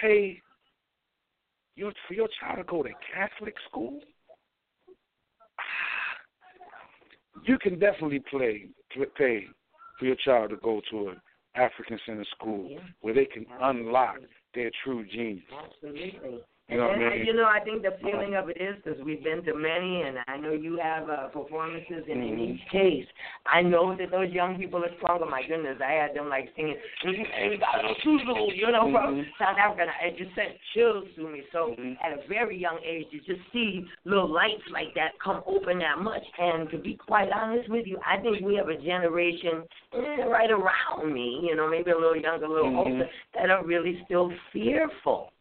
[0.00, 0.40] pay
[1.74, 4.00] your for your child to go to Catholic school,
[5.58, 5.62] ah,
[7.44, 8.68] you can definitely play
[9.16, 9.46] pay
[10.00, 11.20] for your child to go to an
[11.54, 12.80] African center school Yeah.
[13.02, 14.16] where they can unlock
[14.54, 15.44] their true genius.
[15.52, 16.42] Absolutely.
[16.70, 19.24] You know what I you know, I think the feeling of it is because we've
[19.24, 23.06] been to many, and I know you have uh, performances, and in each case,
[23.44, 25.26] I know that those young people are stronger.
[25.26, 29.26] My goodness, I had them like singing, you know, from Mhm.
[29.38, 29.90] South Africa.
[30.00, 31.42] and It just sent chills through me.
[31.50, 31.98] So Mhm.
[32.02, 35.98] at a very young age, to just see little lights like that come open that
[35.98, 40.24] much, and to be quite honest with you, I think we have a generation eh,
[40.24, 42.78] right around me, you know, maybe a little younger, a little Mhm.
[42.78, 45.32] older, that are really still fearful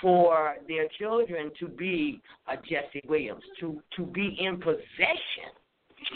[0.00, 5.50] for their children to be a Jesse Williams, to to be in possession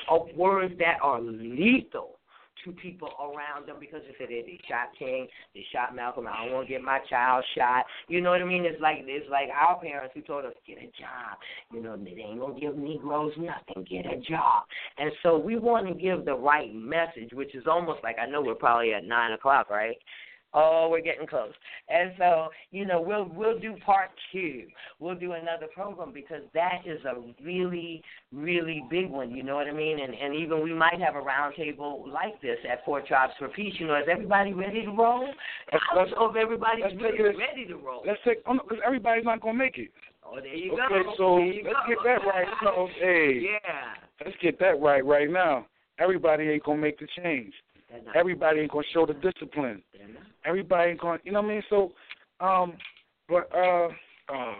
[0.08, 2.18] of words that are lethal
[2.64, 6.26] to people around them because they said they, shot King, they shot Malcolm.
[6.26, 7.84] I don't want to get my child shot.
[8.08, 8.64] You know what I mean?
[8.64, 11.38] It's like it's like our parents who told us get a job.
[11.72, 13.84] You know they ain't gonna give Negroes nothing.
[13.88, 14.64] Get a job.
[14.98, 18.42] And so we want to give the right message, which is almost like I know
[18.42, 19.96] we're probably at nine o'clock, right?
[20.56, 21.52] Oh, we're getting close.
[21.88, 24.62] And so, you know, we'll we'll do part two.
[25.00, 27.14] We'll do another program because that is a
[27.44, 28.02] really,
[28.32, 29.32] really big one.
[29.32, 29.98] You know what I mean?
[30.00, 33.74] And and even we might have a roundtable like this at Four Tribes for Peace.
[33.78, 35.28] You know, is everybody ready to roll?
[35.72, 38.02] I don't know if everybody's really ready to roll.
[38.06, 39.90] Let's take because everybody's not gonna make it.
[40.24, 41.14] Oh, there you okay, go.
[41.16, 41.88] so let's go.
[41.88, 42.46] get that right.
[42.62, 45.66] So, hey, yeah, let's get that right right now.
[45.98, 47.52] Everybody ain't gonna make the change.
[48.14, 49.82] Everybody ain't gonna show the discipline.
[50.44, 51.62] Everybody ain't gonna, you know what I mean?
[51.70, 51.92] So,
[52.40, 52.74] um,
[53.28, 53.88] but uh,
[54.32, 54.54] uh,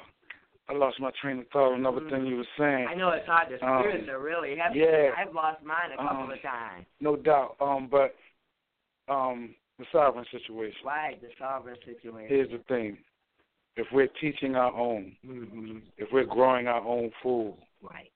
[0.69, 1.73] I lost my train of thought.
[1.73, 2.11] On another mm-hmm.
[2.11, 2.87] thing you were saying.
[2.91, 4.81] I know it's hard to um, are really heavy.
[4.81, 6.87] Yeah, I've lost mine a couple um, of times.
[7.01, 7.57] No doubt.
[7.61, 8.15] Um, but
[9.13, 10.79] um, the sovereign situation.
[10.85, 12.29] Right, the sovereign situation.
[12.29, 12.97] Here's the thing:
[13.77, 15.79] if we're teaching our own, mm-hmm.
[15.99, 18.11] if we're growing our own food, right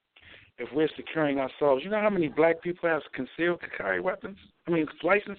[0.59, 4.37] if we're securing ourselves, you know how many black people have concealed carry weapons?
[4.67, 5.39] I mean, license.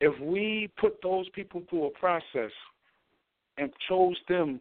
[0.00, 2.50] If we put those people through a process
[3.56, 4.60] and chose them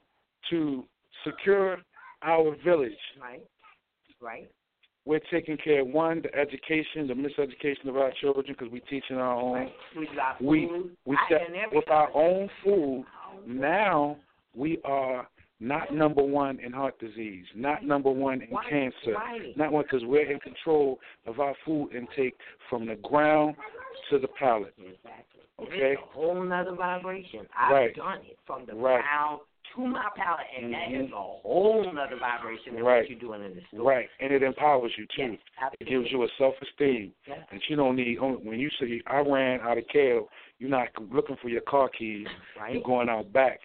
[0.50, 0.84] to
[1.26, 1.78] secure
[2.22, 3.44] our village, right,
[4.22, 4.50] right,
[5.06, 9.18] we're taking care of one, the education, the miseducation of our children because we're teaching
[9.18, 9.54] our own.
[9.54, 9.74] Right.
[9.98, 10.70] We got we
[11.06, 13.06] we set, with our own food.
[13.48, 14.18] Now
[14.56, 15.28] we are
[15.62, 18.68] not number one in heart disease, not number one in right.
[18.68, 19.56] cancer, right.
[19.56, 22.36] not one because we're in control of our food intake
[22.70, 23.56] from the ground
[24.10, 24.74] to the palate.
[24.80, 25.42] Exactly.
[25.62, 25.94] Okay.
[25.94, 27.42] It's a whole nother vibration.
[27.58, 27.96] I've right.
[27.96, 29.02] done it from the right.
[29.02, 29.42] ground
[29.76, 30.94] to my palate, and mm-hmm.
[30.94, 33.02] that is a whole nother vibration than right.
[33.02, 33.88] what you're doing in the store.
[33.88, 35.34] Right, and it empowers you too.
[35.34, 37.36] Yes, it gives you a self-esteem, yeah.
[37.52, 38.18] and you don't need.
[38.20, 40.28] When you say I ran out of kale,
[40.58, 42.26] you're not looking for your car keys.
[42.60, 42.74] Right.
[42.74, 43.60] You're going out back.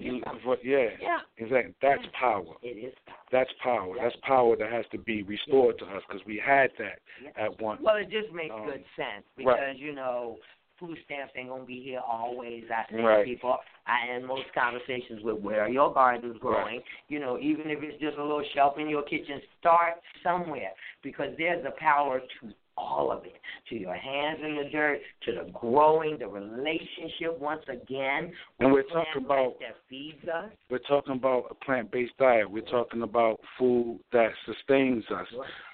[0.00, 0.20] You,
[0.62, 1.74] yeah, yeah, exactly.
[1.82, 2.54] That's power.
[2.62, 3.16] It is power.
[3.30, 3.94] That's power.
[4.00, 7.00] That's power that has to be restored to us because we had that
[7.36, 7.78] at one.
[7.82, 9.78] Well, it just makes um, good sense because right.
[9.78, 10.38] you know
[10.82, 12.64] food stamps ain't gonna be here always.
[12.70, 13.24] I say right.
[13.24, 13.56] people,
[13.86, 16.76] I end most conversations with where your gardens growing.
[16.76, 16.84] Right.
[17.08, 21.28] You know, even if it's just a little shelf in your kitchen, start somewhere because
[21.38, 23.34] there's a power to all of it
[23.68, 28.32] to your hands in the dirt, to the growing, the relationship once again.
[28.60, 30.50] And we're talking about that feeds us.
[30.70, 32.50] We're talking about a plant-based diet.
[32.50, 35.26] We're talking about food that sustains us.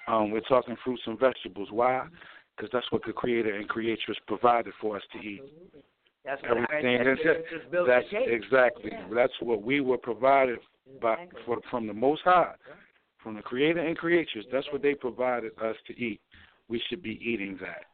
[0.07, 1.69] Um, we're talking fruits and vegetables.
[1.71, 2.05] Why?
[2.55, 5.41] Because that's what the Creator and Creatress provided for us to eat.
[6.25, 7.03] That's everything.
[7.05, 8.91] That's, that's exactly.
[8.91, 9.07] Yeah.
[9.15, 10.59] That's what we were provided
[11.01, 12.53] by for, from the Most High,
[13.23, 14.45] from the Creator and Creatress.
[14.51, 16.19] That's what they provided us to eat
[16.69, 17.85] we should be eating that.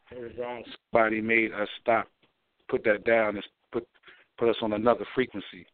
[0.91, 2.07] Somebody made us stop,
[2.69, 3.87] put that down, and put
[4.37, 5.65] put us on another frequency.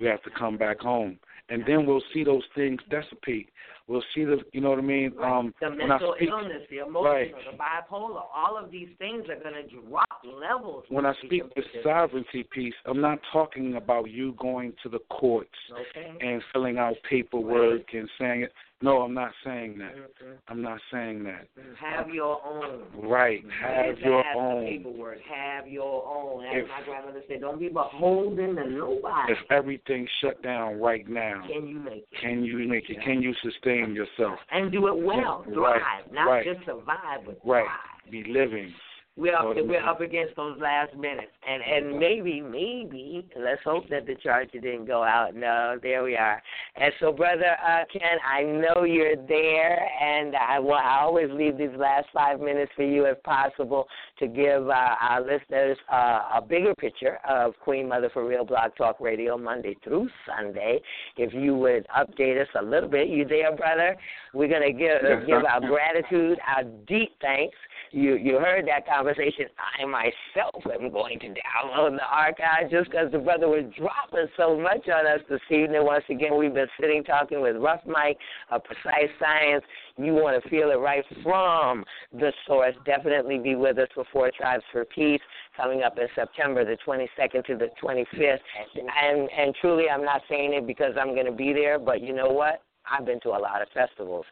[0.00, 1.18] We have to come back home,
[1.48, 3.48] and then we'll see those things dissipate.
[3.88, 5.12] We'll see the, you know what I mean?
[5.16, 5.38] Right.
[5.38, 7.32] Um, the mental speak, illness, the emotional, right.
[7.32, 10.84] the bipolar, all of these things are going to drop levels.
[10.88, 15.50] When I speak the sovereignty piece, I'm not talking about you going to the courts
[15.70, 16.12] okay.
[16.20, 18.00] and filling out paperwork right.
[18.00, 18.52] and saying it.
[18.82, 19.96] No, I'm not saying that.
[19.96, 20.32] Mm-hmm.
[20.48, 21.48] I'm not saying that.
[21.80, 22.82] Have your own.
[23.08, 23.42] Right.
[23.62, 24.64] Have your have own.
[24.66, 25.18] Paperwork.
[25.34, 26.44] Have your own.
[26.44, 29.32] As if, my grandmother said, don't be beholden to nobody.
[29.32, 32.20] If everything's shut down right now, can you make it?
[32.20, 32.98] Can you make it?
[33.02, 34.38] Can you sustain yourself?
[34.50, 35.44] And do it well.
[35.44, 35.80] Thrive.
[35.80, 36.12] Right.
[36.12, 36.44] Not right.
[36.44, 37.64] just survive, but right.
[37.64, 38.10] thrive.
[38.10, 38.74] Be living.
[39.18, 44.06] We're up, we're up against those last minutes, and and maybe maybe let's hope that
[44.06, 45.34] the charger didn't go out.
[45.34, 46.42] No, there we are.
[46.76, 51.56] And so, brother uh, Ken, I know you're there, and I will I always leave
[51.56, 53.86] these last five minutes for you, if possible,
[54.18, 58.72] to give uh, our listeners uh, a bigger picture of Queen Mother for Real Blog
[58.76, 60.78] Talk Radio Monday through Sunday.
[61.16, 63.96] If you would update us a little bit, you there, brother?
[64.34, 67.56] We're gonna give give our gratitude, our deep thanks
[67.92, 69.46] you you heard that conversation.
[69.58, 74.58] I myself am going to download the archive just because the brother was dropping so
[74.58, 75.84] much on us this evening.
[75.84, 78.18] Once again, we've been sitting talking with Rough Mike
[78.50, 79.64] of Precise Science.
[79.96, 82.74] You want to feel it right from the source.
[82.84, 85.20] Definitely be with us for Four Tribes for Peace
[85.56, 88.38] coming up in September the 22nd to the 25th.
[88.76, 92.12] And and truly, I'm not saying it because I'm going to be there, but you
[92.12, 92.62] know what?
[92.90, 94.24] I've been to a lot of festivals.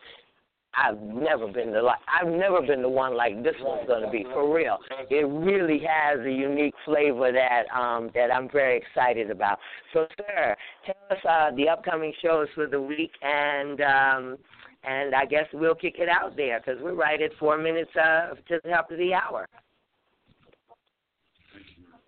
[0.76, 4.24] I've never been the like I've never been the one like this one's gonna be
[4.24, 4.78] for real.
[5.10, 9.58] It really has a unique flavor that um that I'm very excited about.
[9.92, 10.56] So sir,
[10.86, 14.38] tell us uh the upcoming shows for the week and um
[14.84, 18.34] and I guess we'll kick it out there because we're right at four minutes uh,
[18.48, 19.48] to the top of the hour.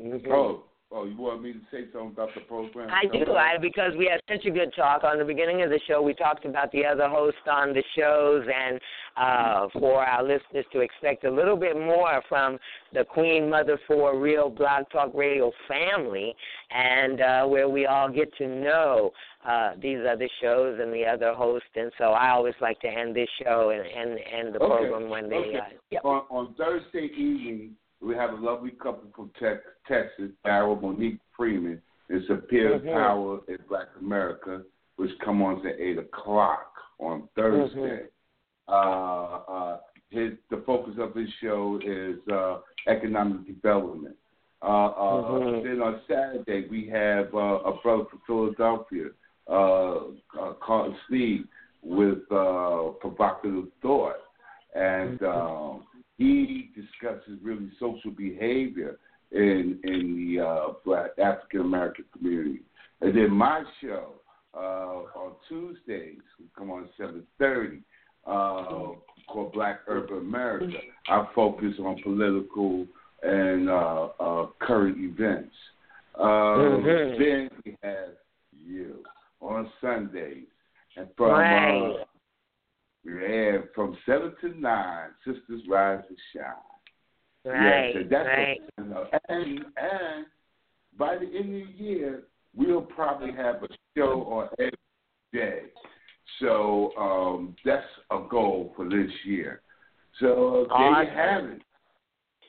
[0.02, 0.30] Mm-hmm.
[0.30, 2.88] Oh, Oh, you want me to say something about the program?
[2.90, 5.80] I do, I because we had such a good talk on the beginning of the
[5.88, 6.00] show.
[6.00, 8.80] We talked about the other hosts on the shows, and
[9.16, 12.58] uh, for our listeners to expect a little bit more from
[12.92, 16.32] the Queen Mother for Real Blog Talk Radio family,
[16.70, 19.10] and uh, where we all get to know
[19.44, 21.68] uh, these other shows and the other hosts.
[21.74, 24.88] And so I always like to end this show and and end the okay.
[24.88, 25.36] program when they.
[25.36, 25.96] Okay.
[25.96, 27.74] Uh, on, on Thursday evening
[28.06, 29.30] we have a lovely couple from
[29.88, 31.82] Texas, Daryl Monique Freeman.
[32.08, 32.88] It's a Peer mm-hmm.
[32.88, 34.62] Power in Black America,
[34.94, 38.04] which come on at eight o'clock on Thursday.
[38.68, 38.72] Mm-hmm.
[38.72, 39.78] Uh, uh,
[40.10, 42.58] his the focus of his show is uh,
[42.88, 44.14] economic development.
[44.62, 45.66] Uh, uh, mm-hmm.
[45.66, 49.06] Then on Saturday we have uh, a brother from Philadelphia,
[49.48, 51.44] uh, Carlton Sneed,
[51.82, 54.16] with provocative thought,
[54.76, 55.82] and um,
[56.18, 58.98] he discusses really social behavior
[59.32, 62.62] in in the uh, Black African American community.
[63.00, 64.12] And then my show
[64.54, 67.80] uh, on Tuesdays, we come on seven thirty,
[68.26, 68.92] uh,
[69.28, 70.78] called Black Urban America.
[71.08, 72.86] I focus on political
[73.22, 75.54] and uh, uh, current events.
[76.18, 77.22] Um, mm-hmm.
[77.22, 78.14] Then we have
[78.66, 79.04] you
[79.40, 80.46] on Sundays,
[80.96, 81.96] and from right.
[83.06, 87.52] Yeah, from seven to nine, sisters rise and shine.
[87.52, 88.58] Right, yeah, so that's right.
[88.74, 90.26] What, you know, and and
[90.98, 92.22] by the end of the year,
[92.54, 94.72] we'll probably have a show on every
[95.32, 95.60] day.
[96.40, 99.62] So um, that's a goal for this year.
[100.20, 100.94] So awesome.
[100.94, 101.62] there you have it.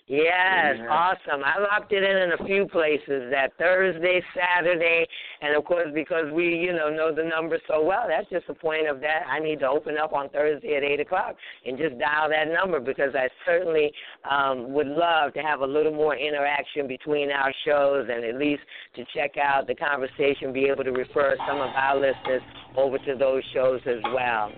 [0.08, 1.44] Yes, awesome.
[1.44, 5.06] I locked it in in a few places that Thursday, Saturday,
[5.42, 8.54] and of course because we, you know, know the number so well, that's just the
[8.54, 9.24] point of that.
[9.30, 11.36] I need to open up on Thursday at eight o'clock
[11.66, 13.92] and just dial that number because I certainly
[14.32, 18.62] um, would love to have a little more interaction between our shows and at least
[18.96, 22.42] to check out the conversation, be able to refer some of our listeners
[22.78, 24.54] over to those shows as well.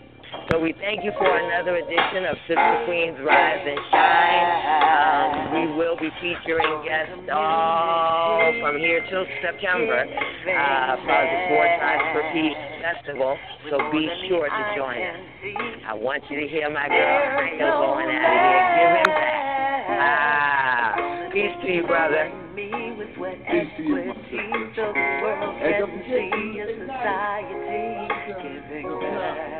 [0.51, 4.49] So we thank you for another edition of Sister Queens Rise and Shine.
[4.69, 11.65] Um, we will be featuring guests all from here till September uh, for the Four
[11.81, 13.37] Tribes for Peace Festival.
[13.69, 15.17] So be sure to join us.
[15.87, 18.65] I want you to hear my girl Franco going out of here.
[18.77, 19.85] Give him back.
[20.01, 22.29] Ah, peace to you, brother.
[22.55, 24.13] Peace to you,
[24.75, 28.09] the world can see a society
[28.41, 29.58] giving back.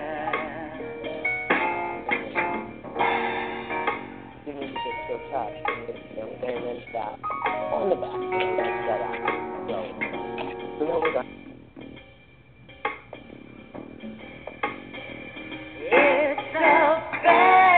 [5.31, 5.53] touch
[6.15, 7.19] There was a rim shot
[7.73, 8.19] on the back.
[8.88, 9.23] That out.
[9.68, 11.14] So, what we're
[15.91, 17.68] It's a bad.